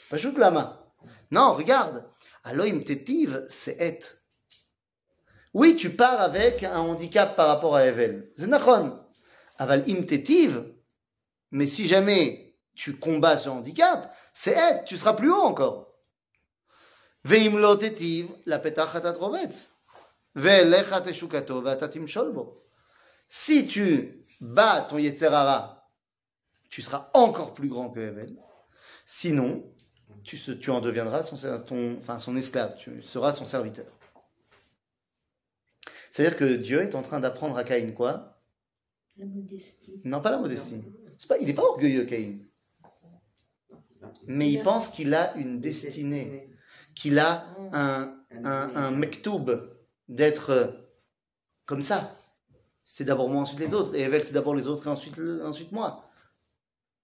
Pas 0.10 0.18
lama. 0.38 0.94
Non, 1.32 1.54
regarde. 1.54 2.04
Aloim 2.48 2.80
tetiv, 2.80 3.46
c'est 3.50 3.78
et. 3.82 4.00
Oui, 5.54 5.76
tu 5.76 5.90
pars 5.90 6.22
avec 6.22 6.64
un 6.64 6.80
handicap 6.80 7.36
par 7.36 7.48
rapport 7.48 7.76
à 7.76 7.86
Evel. 7.86 8.32
C'est 8.38 8.48
nachon. 8.48 8.98
Aval 9.58 9.84
im 9.90 10.04
tetiv, 10.04 10.64
mais 11.52 11.68
si 11.68 11.88
jamais 11.88 12.56
tu 12.74 12.96
combats 12.96 13.38
ce 13.38 13.50
handicap, 13.50 14.16
c'est 14.34 14.52
être, 14.52 14.86
tu 14.86 14.98
seras 14.98 15.14
plus 15.14 15.30
haut 15.30 15.42
encore. 15.42 15.94
Veim 17.26 17.58
lo 17.58 17.76
tetiv, 17.76 18.30
la 18.46 18.60
petachat 18.60 19.06
atrovetz. 19.06 19.72
Ve'elecha 20.36 21.02
teshukato 21.02 21.62
ve'atatim 21.62 22.08
sholbo. 22.08 22.64
Si 23.28 23.68
tu 23.68 24.24
bats 24.40 24.88
ton 24.88 25.00
Yetzerara, 25.00 25.92
tu 26.70 26.82
seras 26.82 27.10
encore 27.14 27.54
plus 27.54 27.68
grand 27.68 27.90
que 27.90 28.00
Evel. 28.00 28.38
Sinon, 29.06 29.70
tu, 30.24 30.70
en 30.70 30.82
deviendras 30.82 31.24
son, 31.24 31.36
ser- 31.36 31.64
ton, 31.66 31.98
enfin, 31.98 32.20
son 32.20 32.36
esclave, 32.36 32.78
tu 32.78 33.02
seras 33.02 33.34
son 33.34 33.46
serviteur. 33.46 33.86
C'est-à-dire 36.12 36.38
que 36.38 36.56
Dieu 36.56 36.82
est 36.82 36.96
en 36.96 37.02
train 37.02 37.20
d'apprendre 37.20 37.58
à 37.58 37.64
Caïn 37.64 37.92
quoi? 37.92 38.42
La 39.18 39.26
modestie. 39.26 40.02
Non, 40.04 40.22
pas 40.22 40.32
la 40.32 40.38
modestie. 40.38 40.84
Pas, 41.28 41.38
il 41.38 41.48
n'est 41.48 41.54
pas 41.54 41.64
orgueilleux, 41.64 42.06
Caïn. 42.06 42.40
Mais 44.26 44.52
il 44.52 44.62
pense 44.64 44.90
qu'il 44.90 45.14
a 45.14 45.36
une 45.36 45.60
destinée, 45.60 46.50
qu'il 46.96 47.20
a 47.20 47.46
un, 47.74 48.16
un, 48.44 48.76
un 48.76 48.92
mektoub 48.92 49.52
d'être 50.08 50.50
euh, 50.52 50.68
comme 51.66 51.82
ça. 51.82 52.16
C'est 52.86 53.04
d'abord 53.04 53.30
moi, 53.30 53.42
ensuite 53.42 53.60
les 53.60 53.74
autres. 53.74 53.96
Et 53.96 54.02
Evel, 54.02 54.24
c'est 54.24 54.34
d'abord 54.34 54.56
les 54.56 54.68
autres 54.68 54.88
et 54.88 54.90
ensuite, 54.90 55.20
ensuite 55.44 55.72
moi. 55.72 56.10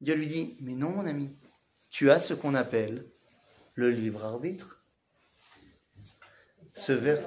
Dieu 0.02 0.15
lui 0.15 0.28
dit, 0.28 0.58
mais 0.62 0.76
non, 0.76 0.89
mon 0.91 1.06
ami, 1.06 1.36
tu 1.94 2.10
as 2.10 2.20
ce 2.20 2.34
qu'on 2.34 2.56
appelle 2.56 3.06
le 3.76 3.92
libre 3.92 4.26
arbitre. 4.26 4.84
Ce 6.74 6.92
vers... 6.92 7.20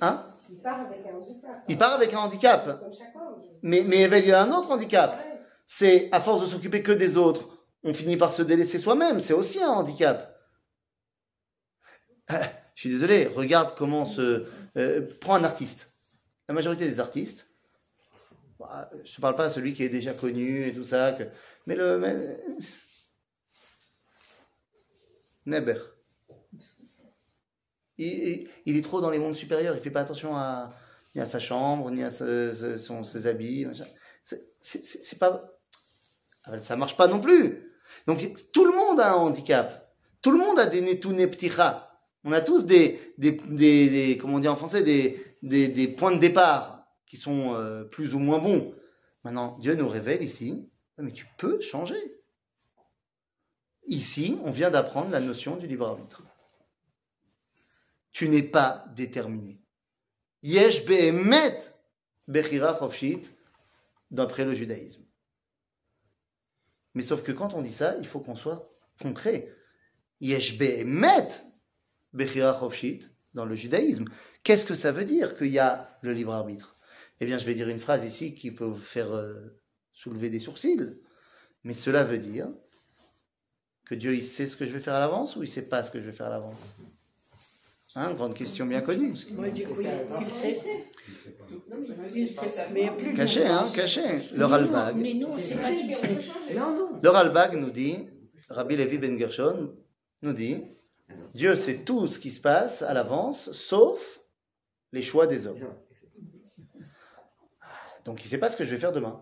Hein? 0.00 0.24
Il 0.48 0.58
part 0.62 0.80
avec 0.80 1.00
un 1.06 1.16
handicap. 1.16 1.64
Il 1.68 1.76
part 1.78 1.92
avec 1.94 2.14
un 2.14 2.18
handicap. 2.18 2.80
Comme 2.80 2.92
chaque 2.94 3.14
homme. 3.16 3.42
Mais, 3.62 3.82
mais 3.84 4.02
Evel, 4.02 4.24
il 4.24 4.32
a 4.32 4.42
un 4.44 4.52
autre 4.52 4.70
handicap. 4.70 5.20
C'est 5.66 6.08
à 6.12 6.20
force 6.20 6.42
de 6.42 6.46
s'occuper 6.46 6.82
que 6.84 6.92
des 6.92 7.16
autres, 7.16 7.48
on 7.82 7.92
finit 7.92 8.16
par 8.16 8.30
se 8.32 8.42
délaisser 8.42 8.78
soi-même. 8.78 9.18
C'est 9.18 9.32
aussi 9.32 9.60
un 9.60 9.70
handicap. 9.70 10.38
Ah, 12.28 12.40
Je 12.76 12.80
suis 12.82 12.90
désolé, 12.90 13.26
regarde 13.26 13.74
comment 13.76 14.04
se. 14.04 14.44
euh, 14.76 15.08
prends 15.20 15.34
un 15.34 15.42
artiste. 15.44 15.92
La 16.48 16.54
majorité 16.54 16.88
des 16.88 17.00
artistes, 17.00 17.48
bah, 18.60 18.88
je 19.04 19.16
ne 19.18 19.20
parle 19.20 19.34
pas 19.34 19.46
à 19.46 19.50
celui 19.50 19.74
qui 19.74 19.82
est 19.82 19.88
déjà 19.88 20.14
connu 20.14 20.68
et 20.68 20.72
tout 20.74 20.84
ça, 20.84 21.12
que- 21.12 21.24
mais 21.66 21.74
le. 21.74 21.98
mais- 21.98 22.38
Neber. 25.50 25.78
Il, 27.98 28.48
il- 28.64 28.76
est 28.76 28.82
trop 28.82 29.00
dans 29.00 29.10
les 29.10 29.18
mondes 29.18 29.36
supérieurs, 29.36 29.74
il 29.76 29.82
fait 29.82 29.90
pas 29.90 30.00
attention 30.00 30.34
à, 30.34 30.70
ni 31.14 31.20
à 31.20 31.26
sa 31.26 31.38
chambre, 31.38 31.90
ni 31.90 32.02
à 32.02 32.10
ses 32.10 33.26
habits. 33.26 33.66
C'est- 34.60 35.18
pas. 35.18 35.58
Ah 36.44 36.52
ben, 36.52 36.58
Ça 36.60 36.76
marche 36.76 36.96
pas 36.96 37.08
non 37.08 37.20
plus. 37.20 37.70
Donc 38.06 38.20
tout 38.52 38.64
le 38.64 38.72
monde 38.72 39.00
a 39.00 39.12
un 39.12 39.16
handicap. 39.16 39.94
Tout 40.22 40.30
le 40.30 40.38
monde 40.38 40.58
a 40.58 40.66
des 40.66 40.80
netouné 40.80 41.26
pticha. 41.26 41.90
On 42.24 42.32
a 42.32 42.40
tous 42.40 42.66
des, 42.66 42.98
comment 44.20 44.36
en 44.36 44.56
français, 44.56 44.82
des, 44.82 45.88
points 45.88 46.12
de 46.12 46.18
départ 46.20 46.86
qui 47.06 47.16
sont 47.16 47.54
euh, 47.54 47.84
plus 47.84 48.14
ou 48.14 48.18
moins 48.18 48.38
bons. 48.38 48.74
Maintenant, 49.24 49.58
Dieu 49.58 49.74
nous 49.74 49.88
révèle 49.88 50.22
ici, 50.22 50.70
mais 50.98 51.12
tu 51.12 51.26
peux 51.38 51.60
changer. 51.60 52.19
Ici, 53.90 54.38
on 54.44 54.52
vient 54.52 54.70
d'apprendre 54.70 55.10
la 55.10 55.18
notion 55.18 55.56
du 55.56 55.66
libre 55.66 55.88
arbitre. 55.88 56.22
Tu 58.12 58.28
n'es 58.28 58.44
pas 58.44 58.84
déterminé. 58.94 59.60
Yesh 60.44 60.86
be'emet 60.86 61.58
bechira 62.28 62.78
d'après 64.12 64.44
le 64.44 64.54
judaïsme. 64.54 65.04
Mais 66.94 67.02
sauf 67.02 67.24
que 67.24 67.32
quand 67.32 67.54
on 67.54 67.62
dit 67.62 67.72
ça, 67.72 67.96
il 67.98 68.06
faut 68.06 68.20
qu'on 68.20 68.36
soit 68.36 68.72
concret. 69.00 69.52
Yesh 70.20 70.56
be'emet 70.56 71.28
bechira 72.12 72.60
dans 73.34 73.44
le 73.44 73.56
judaïsme. 73.56 74.04
Qu'est-ce 74.44 74.66
que 74.66 74.76
ça 74.76 74.92
veut 74.92 75.04
dire 75.04 75.36
qu'il 75.36 75.50
y 75.50 75.58
a 75.58 75.98
le 76.02 76.12
libre 76.12 76.32
arbitre? 76.32 76.76
Eh 77.18 77.26
bien, 77.26 77.38
je 77.38 77.44
vais 77.44 77.54
dire 77.54 77.68
une 77.68 77.80
phrase 77.80 78.04
ici 78.04 78.36
qui 78.36 78.52
peut 78.52 78.64
vous 78.64 78.76
faire 78.76 79.12
euh, 79.12 79.60
soulever 79.92 80.30
des 80.30 80.38
sourcils. 80.38 80.96
Mais 81.64 81.74
cela 81.74 82.04
veut 82.04 82.18
dire 82.18 82.48
que 83.90 83.96
Dieu, 83.96 84.14
il 84.14 84.22
sait 84.22 84.46
ce 84.46 84.56
que 84.56 84.64
je 84.64 84.70
vais 84.70 84.78
faire 84.78 84.94
à 84.94 85.00
l'avance 85.00 85.34
ou 85.34 85.42
il 85.42 85.48
sait 85.48 85.62
pas 85.62 85.82
ce 85.82 85.90
que 85.90 86.00
je 86.00 86.06
vais 86.06 86.12
faire 86.12 86.28
à 86.28 86.30
l'avance? 86.30 86.60
Hein, 87.96 88.14
Grande 88.14 88.34
question 88.34 88.64
bien 88.64 88.82
connue. 88.82 89.14
Moi, 89.32 89.50
du 89.50 89.66
coup, 89.66 89.80
il, 89.80 89.90
il 90.20 90.30
sait. 90.30 90.60
Il 92.14 92.28
sait. 92.28 92.68
Mais 92.72 92.82
il 92.82 92.84
y 92.84 92.88
a 92.88 92.92
plus 92.92 93.10
de 93.10 93.16
Caché, 93.16 93.44
hein, 93.44 93.68
caché. 93.74 94.28
Le 94.32 94.44
Ralbag. 94.46 94.94
Mais 94.94 95.14
nous, 95.14 95.26
on 95.26 95.34
ne 95.34 95.40
sait 95.40 95.56
pas 95.56 95.72
qui 95.72 95.90
c'est. 95.90 96.54
Non, 96.54 96.70
non. 96.70 97.00
Le 97.02 97.10
Ralbag 97.10 97.56
nous 97.56 97.72
dit, 97.72 98.08
Rabbi 98.48 98.76
Levi 98.76 98.98
Ben 98.98 99.18
Gershon 99.18 99.74
nous 100.22 100.34
dit, 100.34 100.62
Dieu 101.34 101.56
sait 101.56 101.78
tout 101.78 102.06
ce 102.06 102.20
qui 102.20 102.30
se 102.30 102.40
passe 102.40 102.82
à 102.82 102.94
l'avance, 102.94 103.50
sauf 103.50 104.20
les 104.92 105.02
choix 105.02 105.26
des 105.26 105.48
hommes. 105.48 105.58
Donc 108.04 108.20
il 108.22 108.26
ne 108.26 108.30
sait 108.30 108.38
pas 108.38 108.50
ce 108.50 108.56
que 108.56 108.64
je 108.64 108.70
vais 108.70 108.78
faire 108.78 108.92
demain. 108.92 109.20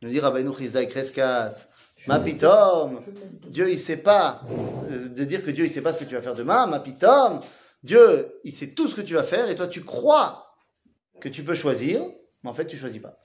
Nous 0.00 0.08
dit 0.08 0.20
Rabbeinu 0.20 0.54
Chizdaï 0.56 0.88
Kreskas, 0.88 1.68
ma 2.06 2.20
pitom, 2.20 3.00
Dieu 3.48 3.70
il 3.70 3.78
sait 3.78 3.96
pas, 3.96 4.42
euh, 4.90 5.08
de 5.08 5.24
dire 5.24 5.44
que 5.44 5.50
Dieu 5.50 5.64
il 5.64 5.70
sait 5.70 5.82
pas 5.82 5.92
ce 5.92 5.98
que 5.98 6.04
tu 6.04 6.14
vas 6.14 6.22
faire 6.22 6.34
demain, 6.34 6.66
ma 6.66 6.80
pitom, 6.80 7.40
Dieu 7.82 8.40
il 8.44 8.52
sait 8.52 8.68
tout 8.68 8.88
ce 8.88 8.94
que 8.94 9.00
tu 9.00 9.14
vas 9.14 9.22
faire 9.22 9.48
et 9.48 9.54
toi 9.54 9.68
tu 9.68 9.82
crois 9.82 10.54
que 11.20 11.28
tu 11.28 11.44
peux 11.44 11.54
choisir, 11.54 12.02
mais 12.42 12.50
en 12.50 12.54
fait 12.54 12.66
tu 12.66 12.76
choisis 12.76 13.00
pas. 13.00 13.18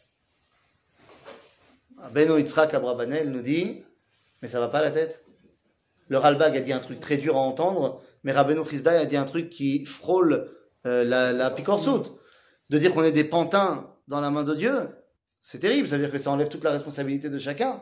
Beno 2.14 2.38
Yitzhak 2.38 2.74
Abrabanel 2.74 3.30
nous 3.30 3.42
dit, 3.42 3.84
mais 4.42 4.48
ça 4.48 4.60
va 4.60 4.70
pas 4.70 4.82
la 4.82 4.92
tête. 4.92 5.24
Le 6.08 6.18
Ralbag 6.18 6.58
a 6.58 6.62
dit 6.62 6.74
un 6.74 6.80
truc 6.80 7.00
très 7.00 7.18
dur 7.18 7.38
à 7.38 7.40
entendre, 7.40 8.02
mais 8.24 8.32
Rabbeinu 8.32 8.66
Chizdaï 8.66 8.98
a 8.98 9.06
dit 9.06 9.18
un 9.18 9.26
truc 9.26 9.50
qui 9.50 9.86
frôle 9.86 10.50
euh, 10.86 11.04
la, 11.04 11.32
la 11.32 11.52
picorsoute. 11.52 12.18
De 12.70 12.78
dire 12.78 12.94
qu'on 12.94 13.04
est 13.04 13.12
des 13.12 13.24
pantins 13.24 13.94
dans 14.08 14.22
la 14.22 14.32
main 14.32 14.44
de 14.44 14.56
Dieu, 14.56 14.90
c'est 15.40 15.60
terrible, 15.60 15.88
ça 15.88 15.98
veut 15.98 16.04
dire 16.04 16.12
que 16.12 16.20
ça 16.20 16.32
enlève 16.32 16.50
toute 16.50 16.64
la 16.64 16.72
responsabilité 16.72 17.30
de 17.30 17.38
chacun. 17.38 17.82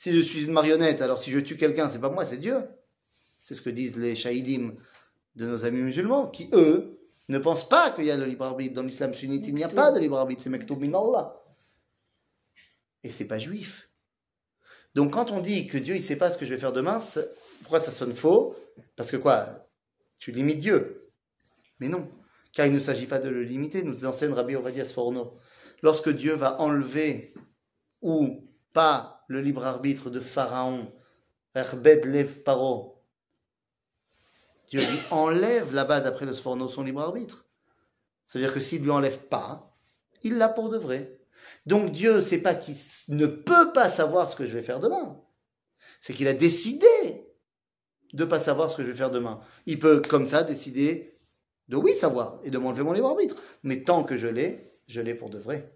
Si 0.00 0.14
je 0.14 0.20
suis 0.20 0.44
une 0.44 0.52
marionnette, 0.52 1.02
alors 1.02 1.18
si 1.18 1.30
je 1.30 1.38
tue 1.38 1.58
quelqu'un, 1.58 1.86
c'est 1.90 1.98
pas 1.98 2.08
moi, 2.08 2.24
c'est 2.24 2.38
Dieu. 2.38 2.66
C'est 3.42 3.54
ce 3.54 3.60
que 3.60 3.68
disent 3.68 3.98
les 3.98 4.14
shahidim 4.14 4.72
de 5.36 5.46
nos 5.46 5.66
amis 5.66 5.82
musulmans, 5.82 6.28
qui 6.28 6.48
eux 6.54 6.98
ne 7.28 7.36
pensent 7.36 7.68
pas 7.68 7.90
qu'il 7.90 8.06
y 8.06 8.10
a 8.10 8.16
le 8.16 8.24
libre 8.24 8.46
arbitre. 8.46 8.72
Dans 8.72 8.82
l'islam 8.82 9.12
sunnite, 9.12 9.46
il 9.46 9.54
n'y 9.54 9.62
a 9.62 9.68
pas 9.68 9.92
de 9.92 9.98
libre 9.98 10.16
arbitre, 10.16 10.40
c'est 10.40 10.48
Mektoub 10.48 10.80
min 10.80 10.94
Allah. 10.98 11.38
Et 13.02 13.10
c'est 13.10 13.26
pas 13.26 13.38
juif. 13.38 13.90
Donc 14.94 15.12
quand 15.12 15.32
on 15.32 15.40
dit 15.40 15.66
que 15.66 15.76
Dieu 15.76 15.96
il 15.96 16.02
sait 16.02 16.16
pas 16.16 16.30
ce 16.30 16.38
que 16.38 16.46
je 16.46 16.54
vais 16.54 16.60
faire 16.60 16.72
demain, 16.72 16.98
pourquoi 17.60 17.78
ça 17.78 17.90
sonne 17.90 18.14
faux? 18.14 18.56
Parce 18.96 19.10
que 19.10 19.18
quoi? 19.18 19.68
Tu 20.18 20.32
limites 20.32 20.60
Dieu. 20.60 21.10
Mais 21.78 21.90
non, 21.90 22.10
car 22.54 22.64
il 22.64 22.72
ne 22.72 22.78
s'agit 22.78 23.06
pas 23.06 23.18
de 23.18 23.28
le 23.28 23.42
limiter, 23.42 23.82
nous 23.82 24.06
enseigne 24.06 24.32
Rabbi 24.32 24.56
Ovadia 24.56 24.86
Sforno. 24.86 25.36
Lorsque 25.82 26.08
Dieu 26.08 26.36
va 26.36 26.58
enlever 26.58 27.34
ou 28.00 28.48
pas 28.72 29.19
le 29.30 29.40
libre 29.40 29.64
arbitre 29.64 30.10
de 30.10 30.18
Pharaon, 30.18 30.92
Herbed 31.54 32.04
Lev 32.04 32.42
Paro, 32.42 33.00
Dieu 34.68 34.80
lui 34.80 34.98
enlève 35.12 35.72
là-bas, 35.72 36.00
d'après 36.00 36.26
le 36.26 36.34
Sforno, 36.34 36.66
son 36.66 36.82
libre 36.82 37.00
arbitre. 37.00 37.46
C'est-à-dire 38.26 38.52
que 38.52 38.58
s'il 38.58 38.82
lui 38.82 38.90
enlève 38.90 39.20
pas, 39.28 39.76
il 40.24 40.36
l'a 40.36 40.48
pour 40.48 40.68
de 40.68 40.76
vrai. 40.76 41.20
Donc 41.64 41.92
Dieu, 41.92 42.22
c'est 42.22 42.42
pas 42.42 42.56
qu'il 42.56 42.74
ne 43.08 43.26
peut 43.26 43.72
pas 43.72 43.88
savoir 43.88 44.28
ce 44.28 44.34
que 44.34 44.46
je 44.46 44.52
vais 44.52 44.62
faire 44.62 44.80
demain. 44.80 45.20
C'est 46.00 46.12
qu'il 46.12 46.26
a 46.26 46.32
décidé 46.32 47.32
de 48.12 48.24
pas 48.24 48.40
savoir 48.40 48.68
ce 48.68 48.76
que 48.76 48.82
je 48.82 48.90
vais 48.90 48.96
faire 48.96 49.12
demain. 49.12 49.40
Il 49.66 49.78
peut, 49.78 50.02
comme 50.08 50.26
ça, 50.26 50.42
décider 50.42 51.20
de 51.68 51.76
oui 51.76 51.94
savoir 51.94 52.40
et 52.42 52.50
de 52.50 52.58
m'enlever 52.58 52.82
mon 52.82 52.92
libre 52.92 53.10
arbitre. 53.10 53.36
Mais 53.62 53.84
tant 53.84 54.02
que 54.02 54.16
je 54.16 54.26
l'ai, 54.26 54.72
je 54.88 55.00
l'ai 55.00 55.14
pour 55.14 55.30
de 55.30 55.38
vrai. 55.38 55.72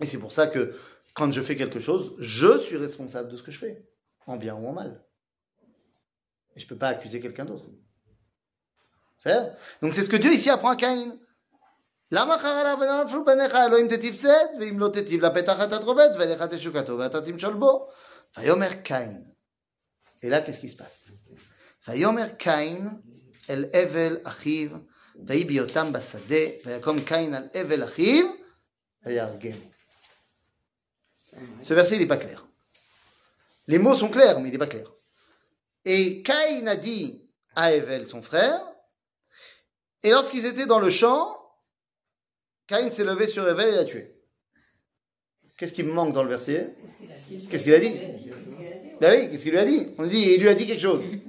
Et 0.00 0.06
c'est 0.06 0.18
pour 0.18 0.32
ça 0.32 0.46
que 0.46 0.74
quand 1.15 1.31
je 1.31 1.41
fais 1.41 1.55
quelque 1.55 1.79
chose, 1.79 2.15
je 2.19 2.57
suis 2.57 2.77
responsable 2.77 3.29
de 3.29 3.37
ce 3.37 3.43
que 3.43 3.51
je 3.51 3.59
fais, 3.59 3.85
en 4.27 4.37
bien 4.37 4.55
ou 4.55 4.67
en 4.67 4.73
mal. 4.73 5.03
Et 6.55 6.59
je 6.59 6.67
peux 6.67 6.77
pas 6.77 6.89
accuser 6.89 7.19
quelqu'un 7.19 7.45
d'autre. 7.45 7.65
C'est 9.17 9.33
vrai 9.33 9.55
Donc 9.81 9.93
c'est 9.93 10.03
ce 10.03 10.09
que 10.09 10.17
Dieu 10.17 10.33
ici 10.33 10.49
apprend 10.49 10.71
à 10.71 10.75
Caïn. 10.75 11.17
למה 12.11 12.39
חרא 12.39 12.63
לעבודה 12.63 13.03
נפלו 13.03 13.25
בניך 13.25 13.55
אלוהים 13.55 13.87
תטיב 13.87 14.13
שד 14.13 14.47
ואם 14.59 14.79
לא 14.79 14.87
תטיב 14.87 15.25
לפתח 15.25 15.63
אתה 15.63 15.79
תרובץ 15.79 16.15
ואליך 16.19 16.41
תשוקתו 16.41 16.97
ואתה 16.97 17.21
תמשול 17.21 17.53
בו 17.53 17.87
ויאמר 18.37 18.73
קין 18.83 19.23
et 20.23 20.29
là 20.29 20.41
qu'est-ce 20.41 20.59
qui 20.59 20.69
se 20.69 20.77
passe 20.77 21.11
ויאמר 21.87 22.29
קין 22.29 22.89
אל 23.49 23.65
אבל 23.73 24.17
אחיו 24.23 24.69
ויהי 25.25 25.45
בהיותם 25.45 25.93
בשדה 25.93 26.45
ויקום 26.65 26.95
קין 27.05 27.33
על 27.33 27.47
אבל 27.61 27.83
אחיו 27.83 28.25
ויהרגנו 29.05 29.71
Ce 31.60 31.74
verset, 31.74 31.96
il 31.96 32.00
n'est 32.00 32.06
pas 32.06 32.16
clair. 32.16 32.46
Les 33.66 33.78
mots 33.78 33.94
sont 33.94 34.08
clairs, 34.08 34.40
mais 34.40 34.48
il 34.48 34.52
n'est 34.52 34.58
pas 34.58 34.66
clair. 34.66 34.92
Et 35.84 36.22
Caïn 36.22 36.66
a 36.66 36.76
dit 36.76 37.32
à 37.54 37.72
Evel, 37.72 38.06
son 38.06 38.22
frère, 38.22 38.60
et 40.02 40.10
lorsqu'ils 40.10 40.46
étaient 40.46 40.66
dans 40.66 40.78
le 40.78 40.90
champ, 40.90 41.36
Caïn 42.66 42.90
s'est 42.90 43.04
levé 43.04 43.26
sur 43.26 43.48
Evel 43.48 43.68
et 43.68 43.76
l'a 43.76 43.84
tué. 43.84 44.20
Qu'est-ce 45.56 45.72
qui 45.72 45.82
me 45.82 45.92
manque 45.92 46.12
dans 46.12 46.22
le 46.22 46.28
verset? 46.28 46.76
Qu'est-ce 47.48 47.64
qu'il 47.64 47.74
a 47.74 47.80
dit? 47.80 47.92
Ben 49.00 49.18
oui, 49.18 49.30
qu'est-ce 49.30 49.42
qu'il 49.42 49.52
lui 49.52 49.58
a 49.58 49.64
dit? 49.64 49.94
On 49.98 50.06
dit, 50.06 50.34
il 50.34 50.40
lui 50.40 50.48
a 50.48 50.54
dit 50.54 50.66
quelque 50.66 50.82
chose. 50.82 51.02
Mais 51.04 51.20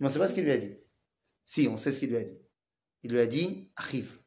on 0.00 0.04
ne 0.04 0.08
sait 0.08 0.18
pas 0.18 0.28
ce 0.28 0.34
qu'il 0.34 0.44
lui 0.44 0.52
a 0.52 0.58
dit. 0.58 0.76
Si, 1.44 1.68
on 1.68 1.76
sait 1.76 1.92
ce 1.92 1.98
qu'il 1.98 2.10
lui 2.10 2.16
a 2.16 2.24
dit. 2.24 2.40
Il 3.02 3.12
lui 3.12 3.20
a 3.20 3.26
dit, 3.26 3.70
arrive. 3.76 4.18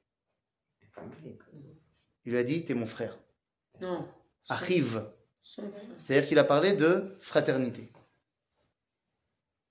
Il 2.25 2.32
lui 2.32 2.38
a 2.38 2.43
dit, 2.43 2.63
t'es 2.63 2.73
mon 2.73 2.86
frère. 2.86 3.17
Non. 3.82 4.07
Arrive. 4.49 5.11
C'est-à-dire 5.97 6.27
qu'il 6.27 6.39
a 6.39 6.43
parlé 6.43 6.73
de 6.73 7.17
fraternité. 7.19 7.91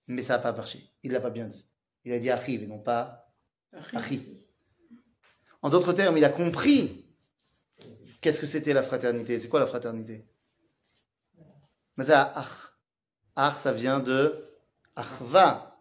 Mais 0.08 0.22
ça 0.22 0.34
n'a 0.34 0.38
pas 0.40 0.52
marché. 0.52 0.90
Il 1.02 1.10
ne 1.10 1.14
l'a 1.14 1.20
pas 1.20 1.30
bien 1.30 1.46
dit. 1.46 1.64
Il 2.04 2.12
a 2.12 2.18
dit 2.18 2.30
arrive 2.30 2.62
et 2.62 2.66
non 2.66 2.78
pas 2.78 3.28
Achi. 3.94 4.46
En 5.62 5.70
d'autres 5.70 5.92
termes, 5.92 6.16
il 6.16 6.24
a 6.24 6.30
compris 6.30 7.04
qu'est-ce 8.20 8.40
que 8.40 8.46
c'était 8.46 8.72
la 8.72 8.82
fraternité. 8.82 9.38
C'est 9.38 9.48
quoi 9.48 9.60
la 9.60 9.66
fraternité? 9.66 10.26
Mais 11.96 12.04
ça, 12.04 12.32
ach. 12.34 12.74
Ach, 13.36 13.56
ça 13.56 13.72
vient 13.72 14.00
de 14.00 14.48
achva. 14.96 15.77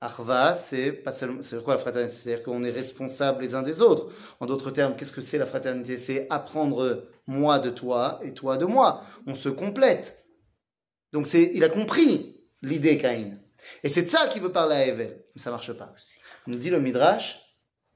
Achva, 0.00 0.56
c'est 0.56 0.92
pas 0.92 1.12
seulement, 1.12 1.42
c'est 1.42 1.62
quoi 1.62 1.74
la 1.74 1.80
fraternité? 1.80 2.14
C'est-à-dire 2.14 2.44
qu'on 2.44 2.62
est 2.64 2.70
responsables 2.70 3.42
les 3.42 3.54
uns 3.54 3.62
des 3.62 3.80
autres. 3.80 4.12
En 4.40 4.46
d'autres 4.46 4.70
termes, 4.70 4.94
qu'est-ce 4.94 5.12
que 5.12 5.22
c'est 5.22 5.38
la 5.38 5.46
fraternité? 5.46 5.96
C'est 5.96 6.26
apprendre 6.28 7.06
moi 7.26 7.58
de 7.58 7.70
toi 7.70 8.20
et 8.22 8.34
toi 8.34 8.58
de 8.58 8.66
moi. 8.66 9.02
On 9.26 9.34
se 9.34 9.48
complète. 9.48 10.26
Donc 11.12 11.26
c'est, 11.26 11.50
il 11.54 11.64
a 11.64 11.70
compris 11.70 12.44
l'idée 12.60 12.98
Caïn. 12.98 13.38
Et 13.82 13.88
c'est 13.88 14.02
de 14.02 14.08
ça 14.08 14.28
qu'il 14.28 14.42
veut 14.42 14.52
parler 14.52 14.76
à 14.76 14.86
Evel. 14.86 15.24
Mais 15.34 15.40
ça 15.40 15.50
marche 15.50 15.72
pas. 15.72 15.94
Il 16.46 16.52
nous 16.52 16.58
dit 16.58 16.70
le 16.70 16.80
Midrash 16.80 17.40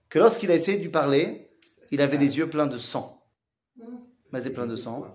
que 0.08 0.18
lorsqu'il 0.18 0.50
a 0.50 0.54
essayé 0.54 0.78
de 0.78 0.82
lui 0.82 0.90
parler, 0.90 1.50
il 1.90 2.00
avait 2.00 2.16
les 2.16 2.38
yeux 2.38 2.48
pleins 2.48 2.66
de 2.66 2.78
sang. 2.78 3.26
Mais 4.32 4.40
c'est 4.40 4.50
plein 4.50 4.66
de 4.66 4.76
sang. 4.76 5.06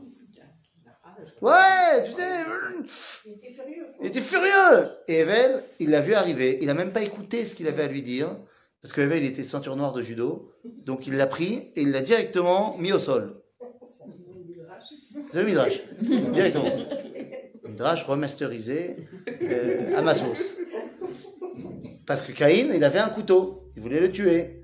Ouais, 1.42 2.04
tu 2.06 2.12
sais, 2.12 2.44
Il 3.26 3.34
était 3.34 3.52
furieux. 3.54 3.86
il 4.02 4.08
était 4.08 4.22
furieux. 4.22 4.90
Et 5.08 5.20
Evel, 5.20 5.64
il 5.80 5.90
l'a 5.90 6.02
vu 6.02 6.14
arriver. 6.14 6.58
Il 6.62 6.70
a 6.70 6.74
même 6.74 6.92
pas 6.92 7.02
écouté 7.04 7.46
ce 7.46 7.56
qu'il 7.56 7.68
avait 7.68 7.84
à 7.84 7.88
lui 7.88 8.02
dire. 8.02 8.38
Parce 8.82 8.94
que 8.94 9.02
Evel, 9.02 9.24
il 9.24 9.30
était 9.32 9.44
ceinture 9.44 9.76
noire 9.76 9.94
de 9.94 10.02
judo. 10.02 10.52
Donc 10.64 11.08
il 11.08 11.16
l'a 11.16 11.28
pris 11.28 11.72
et 11.76 11.82
il 11.82 11.92
l'a 11.92 12.02
directement 12.02 12.78
mis 12.78 12.92
au 12.94 13.00
sol. 13.00 13.42
C'est 15.32 15.40
le 15.40 15.46
Midrash. 15.46 15.82
Directement. 16.02 16.70
Midrash 17.64 18.04
remasterisé 18.04 18.96
euh, 19.42 19.98
à 19.98 20.02
ma 20.02 20.14
sauce. 20.16 20.54
Parce 22.06 22.22
que 22.22 22.32
Caïn, 22.32 22.72
il 22.74 22.84
avait 22.84 23.00
un 23.00 23.10
couteau. 23.10 23.72
Il 23.76 23.82
voulait 23.82 24.00
le 24.00 24.12
tuer. 24.12 24.64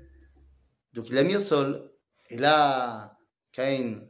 Donc 0.94 1.08
il 1.08 1.14
l'a 1.14 1.24
mis 1.24 1.36
au 1.36 1.40
sol. 1.40 1.90
Et 2.30 2.36
là, 2.38 3.16
Caïn, 3.52 4.00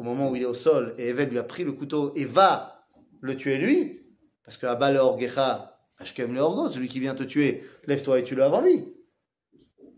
au 0.00 0.02
moment 0.02 0.30
où 0.30 0.36
il 0.36 0.40
est 0.40 0.46
au 0.46 0.54
sol, 0.54 0.94
et 0.96 1.08
Evel 1.08 1.28
lui 1.28 1.38
a 1.38 1.42
pris 1.42 1.62
le 1.62 1.74
couteau 1.74 2.14
et 2.16 2.24
va 2.24 2.86
le 3.20 3.36
tuer 3.36 3.58
lui, 3.58 4.02
parce 4.42 4.56
que 4.56 4.64
Abba 4.64 4.90
le 4.90 4.98
Orgecha, 4.98 5.78
Ashkem 5.98 6.32
le 6.32 6.40
Orgo, 6.40 6.70
celui 6.70 6.88
qui 6.88 7.00
vient 7.00 7.14
te 7.14 7.22
tuer, 7.22 7.68
lève-toi 7.84 8.20
et 8.20 8.24
tue-le 8.24 8.42
avant 8.42 8.62
lui. 8.62 8.94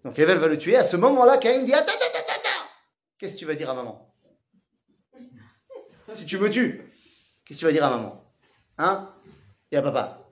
Donc 0.03 0.19
Evel 0.19 0.39
va 0.39 0.49
le 0.49 0.59
tuer. 0.59 0.75
À 0.75 0.83
ce 0.83 0.97
moment-là, 0.97 1.39
Caïn 1.39 1.63
dit 1.63 1.73
Attends, 1.73 1.93
attends, 1.93 2.19
attends, 2.19 2.33
attends 2.33 2.69
Qu'est-ce 3.17 3.35
que 3.35 3.39
tu 3.39 3.45
vas 3.45 3.55
dire 3.55 3.71
à 3.71 3.75
maman? 3.75 4.13
Si 6.09 6.27
tu 6.27 6.37
me 6.39 6.51
tues, 6.51 6.83
qu'est-ce 7.45 7.61
que 7.61 7.61
tu 7.61 7.65
vas 7.67 7.73
dire 7.73 7.85
à 7.85 7.91
maman? 7.91 8.25
Hein? 8.79 9.09
Et 9.71 9.77
à 9.77 9.83
papa. 9.83 10.29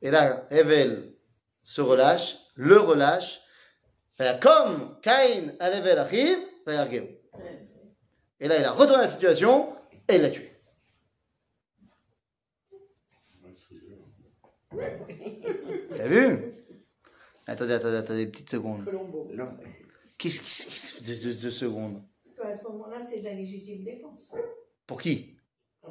Et 0.00 0.10
là, 0.10 0.48
Evel 0.50 1.14
se 1.62 1.80
relâche, 1.80 2.36
le 2.56 2.80
relâche. 2.80 3.42
Comme 4.40 4.98
Caïn 5.02 5.54
à 5.60 5.70
Evel 5.70 5.98
arrive, 5.98 6.38
et 8.42 8.48
là, 8.48 8.58
il 8.58 8.64
a 8.64 8.72
retourné 8.72 9.04
la 9.04 9.08
situation 9.08 9.68
et 10.08 10.16
il 10.16 10.22
l'a 10.22 10.30
tué. 10.30 10.50
T'as 15.96 16.06
vu? 16.06 16.38
Attendez, 17.46 17.74
attendez, 17.74 17.96
attendez, 17.96 18.22
une 18.22 18.30
petite 18.30 18.50
seconde. 18.50 18.84
Qu'est-ce 20.18 20.40
qui 20.96 21.04
deux, 21.04 21.16
deux- 21.16 21.34
deux 21.34 21.50
secondes 21.50 22.02
À 22.42 22.54
ce 22.54 22.64
moment-là, 22.64 23.02
c'est 23.02 23.20
de 23.20 23.24
la 23.24 23.34
légitime 23.34 23.84
défense. 23.84 24.30
Pour 24.86 25.00
qui? 25.00 25.36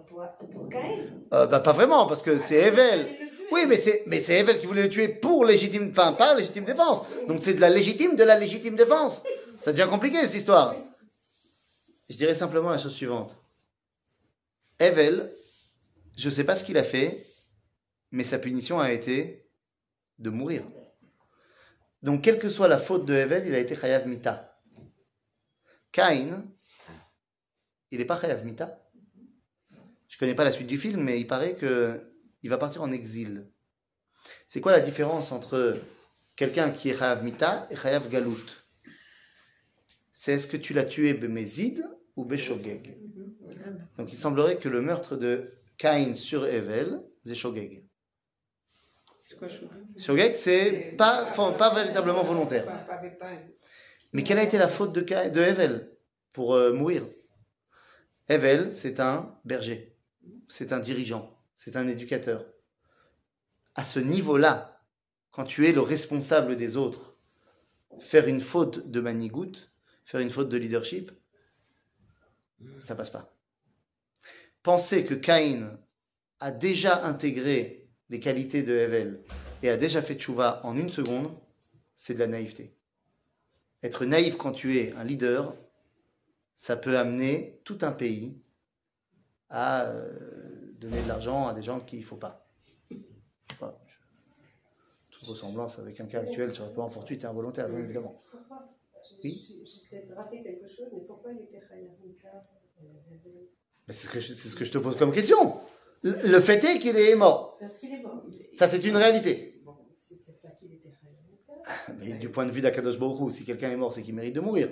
Pour, 0.08 0.24
pour 0.52 0.70
Caïn. 0.70 1.06
Euh, 1.34 1.46
Bah 1.48 1.60
pas 1.60 1.74
vraiment, 1.74 2.08
parce 2.08 2.22
que 2.22 2.38
c'est 2.38 2.56
Evel. 2.68 3.08
Oui, 3.52 3.66
mais 3.68 3.76
c'est 3.76 4.04
mais 4.08 4.22
c'est 4.24 4.40
Evel 4.40 4.58
qui 4.58 4.66
voulait 4.66 4.84
le 4.84 4.90
tuer 4.90 5.10
pour 5.10 5.44
légitime, 5.44 5.90
enfin 5.92 6.14
pas 6.14 6.34
légitime 6.34 6.64
défense. 6.64 7.02
Donc 7.28 7.40
c'est 7.42 7.54
de 7.54 7.62
la 7.62 7.70
légitime 7.70 8.16
de 8.16 8.24
la 8.24 8.40
légitime 8.40 8.78
défense. 8.78 9.22
Ça 9.60 9.74
devient 9.74 9.90
compliqué 9.90 10.18
cette 10.22 10.36
histoire. 10.36 10.76
Je 12.12 12.18
dirais 12.18 12.36
simplement 12.36 12.70
la 12.70 12.78
chose 12.78 12.94
suivante. 12.94 13.38
Evel, 14.80 15.34
je 16.18 16.28
ne 16.28 16.34
sais 16.34 16.44
pas 16.44 16.56
ce 16.56 16.66
qu'il 16.66 16.78
a 16.78 16.84
fait, 16.84 17.26
mais 18.12 18.26
sa 18.26 18.38
punition 18.38 18.82
a 18.82 18.92
été 18.92 19.50
de 20.20 20.30
mourir. 20.30 20.62
Donc 22.04 22.22
quelle 22.22 22.38
que 22.38 22.50
soit 22.50 22.68
la 22.68 22.78
faute 22.78 23.06
de 23.06 23.14
Evel, 23.14 23.48
il 23.48 23.56
a 23.56 23.60
été 23.60 23.78
chayav 23.78 24.10
mita. 24.10 24.62
Caïn, 25.94 26.46
il 27.92 28.00
n'est 28.00 28.06
pas 28.06 28.20
chayav 28.20 28.44
mita. 28.44 28.78
Je 30.10 30.18
connais 30.18 30.36
pas 30.36 30.44
la 30.44 30.52
suite 30.52 30.68
du 30.68 30.78
film, 30.78 31.02
mais 31.02 31.18
il 31.18 31.28
paraît 31.28 31.56
que 31.56 32.14
il 32.44 32.50
va 32.50 32.58
partir 32.58 32.82
en 32.82 32.92
exil. 32.92 33.50
C'est 34.48 34.60
quoi 34.60 34.74
la 34.74 34.82
différence 34.82 35.32
entre 35.32 35.80
quelqu'un 36.36 36.72
qui 36.72 36.90
est 36.90 36.98
Chayav 36.98 37.24
Mita 37.24 37.68
et 37.70 37.78
Chayav 37.78 38.10
Galut 38.10 38.66
C'est 40.12 40.34
est-ce 40.34 40.48
que 40.48 40.58
tu 40.58 40.74
l'as 40.74 40.84
tué 40.84 41.14
Bemezid 41.14 41.82
ou 42.16 42.26
Beshogeg. 42.26 42.98
Donc 43.98 44.12
il 44.12 44.18
semblerait 44.18 44.58
que 44.58 44.70
le 44.70 44.82
meurtre 44.82 45.16
de 45.16 45.52
Caïn 45.78 46.16
sur 46.16 46.46
Evel, 46.46 47.02
c'est 47.26 47.36
Shogeg. 47.36 47.84
Shogeg, 49.98 50.36
c'est 50.36 50.96
pas, 50.98 51.26
pas, 51.26 51.74
véritablement 51.74 52.24
volontaire. 52.24 52.66
Mais 54.14 54.24
quelle 54.24 54.40
a 54.40 54.44
été 54.44 54.58
la 54.58 54.68
faute 54.68 54.94
de, 54.94 55.02
de 55.02 55.42
Evel 55.42 55.92
pour 56.34 56.54
euh, 56.54 56.74
mourir? 56.74 57.04
Evel, 58.28 58.74
c'est 58.74 59.00
un 59.00 59.38
berger, 59.46 59.96
c'est 60.48 60.74
un 60.74 60.80
dirigeant, 60.80 61.38
c'est 61.56 61.76
un 61.76 61.88
éducateur. 61.88 62.46
À 63.76 63.84
ce 63.84 64.00
niveau-là, 64.00 64.84
quand 65.32 65.46
tu 65.46 65.68
es 65.68 65.72
le 65.72 65.82
responsable 65.82 66.58
des 66.58 66.76
autres, 66.76 67.16
faire 68.00 68.28
une 68.28 68.42
faute 68.42 68.90
de 68.90 69.00
manigout, 69.00 69.72
faire 70.06 70.20
une 70.20 70.30
faute 70.30 70.50
de 70.50 70.58
leadership, 70.58 71.12
ça 72.80 72.96
passe 72.96 73.10
pas. 73.10 73.36
Penser 74.64 75.06
que 75.06 75.14
Caïn 75.14 75.80
a 76.40 76.52
déjà 76.52 77.06
intégré 77.06 77.90
les 78.10 78.20
qualités 78.20 78.64
de 78.64 78.76
Evel 78.76 79.24
et 79.62 79.70
a 79.70 79.78
déjà 79.78 80.02
fait 80.02 80.16
tchouva 80.16 80.62
en 80.64 80.78
une 80.78 80.90
seconde, 80.90 81.32
c'est 81.96 82.14
de 82.14 82.20
la 82.20 82.28
naïveté. 82.28 82.76
Être 83.84 84.06
naïf 84.06 84.38
quand 84.38 84.52
tu 84.52 84.78
es 84.78 84.94
un 84.94 85.04
leader, 85.04 85.56
ça 86.56 86.76
peut 86.76 86.98
amener 86.98 87.60
tout 87.64 87.80
un 87.82 87.92
pays 87.92 88.40
à 89.50 89.86
euh, 89.86 90.72
donner 90.74 91.02
de 91.02 91.08
l'argent 91.08 91.48
à 91.48 91.54
des 91.54 91.64
gens 91.64 91.80
qu'il 91.80 92.00
ne 92.00 92.06
faut 92.06 92.18
pas. 92.18 92.48
Toute 95.10 95.28
ressemblance 95.28 95.80
avec 95.80 96.00
un 96.00 96.06
cas 96.06 96.22
actuel 96.22 96.52
serait 96.52 96.74
pas 96.74 96.90
fortuite 96.90 97.24
et 97.24 97.28
involontaire, 97.28 97.70
bien 97.70 97.80
évidemment. 97.80 98.24
Oui. 99.24 99.64
J'ai 99.66 99.98
peut-être 99.98 100.16
raté 100.16 100.42
quelque 100.44 100.68
chose, 100.68 100.88
mais 100.94 101.02
pourquoi 101.08 101.32
il 101.34 101.40
était 101.44 101.62
Chayav 101.68 101.90
C'est 103.88 103.94
ce, 103.94 104.10
que 104.10 104.20
je- 104.20 104.34
c'est 104.34 104.48
ce 104.50 104.56
que 104.56 104.66
je 104.66 104.72
te 104.72 104.78
pose 104.78 104.98
comme 104.98 105.12
question. 105.12 105.60
Le 106.04 106.14
le 106.32 106.40
fait 106.40 106.64
est 106.64 106.80
qu'il 106.80 106.98
est 106.98 107.16
mort. 107.16 107.58
Parce 107.60 107.78
qu'il 107.78 107.94
est 107.94 108.02
mort. 108.02 108.24
Ça, 108.56 108.68
c'est 108.68 108.84
une 108.86 108.96
réalité. 108.96 109.62
Bon, 109.64 109.76
c'est 109.98 110.16
peut-être 110.26 110.42
pas 110.42 110.50
qu'il 110.50 110.74
était 110.74 110.90
Chayav 110.90 111.16
Mika. 111.30 111.94
Mais 112.00 112.14
du 112.18 112.30
point 112.30 112.46
de 112.46 112.52
vue 112.52 112.62
d'Akadosh 112.62 112.98
Baruch 112.98 113.32
si 113.32 113.44
quelqu'un 113.46 113.70
est 113.72 113.76
mort, 113.76 113.94
c'est 113.94 114.02
qu'il 114.02 114.16
mérite 114.16 114.34
de 114.36 114.40
mourir. 114.42 114.70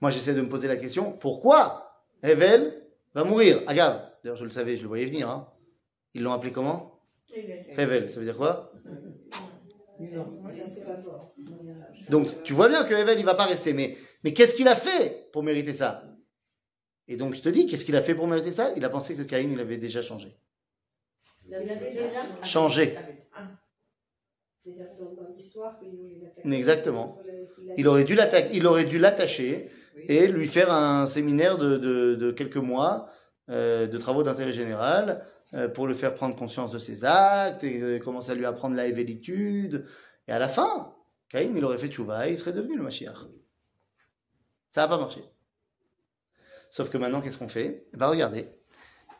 Moi, 0.00 0.10
j'essaie 0.10 0.34
de 0.34 0.40
me 0.40 0.48
poser 0.48 0.68
la 0.68 0.76
question 0.76 1.12
pourquoi 1.12 2.02
Evel 2.22 2.82
va 3.14 3.24
mourir? 3.24 3.62
Agave, 3.66 4.02
d'ailleurs, 4.24 4.36
je 4.36 4.44
le 4.44 4.50
savais, 4.50 4.76
je 4.76 4.82
le 4.82 4.88
voyais 4.88 5.06
venir. 5.06 5.28
hein. 5.30 5.48
Ils 6.14 6.22
l'ont 6.22 6.32
appelé 6.32 6.50
comment? 6.52 7.00
Evel, 7.82 8.10
ça 8.10 8.18
veut 8.18 8.24
dire 8.26 8.36
quoi? 8.36 8.72
Ça. 9.98 10.26
Donc, 12.08 12.42
tu 12.42 12.52
vois 12.52 12.68
bien 12.68 12.84
que 12.84 12.94
Evel, 12.94 13.18
il 13.18 13.24
va 13.24 13.34
pas 13.34 13.46
rester. 13.46 13.72
Mais, 13.72 13.96
mais 14.22 14.32
qu'est-ce 14.32 14.54
qu'il 14.54 14.68
a 14.68 14.76
fait 14.76 15.28
pour 15.32 15.42
mériter 15.42 15.74
ça? 15.74 16.04
Et 17.08 17.16
donc, 17.16 17.34
je 17.34 17.42
te 17.42 17.48
dis, 17.48 17.66
qu'est-ce 17.66 17.84
qu'il 17.84 17.96
a 17.96 18.02
fait 18.02 18.14
pour 18.14 18.26
mériter 18.26 18.52
ça? 18.52 18.72
Il 18.76 18.84
a 18.84 18.88
pensé 18.88 19.14
que 19.14 19.22
Caïn, 19.22 19.50
il 19.52 19.60
avait 19.60 19.76
déjà 19.76 20.02
changé. 20.02 20.36
Il 21.46 21.54
avait 21.54 21.90
déjà 21.90 22.20
Changé. 22.42 22.98
C'est-à-dire 24.64 24.96
dans, 24.98 25.12
dans 25.12 25.28
l'histoire 25.34 25.78
qu'il 25.78 25.90
voulait 25.90 26.18
l'attaquer. 26.20 26.56
Exactement. 26.56 27.20
Il 27.76 27.88
aurait 27.88 28.04
dû 28.04 28.16
il 28.52 28.66
aurait 28.66 28.84
dû 28.84 28.98
l'attacher 28.98 29.70
et 30.08 30.26
lui 30.28 30.48
faire 30.48 30.72
un 30.72 31.06
séminaire 31.06 31.56
de, 31.58 31.76
de- 31.76 32.14
de 32.14 32.30
quelques 32.32 32.56
mois 32.56 33.08
euh, 33.50 33.86
de 33.86 33.98
travaux 33.98 34.22
d'intérêt 34.22 34.52
général 34.52 35.06
euh, 35.10 35.24
pour 35.73 35.87
le 35.87 35.93
faire 35.93 36.15
prendre 36.15 36.35
conscience 36.35 36.71
de 36.71 36.79
ses 36.79 37.03
actes 37.03 37.63
et 37.63 37.81
euh, 37.81 37.99
commencer 37.99 38.31
à 38.31 38.35
lui 38.35 38.45
apprendre 38.45 38.75
la 38.75 38.85
évélitude. 38.87 39.85
Et 40.27 40.31
à 40.31 40.39
la 40.39 40.47
fin, 40.47 40.95
Caïn, 41.29 41.53
il 41.55 41.65
aurait 41.65 41.77
fait 41.77 41.89
tchouva 41.89 42.27
et 42.27 42.31
il 42.31 42.37
serait 42.37 42.53
devenu 42.53 42.77
le 42.77 42.83
Mashiach. 42.83 43.17
Ça 44.69 44.81
n'a 44.81 44.87
pas 44.87 44.97
marché. 44.97 45.23
Sauf 46.69 46.89
que 46.89 46.97
maintenant, 46.97 47.21
qu'est-ce 47.21 47.37
qu'on 47.37 47.49
fait 47.49 47.87
Eh 47.93 47.97
ben, 47.97 48.07
regardez. 48.07 48.47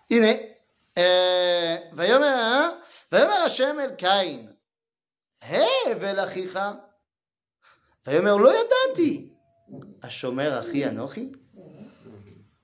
Iné. 0.10 0.52
euh, 0.98 1.78
ויאמר 1.94 2.28
hein? 2.28 2.74
ויאמר 3.12 3.34
השם 3.46 3.78
אל 3.80 3.96
קין, 3.96 4.52
הבל 5.42 6.20
אחיך, 6.24 6.60
ויאמר 8.08 8.36
לא 8.36 8.50
ידעתי, 8.50 9.34
השומר 10.04 10.60
אחי 10.60 10.86
אנוכי 10.86 11.32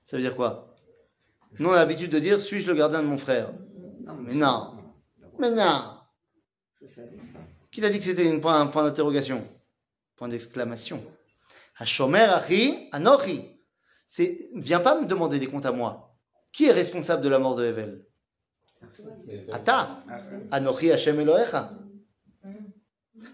Ça 0.06 0.16
veut 0.16 0.22
dire 0.22 0.36
quoi 0.36 0.71
Nous, 1.59 1.69
on 1.69 1.73
a 1.73 1.77
l'habitude 1.77 2.11
de 2.11 2.19
dire 2.19 2.41
Suis-je 2.41 2.67
le 2.67 2.75
gardien 2.75 3.01
de 3.01 3.07
mon 3.07 3.17
frère? 3.17 3.51
Mais 4.21 4.33
non 4.33 4.75
Mais 5.39 5.51
non 5.51 5.97
Je 6.81 6.87
savais 6.87 7.17
pas. 7.17 7.39
Qui 7.71 7.81
t'a 7.81 7.89
dit 7.89 7.99
que 7.99 8.05
c'était 8.05 8.39
point, 8.39 8.59
un 8.59 8.67
point 8.67 8.83
d'interrogation? 8.83 9.47
Point 10.15 10.27
d'exclamation. 10.27 11.03
Hashomer 11.77 12.19
achi 12.19 12.87
anochi. 12.91 13.49
C'est, 14.05 14.37
viens 14.55 14.79
pas 14.79 14.99
me 14.99 15.07
demander 15.07 15.39
des 15.39 15.47
comptes 15.47 15.65
à 15.65 15.71
moi. 15.71 16.15
Qui 16.51 16.65
est 16.65 16.71
responsable 16.71 17.23
de 17.23 17.29
la 17.29 17.39
mort 17.39 17.55
de 17.55 17.65
Evel? 17.65 18.05
Ata. 19.51 19.99
Anochi 20.51 20.91
Hashem 20.91 21.19
Elohecha. 21.19 21.71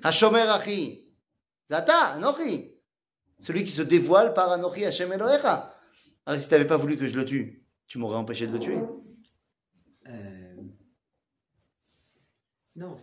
Hashomer 0.03 0.47
achi. 0.49 1.13
C'est 1.65 1.73
Ata, 1.73 2.13
Anochi. 2.13 2.75
Celui 3.39 3.63
qui 3.63 3.71
se 3.71 3.81
dévoile 3.81 4.33
par 4.33 4.51
Anochi 4.51 4.85
Hashem 4.85 5.11
Elohecha. 5.11 5.73
Alors, 6.25 6.39
si 6.39 6.47
tu 6.47 6.53
n'avais 6.53 6.67
pas 6.67 6.77
voulu 6.77 6.95
que 6.97 7.07
je 7.07 7.17
le 7.17 7.25
tue, 7.25 7.65
tu 7.89 7.97
m'aurais 7.97 8.15
empêché 8.15 8.47
de 8.47 8.53
le 8.53 8.59
tuer. 8.59 8.77
Euh, 10.07 10.55
Non, 12.75 12.95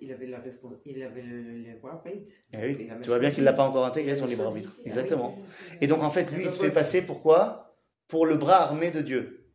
il 0.00 0.12
avait, 0.12 0.26
la 0.26 0.40
respons- 0.40 0.80
il 0.84 1.00
avait 1.02 1.22
le, 1.22 1.42
le, 1.42 1.52
le 1.52 1.58
libre 1.74 1.88
arbitre. 1.90 2.32
Eh 2.52 2.56
oui, 2.66 2.88
tu 3.02 3.08
vois 3.08 3.20
bien 3.20 3.30
qu'il 3.30 3.44
l'a 3.44 3.52
pas 3.52 3.68
encore 3.68 3.86
intégré 3.86 4.16
son 4.16 4.26
libre 4.26 4.44
arbitre. 4.46 4.72
Ah. 4.78 4.82
Exactement. 4.86 5.38
Et 5.80 5.86
donc 5.86 6.02
en 6.02 6.10
fait, 6.10 6.28
lui, 6.32 6.44
il 6.44 6.50
se 6.50 6.58
fait 6.58 6.72
passer 6.72 7.02
pour 7.02 7.22
quoi 7.22 7.76
Pour 8.08 8.26
le 8.26 8.36
bras 8.36 8.62
armé 8.62 8.90
de 8.90 9.00
Dieu. 9.00 9.46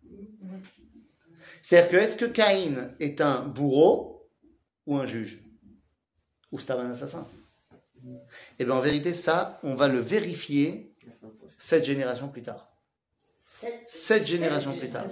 C'est-à-dire 1.61 1.91
que 1.91 1.97
est-ce 1.97 2.15
que 2.15 2.25
Caïn 2.25 2.95
est 3.01 3.19
un 3.19 3.45
bourreau 3.45 4.29
ou 4.85 4.95
un 4.95 5.05
juge? 5.05 5.43
Ou 6.53 6.59
c'est 6.59 6.71
un 6.71 6.89
assassin? 6.91 7.27
Eh 8.59 8.63
bien 8.63 8.73
en 8.75 8.79
vérité, 8.79 9.13
ça, 9.13 9.59
on 9.63 9.75
va 9.75 9.89
le 9.89 9.99
vérifier 9.99 10.95
sept 11.57 11.83
générations 11.83 12.29
plus 12.29 12.43
tard. 12.43 12.76
Sept 13.87 14.27
générations 14.27 14.75
plus 14.75 14.89
tard. 14.89 15.05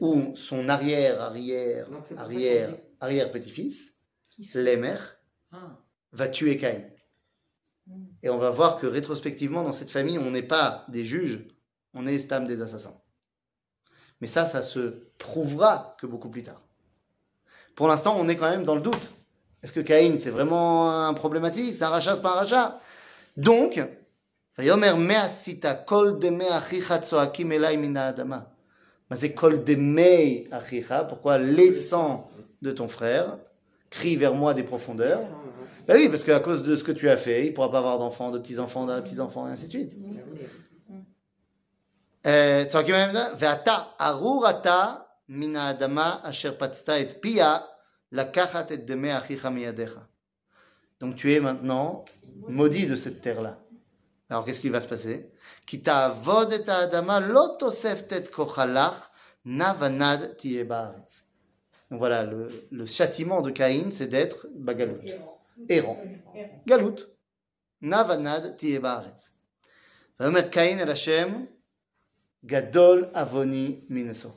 Où 0.00 0.34
son 0.36 0.68
arrière, 0.68 1.20
arrière, 1.20 1.86
arrière, 2.16 2.74
arrière 3.00 3.32
petit-fils, 3.32 3.94
Lémer, 4.54 4.96
Ah, 5.52 5.78
va 6.12 6.28
tuer 6.28 6.56
Caïn. 6.56 6.82
Et 8.22 8.30
on 8.30 8.38
va 8.38 8.50
voir 8.50 8.78
que 8.78 8.86
rétrospectivement, 8.86 9.64
dans 9.64 9.72
cette 9.72 9.90
famille, 9.90 10.18
on 10.18 10.30
n'est 10.30 10.42
pas 10.42 10.86
des 10.88 11.04
juges, 11.04 11.40
on 11.94 12.06
est 12.06 12.18
stam 12.18 12.46
des 12.46 12.62
assassins. 12.62 12.96
Mais 14.20 14.28
ça, 14.28 14.46
ça 14.46 14.62
se 14.62 15.10
prouvera 15.18 15.96
que 16.00 16.06
beaucoup 16.06 16.30
plus 16.30 16.42
tard. 16.42 16.62
Pour 17.74 17.88
l'instant, 17.88 18.16
on 18.18 18.28
est 18.28 18.36
quand 18.36 18.50
même 18.50 18.64
dans 18.64 18.76
le 18.76 18.80
doute. 18.80 19.10
Est-ce 19.62 19.72
que 19.72 19.80
Caïn, 19.80 20.18
c'est 20.18 20.30
vraiment 20.30 21.06
un 21.06 21.14
problématique 21.14 21.74
C'est 21.74 21.84
un 21.84 21.88
rachat, 21.88 22.14
c'est 22.14 22.22
pas 22.22 22.32
un 22.32 22.40
rachat? 22.40 22.80
Donc, 23.36 23.80
Vayomer 24.57 24.95
me'asita 24.95 25.75
kol 25.75 26.19
demei 26.19 26.49
achicha 26.49 26.99
tzoakim 26.99 27.51
elai 27.51 27.77
min 27.77 27.95
ha'adama. 27.95 28.51
Mais 29.09 29.17
c'est 29.17 29.33
kol 29.33 29.63
demei 29.63 30.47
achicha. 30.51 31.03
Pourquoi 31.03 31.37
les 31.37 31.71
sangs 31.71 32.29
de 32.61 32.71
ton 32.71 32.87
frère 32.87 33.37
crient 33.89 34.17
vers 34.17 34.33
moi 34.33 34.53
des 34.53 34.63
profondeurs 34.63 35.19
sans, 35.19 35.25
hein. 35.25 35.53
bah 35.87 35.93
oui, 35.95 36.09
parce 36.09 36.23
qu'à 36.23 36.39
cause 36.39 36.63
de 36.63 36.75
ce 36.75 36.83
que 36.83 36.91
tu 36.91 37.09
as 37.09 37.17
fait, 37.17 37.45
il 37.45 37.53
pourra 37.53 37.71
pas 37.71 37.77
avoir 37.77 37.99
d'enfants, 37.99 38.31
de 38.31 38.39
petits-enfants, 38.39 38.85
de 38.85 38.99
petits-enfants, 38.99 39.47
et 39.47 39.51
ainsi 39.51 39.67
de 39.67 39.71
suite. 39.71 39.97
אה, 42.25 42.63
צועקים 42.69 42.95
להם, 42.95 43.15
ואתה 43.39 43.77
ארור 44.01 44.49
אתה 44.49 44.95
מן 45.29 45.55
האדמה 45.55 46.19
אשר 46.23 46.55
פצת 46.57 46.89
את 46.89 47.13
פיה 47.19 47.57
לקחת 48.11 48.71
את 48.71 48.85
דמי 48.85 49.17
אחיך 49.17 49.45
מידיך. 49.45 49.99
Donc 50.99 51.15
tu 51.15 51.31
es 51.31 51.39
maintenant 51.39 52.03
maudit 52.47 52.87
de 52.87 52.95
cette 52.95 53.21
terre-là. 53.21 53.59
Alors 54.31 54.45
qu'est-ce 54.45 54.59
qui 54.59 54.69
va 54.69 54.81
se 54.81 54.87
passer 54.87 55.29
כי 55.65 55.77
תעבוד 55.77 56.53
את 56.53 56.69
האדמה 56.69 57.19
לא 57.19 57.55
תוספת 57.59 58.13
את 58.13 58.27
כוחלך 58.27 59.07
נע 59.45 59.73
ונד 59.79 60.25
תהיה 60.25 60.63
בארץ. 60.63 61.21
Donc 61.91 61.99
voilà, 61.99 62.23
le, 62.23 62.47
le 62.69 62.85
châtiment 62.85 63.41
de 63.41 63.49
Caïn, 63.49 63.91
c'est 63.91 64.07
d'être 64.07 64.47
bagalout, 64.55 65.01
errant. 65.69 65.97
גלות. 66.67 67.01
נע 67.81 68.01
ונד 68.09 68.51
תהיה 68.57 68.79
בארץ. 68.79 69.31
ויאמר 70.19 70.49
קין 70.49 70.79
אל 70.79 70.91
השם, 70.91 71.45
גדול 72.45 73.05
עווני 73.15 73.79
מנשוא. 73.89 74.31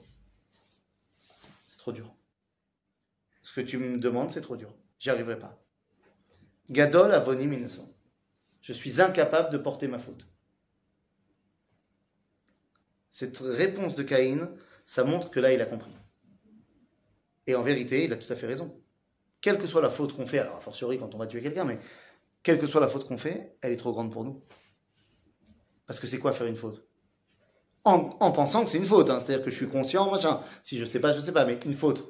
C'est 1.71 1.79
trop 1.79 1.93
dur. 1.93 2.15
Ce 3.43 3.53
que 3.53 3.63
tu 3.63 3.79
me 3.79 3.99
demandes, 3.99 4.31
c'est 4.31 4.43
trop 4.43 4.57
dur. 4.57 4.73
J'y 5.01 5.11
arriverai 5.11 5.39
pas. 5.39 5.59
Gadol 6.71 7.13
avoni 7.13 7.47
minasson. 7.47 7.89
Je 8.66 8.74
suis 8.74 9.00
incapable 9.00 9.52
de 9.52 9.60
porter 9.60 9.88
ma 9.88 10.00
faute. 10.00 10.26
Cette 13.12 13.38
réponse 13.38 13.94
de 13.94 14.02
Caïn, 14.02 14.50
ça 14.86 15.04
montre 15.04 15.30
que 15.30 15.40
là, 15.40 15.54
il 15.54 15.62
a 15.62 15.68
compris. 15.68 15.92
Et 17.46 17.54
en 17.54 17.62
vérité, 17.62 18.06
il 18.06 18.12
a 18.12 18.18
tout 18.18 18.34
à 18.34 18.36
fait 18.36 18.48
raison. 18.48 18.76
Quelle 19.40 19.60
que 19.60 19.68
soit 19.68 19.84
la 19.84 19.92
faute 19.92 20.14
qu'on 20.14 20.26
fait, 20.26 20.40
alors 20.40 20.56
a 20.56 20.60
fortiori 20.60 20.98
quand 20.98 21.14
on 21.14 21.20
va 21.20 21.28
tuer 21.28 21.44
quelqu'un, 21.44 21.64
mais 21.64 21.78
quelle 22.42 22.58
que 22.58 22.66
soit 22.66 22.82
la 22.82 22.88
faute 22.88 23.08
qu'on 23.08 23.20
fait, 23.20 23.56
elle 23.62 23.72
est 23.72 23.78
trop 23.78 23.92
grande 23.92 24.12
pour 24.12 24.24
nous. 24.24 24.44
Parce 25.86 26.00
que 26.00 26.08
c'est 26.08 26.18
quoi 26.18 26.34
faire 26.34 26.48
une 26.48 26.56
faute? 26.56 26.88
En, 27.84 28.18
en 28.20 28.32
pensant 28.32 28.64
que 28.64 28.72
c'est 28.72 28.80
une 28.80 28.88
faute, 28.88 29.12
hein. 29.12 29.20
c'est-à-dire 29.20 29.46
que 29.46 29.52
je 29.52 29.58
suis 29.58 29.70
conscient, 29.70 30.10
machin. 30.10 30.42
Si 30.64 30.80
je 30.80 30.86
sais 30.86 31.00
pas, 31.00 31.16
je 31.16 31.22
sais 31.22 31.32
pas, 31.32 31.46
mais 31.46 31.60
une 31.66 31.76
faute. 31.76 32.04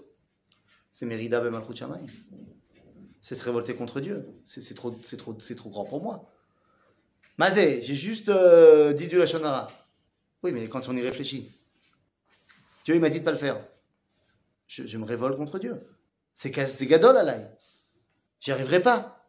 C'est 0.89 1.05
Merida 1.05 1.41
ben 1.41 1.49
Malchut. 1.49 1.83
C'est 3.19 3.35
se 3.35 3.43
révolter 3.43 3.75
contre 3.75 3.99
Dieu. 3.99 4.25
C'est 4.45 4.73
trop, 4.73 4.91
trop, 4.91 5.35
c'est 5.37 5.55
trop 5.55 5.69
grand 5.69 5.83
pour 5.83 6.01
moi. 6.01 6.31
Mazé, 7.38 7.82
j'ai 7.82 7.94
juste 7.94 8.28
euh, 8.28 8.92
dit 8.92 9.08
du 9.08 9.18
Lachonara. 9.18 9.70
Oui, 10.42 10.52
mais 10.52 10.68
quand 10.68 10.88
on 10.88 10.96
y 10.96 11.00
réfléchit, 11.02 11.50
Dieu 12.84 12.94
il 12.94 13.00
m'a 13.00 13.08
dit 13.10 13.20
de 13.20 13.24
pas 13.24 13.30
le 13.32 13.36
faire. 13.38 13.58
Je, 14.66 14.86
je 14.86 14.96
me 14.98 15.04
révolte 15.04 15.36
contre 15.36 15.58
Dieu. 15.58 15.80
C'est 16.34 16.50
ga- 16.50 16.68
c'est 16.68 16.86
Gadol 16.86 17.16
Alay. 17.16 17.46
J'y 18.40 18.52
arriverai 18.52 18.80
pas. 18.82 19.26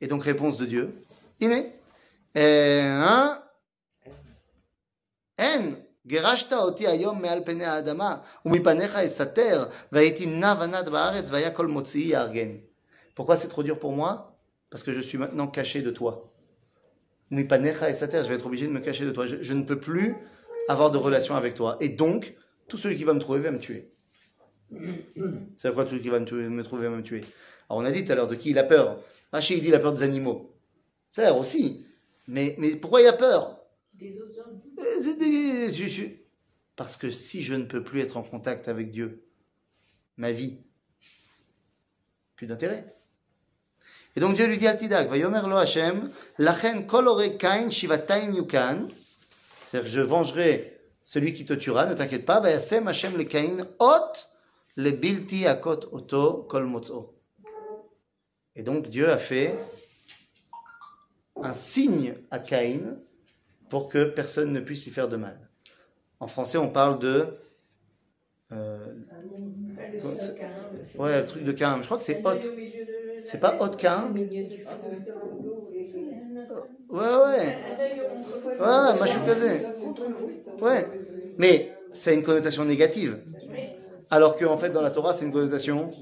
Et 0.00 0.06
donc 0.06 0.24
réponse 0.24 0.56
de 0.58 0.66
Dieu. 0.66 1.04
Iné. 1.40 1.72
Euh, 2.36 3.00
hein? 3.02 3.42
En. 5.38 5.74
גירשת 6.06 6.52
אותי 6.52 6.86
היום 6.88 7.22
מעל 7.22 7.44
פני 7.44 7.64
האדמה, 7.64 8.16
ומפניך 8.46 8.96
אסתר, 8.96 9.68
והייתי 9.92 10.26
נע 10.26 10.54
ונד 10.60 10.88
בארץ, 10.88 11.30
והיה 11.30 11.50
כל 11.50 11.66
מוציאי 11.66 12.04
יהרגני. 12.08 12.60
Pourquoi 13.16 13.36
c'est 13.36 13.48
trop 13.48 13.62
dur 13.62 13.78
pour 13.78 13.92
moi 13.92 14.36
Parce 14.70 14.82
que 14.82 14.92
je 14.92 15.00
suis 15.00 15.18
maintenant 15.18 15.46
caché 15.46 15.80
de 15.82 15.90
toi. 15.90 16.28
Je 17.31 18.27
vais 18.29 18.35
être 18.35 18.45
obligé 18.45 18.67
de 18.67 18.71
me 18.71 18.79
cacher 18.79 19.05
de 19.05 19.11
toi. 19.11 19.25
Je, 19.25 19.37
je 19.41 19.53
ne 19.53 19.63
peux 19.63 19.79
plus 19.79 20.15
avoir 20.69 20.91
de 20.91 20.97
relation 20.97 21.35
avec 21.35 21.53
toi. 21.53 21.77
Et 21.81 21.89
donc, 21.89 22.35
tout 22.67 22.77
celui 22.77 22.95
qui 22.97 23.03
va 23.03 23.13
me 23.13 23.19
trouver 23.19 23.39
va 23.41 23.51
me 23.51 23.59
tuer. 23.59 23.91
C'est 25.55 25.73
quoi 25.73 25.83
tout 25.85 25.91
celui 25.91 26.01
qui 26.01 26.09
va 26.09 26.19
me, 26.19 26.25
tuer- 26.25 26.49
me 26.49 26.63
trouver 26.63 26.87
va 26.89 26.95
me 26.97 27.03
tuer 27.03 27.21
Alors 27.69 27.81
on 27.81 27.85
a 27.85 27.91
dit 27.91 28.03
tout 28.05 28.11
à 28.11 28.15
l'heure 28.15 28.27
de 28.27 28.35
qui 28.35 28.49
il 28.51 28.59
a 28.59 28.63
peur. 28.63 29.01
Rachid 29.31 29.57
il 29.57 29.61
dit 29.61 29.67
il 29.69 29.75
a 29.75 29.79
peur 29.79 29.93
des 29.93 30.03
animaux. 30.03 30.53
C'est 31.13 31.29
aussi. 31.31 31.85
Mais, 32.27 32.55
mais 32.57 32.75
pourquoi 32.75 33.01
il 33.01 33.07
a 33.07 33.13
peur? 33.13 33.59
Des 33.93 34.17
autres 34.19 34.39
hommes. 34.39 34.61
Euh, 34.79 36.13
Parce 36.75 36.97
que 36.97 37.09
si 37.09 37.41
je 37.41 37.53
ne 37.55 37.63
peux 37.63 37.83
plus 37.83 38.01
être 38.01 38.17
en 38.17 38.23
contact 38.23 38.67
avec 38.67 38.91
Dieu, 38.91 39.23
ma 40.17 40.31
vie, 40.31 40.59
plus 42.35 42.47
d'intérêt. 42.47 42.96
Et 44.17 44.19
donc 44.19 44.33
Dieu 44.33 44.47
lui 44.47 44.57
dit 44.57 44.67
Altidag, 44.67 45.09
Vayomer 45.09 45.41
lo 45.47 45.57
Hashem, 45.57 46.09
Lachen 46.39 46.87
kol 46.87 47.07
ore 47.07 47.37
kain 47.37 47.69
shivatayim 47.69 48.33
yukan, 48.33 48.87
c'est-à-dire 49.63 49.91
je 49.91 50.01
vengerai 50.01 50.81
celui 51.03 51.33
qui 51.33 51.45
te 51.45 51.53
tuera, 51.53 51.85
ne 51.85 51.93
t'inquiète 51.93 52.25
pas, 52.25 52.39
Vayasem 52.39 52.87
Hashem 52.87 53.15
le 53.15 53.25
kain 53.25 53.67
ot 53.77 54.27
le 54.75 54.89
bilti 54.89 55.45
akot 55.45 55.81
oto 55.91 56.47
kol 56.49 56.65
motzo. 56.65 57.13
Et 58.55 58.63
donc 58.63 58.89
Dieu 58.89 59.07
a 59.07 59.19
fait 59.19 59.53
un 61.43 61.53
signe 61.53 62.15
à 62.31 62.39
Caïn 62.39 62.97
pour 63.69 63.87
que 63.87 64.03
personne 64.05 64.51
ne 64.51 64.59
puisse 64.61 64.83
lui 64.83 64.89
faire 64.89 65.09
de 65.09 65.17
mal. 65.17 65.47
En 66.19 66.25
français, 66.27 66.57
on 66.57 66.69
parle 66.69 66.97
de. 66.97 67.27
euh, 68.51 68.79
Ouais, 70.97 71.19
le 71.19 71.25
truc 71.27 71.43
de 71.43 71.51
Caïn. 71.51 71.77
Je 71.81 71.85
crois 71.85 71.97
que 71.97 72.03
c'est 72.03 72.25
Hot. 72.25 72.39
C'est 73.29 73.41
pas 73.41 73.57
front. 73.57 74.13
Ouais, 76.89 76.99
ouais. 76.99 77.57
Ouais, 78.57 78.97
casé. 79.25 79.65
Ouais. 80.61 80.87
Mais 81.37 81.73
c'est 81.91 82.15
une 82.15 82.23
connotation 82.23 82.63
négative. 82.63 83.19
Alors 84.09 84.37
qu'en 84.37 84.57
fait, 84.57 84.69
dans 84.69 84.81
la 84.81 84.91
Torah, 84.91 85.13
c'est 85.13 85.25
une 85.25 85.33
connotation 85.33 85.93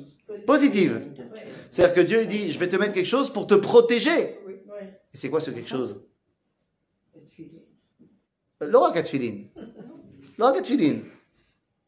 positive. 0.46 1.02
C'est-à-dire 1.72 1.96
que 1.96 2.02
Dieu 2.02 2.28
dit 2.28 2.52
Je 2.52 2.60
vais 2.60 2.70
te 2.70 2.76
mettre 2.76 2.94
quelque 2.94 3.08
chose 3.08 3.34
pour 3.34 3.48
te 3.48 3.56
protéger. 3.56 4.38
Et 5.12 5.18
c'est 5.18 5.32
quoi 5.32 5.42
ce 5.42 5.50
quelque 5.50 5.68
chose? 5.68 6.06
L'aura 8.62 8.92
Katfilin. 8.92 9.46
L'aura. 10.38 10.54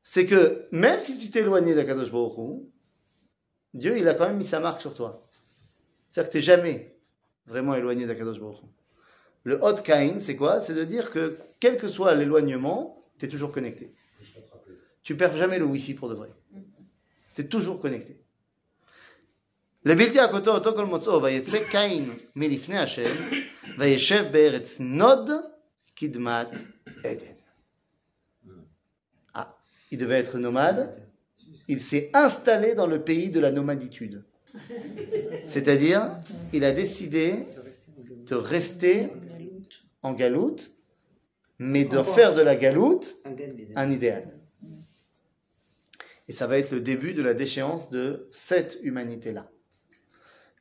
C'est 0.01 0.25
que 0.25 0.67
même 0.71 0.99
si 0.99 1.19
tu 1.19 1.29
t'es 1.29 1.41
éloigné 1.41 1.75
d'Akadosh 1.75 2.11
Baruch 2.11 2.39
Hu, 2.39 2.71
Dieu, 3.75 3.99
il 3.99 4.07
a 4.07 4.15
quand 4.15 4.27
même 4.27 4.37
mis 4.37 4.43
sa 4.43 4.59
marque 4.59 4.81
sur 4.81 4.95
toi. 4.95 5.26
C'est-à-dire 6.10 6.28
que 6.28 6.32
tu 6.32 6.38
n'es 6.38 6.42
jamais 6.42 6.96
vraiment 7.46 7.74
éloigné 7.74 8.06
d'Akadosh 8.06 8.38
Baruch 8.38 8.58
Hu. 8.58 8.66
Le 9.44 9.62
Hot 9.62 9.82
Kain, 9.82 10.20
c'est 10.20 10.36
quoi 10.36 10.60
C'est 10.60 10.74
de 10.74 10.84
dire 10.84 11.10
que 11.10 11.38
quel 11.58 11.76
que 11.76 11.88
soit 11.88 12.14
l'éloignement, 12.14 13.02
tu 13.18 13.26
es 13.26 13.28
toujours 13.28 13.52
connecté. 13.52 13.92
Tu 15.02 15.16
perds 15.16 15.36
jamais 15.36 15.58
le 15.58 15.64
Wi-Fi 15.64 15.94
pour 15.94 16.08
de 16.08 16.14
vrai. 16.14 16.30
Tu 17.34 17.42
es 17.42 17.46
toujours 17.46 17.80
connecté. 17.80 18.18
לבלתי 19.84 20.20
הכותו 20.20 20.54
אותו 20.54 20.74
כל 20.76 20.84
מוצאו, 20.84 21.22
ויצא 21.22 21.68
קין 21.70 22.16
מלפני 22.36 22.78
השם, 22.78 23.14
וישב 23.78 24.24
בארץ 24.32 24.80
נוד 24.80 25.30
קדמת 25.94 26.48
עדן. 27.04 27.34
Ah, 29.34 29.56
il 29.90 29.98
devait 29.98 30.20
être 30.20 30.38
nomade. 30.38 30.92
Il 31.68 31.80
s'est 31.80 32.10
installé 32.14 32.74
dans 32.74 32.86
le 32.86 33.02
pays 33.02 33.30
de 33.30 33.40
la 33.40 33.50
nomaditude. 33.50 34.24
C'est-à-dire, 35.43 36.17
il 36.53 36.63
a 36.63 36.71
décidé 36.71 37.45
de 38.25 38.35
rester 38.35 39.09
en 40.01 40.13
galoute, 40.13 40.71
mais 41.59 41.85
de 41.85 42.03
faire 42.03 42.33
de 42.33 42.41
la 42.41 42.55
galoute 42.55 43.15
Un 43.75 43.89
idéal. 43.89 44.33
Et 46.27 46.33
ça 46.33 46.45
va 46.45 46.57
être 46.57 46.71
le 46.71 46.81
début 46.81 47.13
de 47.13 47.21
la 47.21 47.33
déchéance 47.33 47.89
de 47.89 48.27
cette 48.31 48.77
humanité-là. 48.83 49.49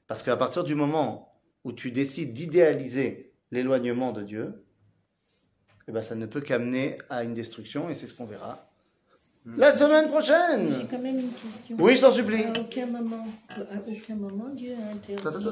Parce 0.06 0.22
qu'à 0.22 0.36
partir 0.36 0.62
du 0.62 0.74
moment 0.74 1.40
où 1.64 1.72
tu 1.72 1.90
décides 1.90 2.32
d'idéaliser 2.32 3.32
l'éloignement 3.50 4.12
de 4.12 4.22
Dieu, 4.22 4.64
eh 5.88 5.92
ben 5.92 6.02
ça 6.02 6.14
ne 6.14 6.26
peut 6.26 6.40
qu'amener 6.40 6.98
à 7.08 7.24
une 7.24 7.34
destruction, 7.34 7.90
et 7.90 7.94
c'est 7.94 8.06
ce 8.06 8.14
qu'on 8.14 8.26
verra 8.26 8.72
la 9.56 9.74
semaine 9.74 10.04
J'ai 10.04 10.08
prochaine. 10.08 10.86
quand 10.90 10.98
même 10.98 11.18
une 11.18 11.30
question. 11.32 11.76
Oui, 11.78 11.96
je 11.96 12.00
t'en 12.00 12.10
supplie. 12.10 12.44
À 12.44 12.60
aucun 12.60 12.86
moment, 12.86 13.26
à 13.48 13.54
aucun 13.88 14.14
moment, 14.16 14.48
Dieu 14.54 14.72
a 14.72 14.92
interdit. 14.92 15.46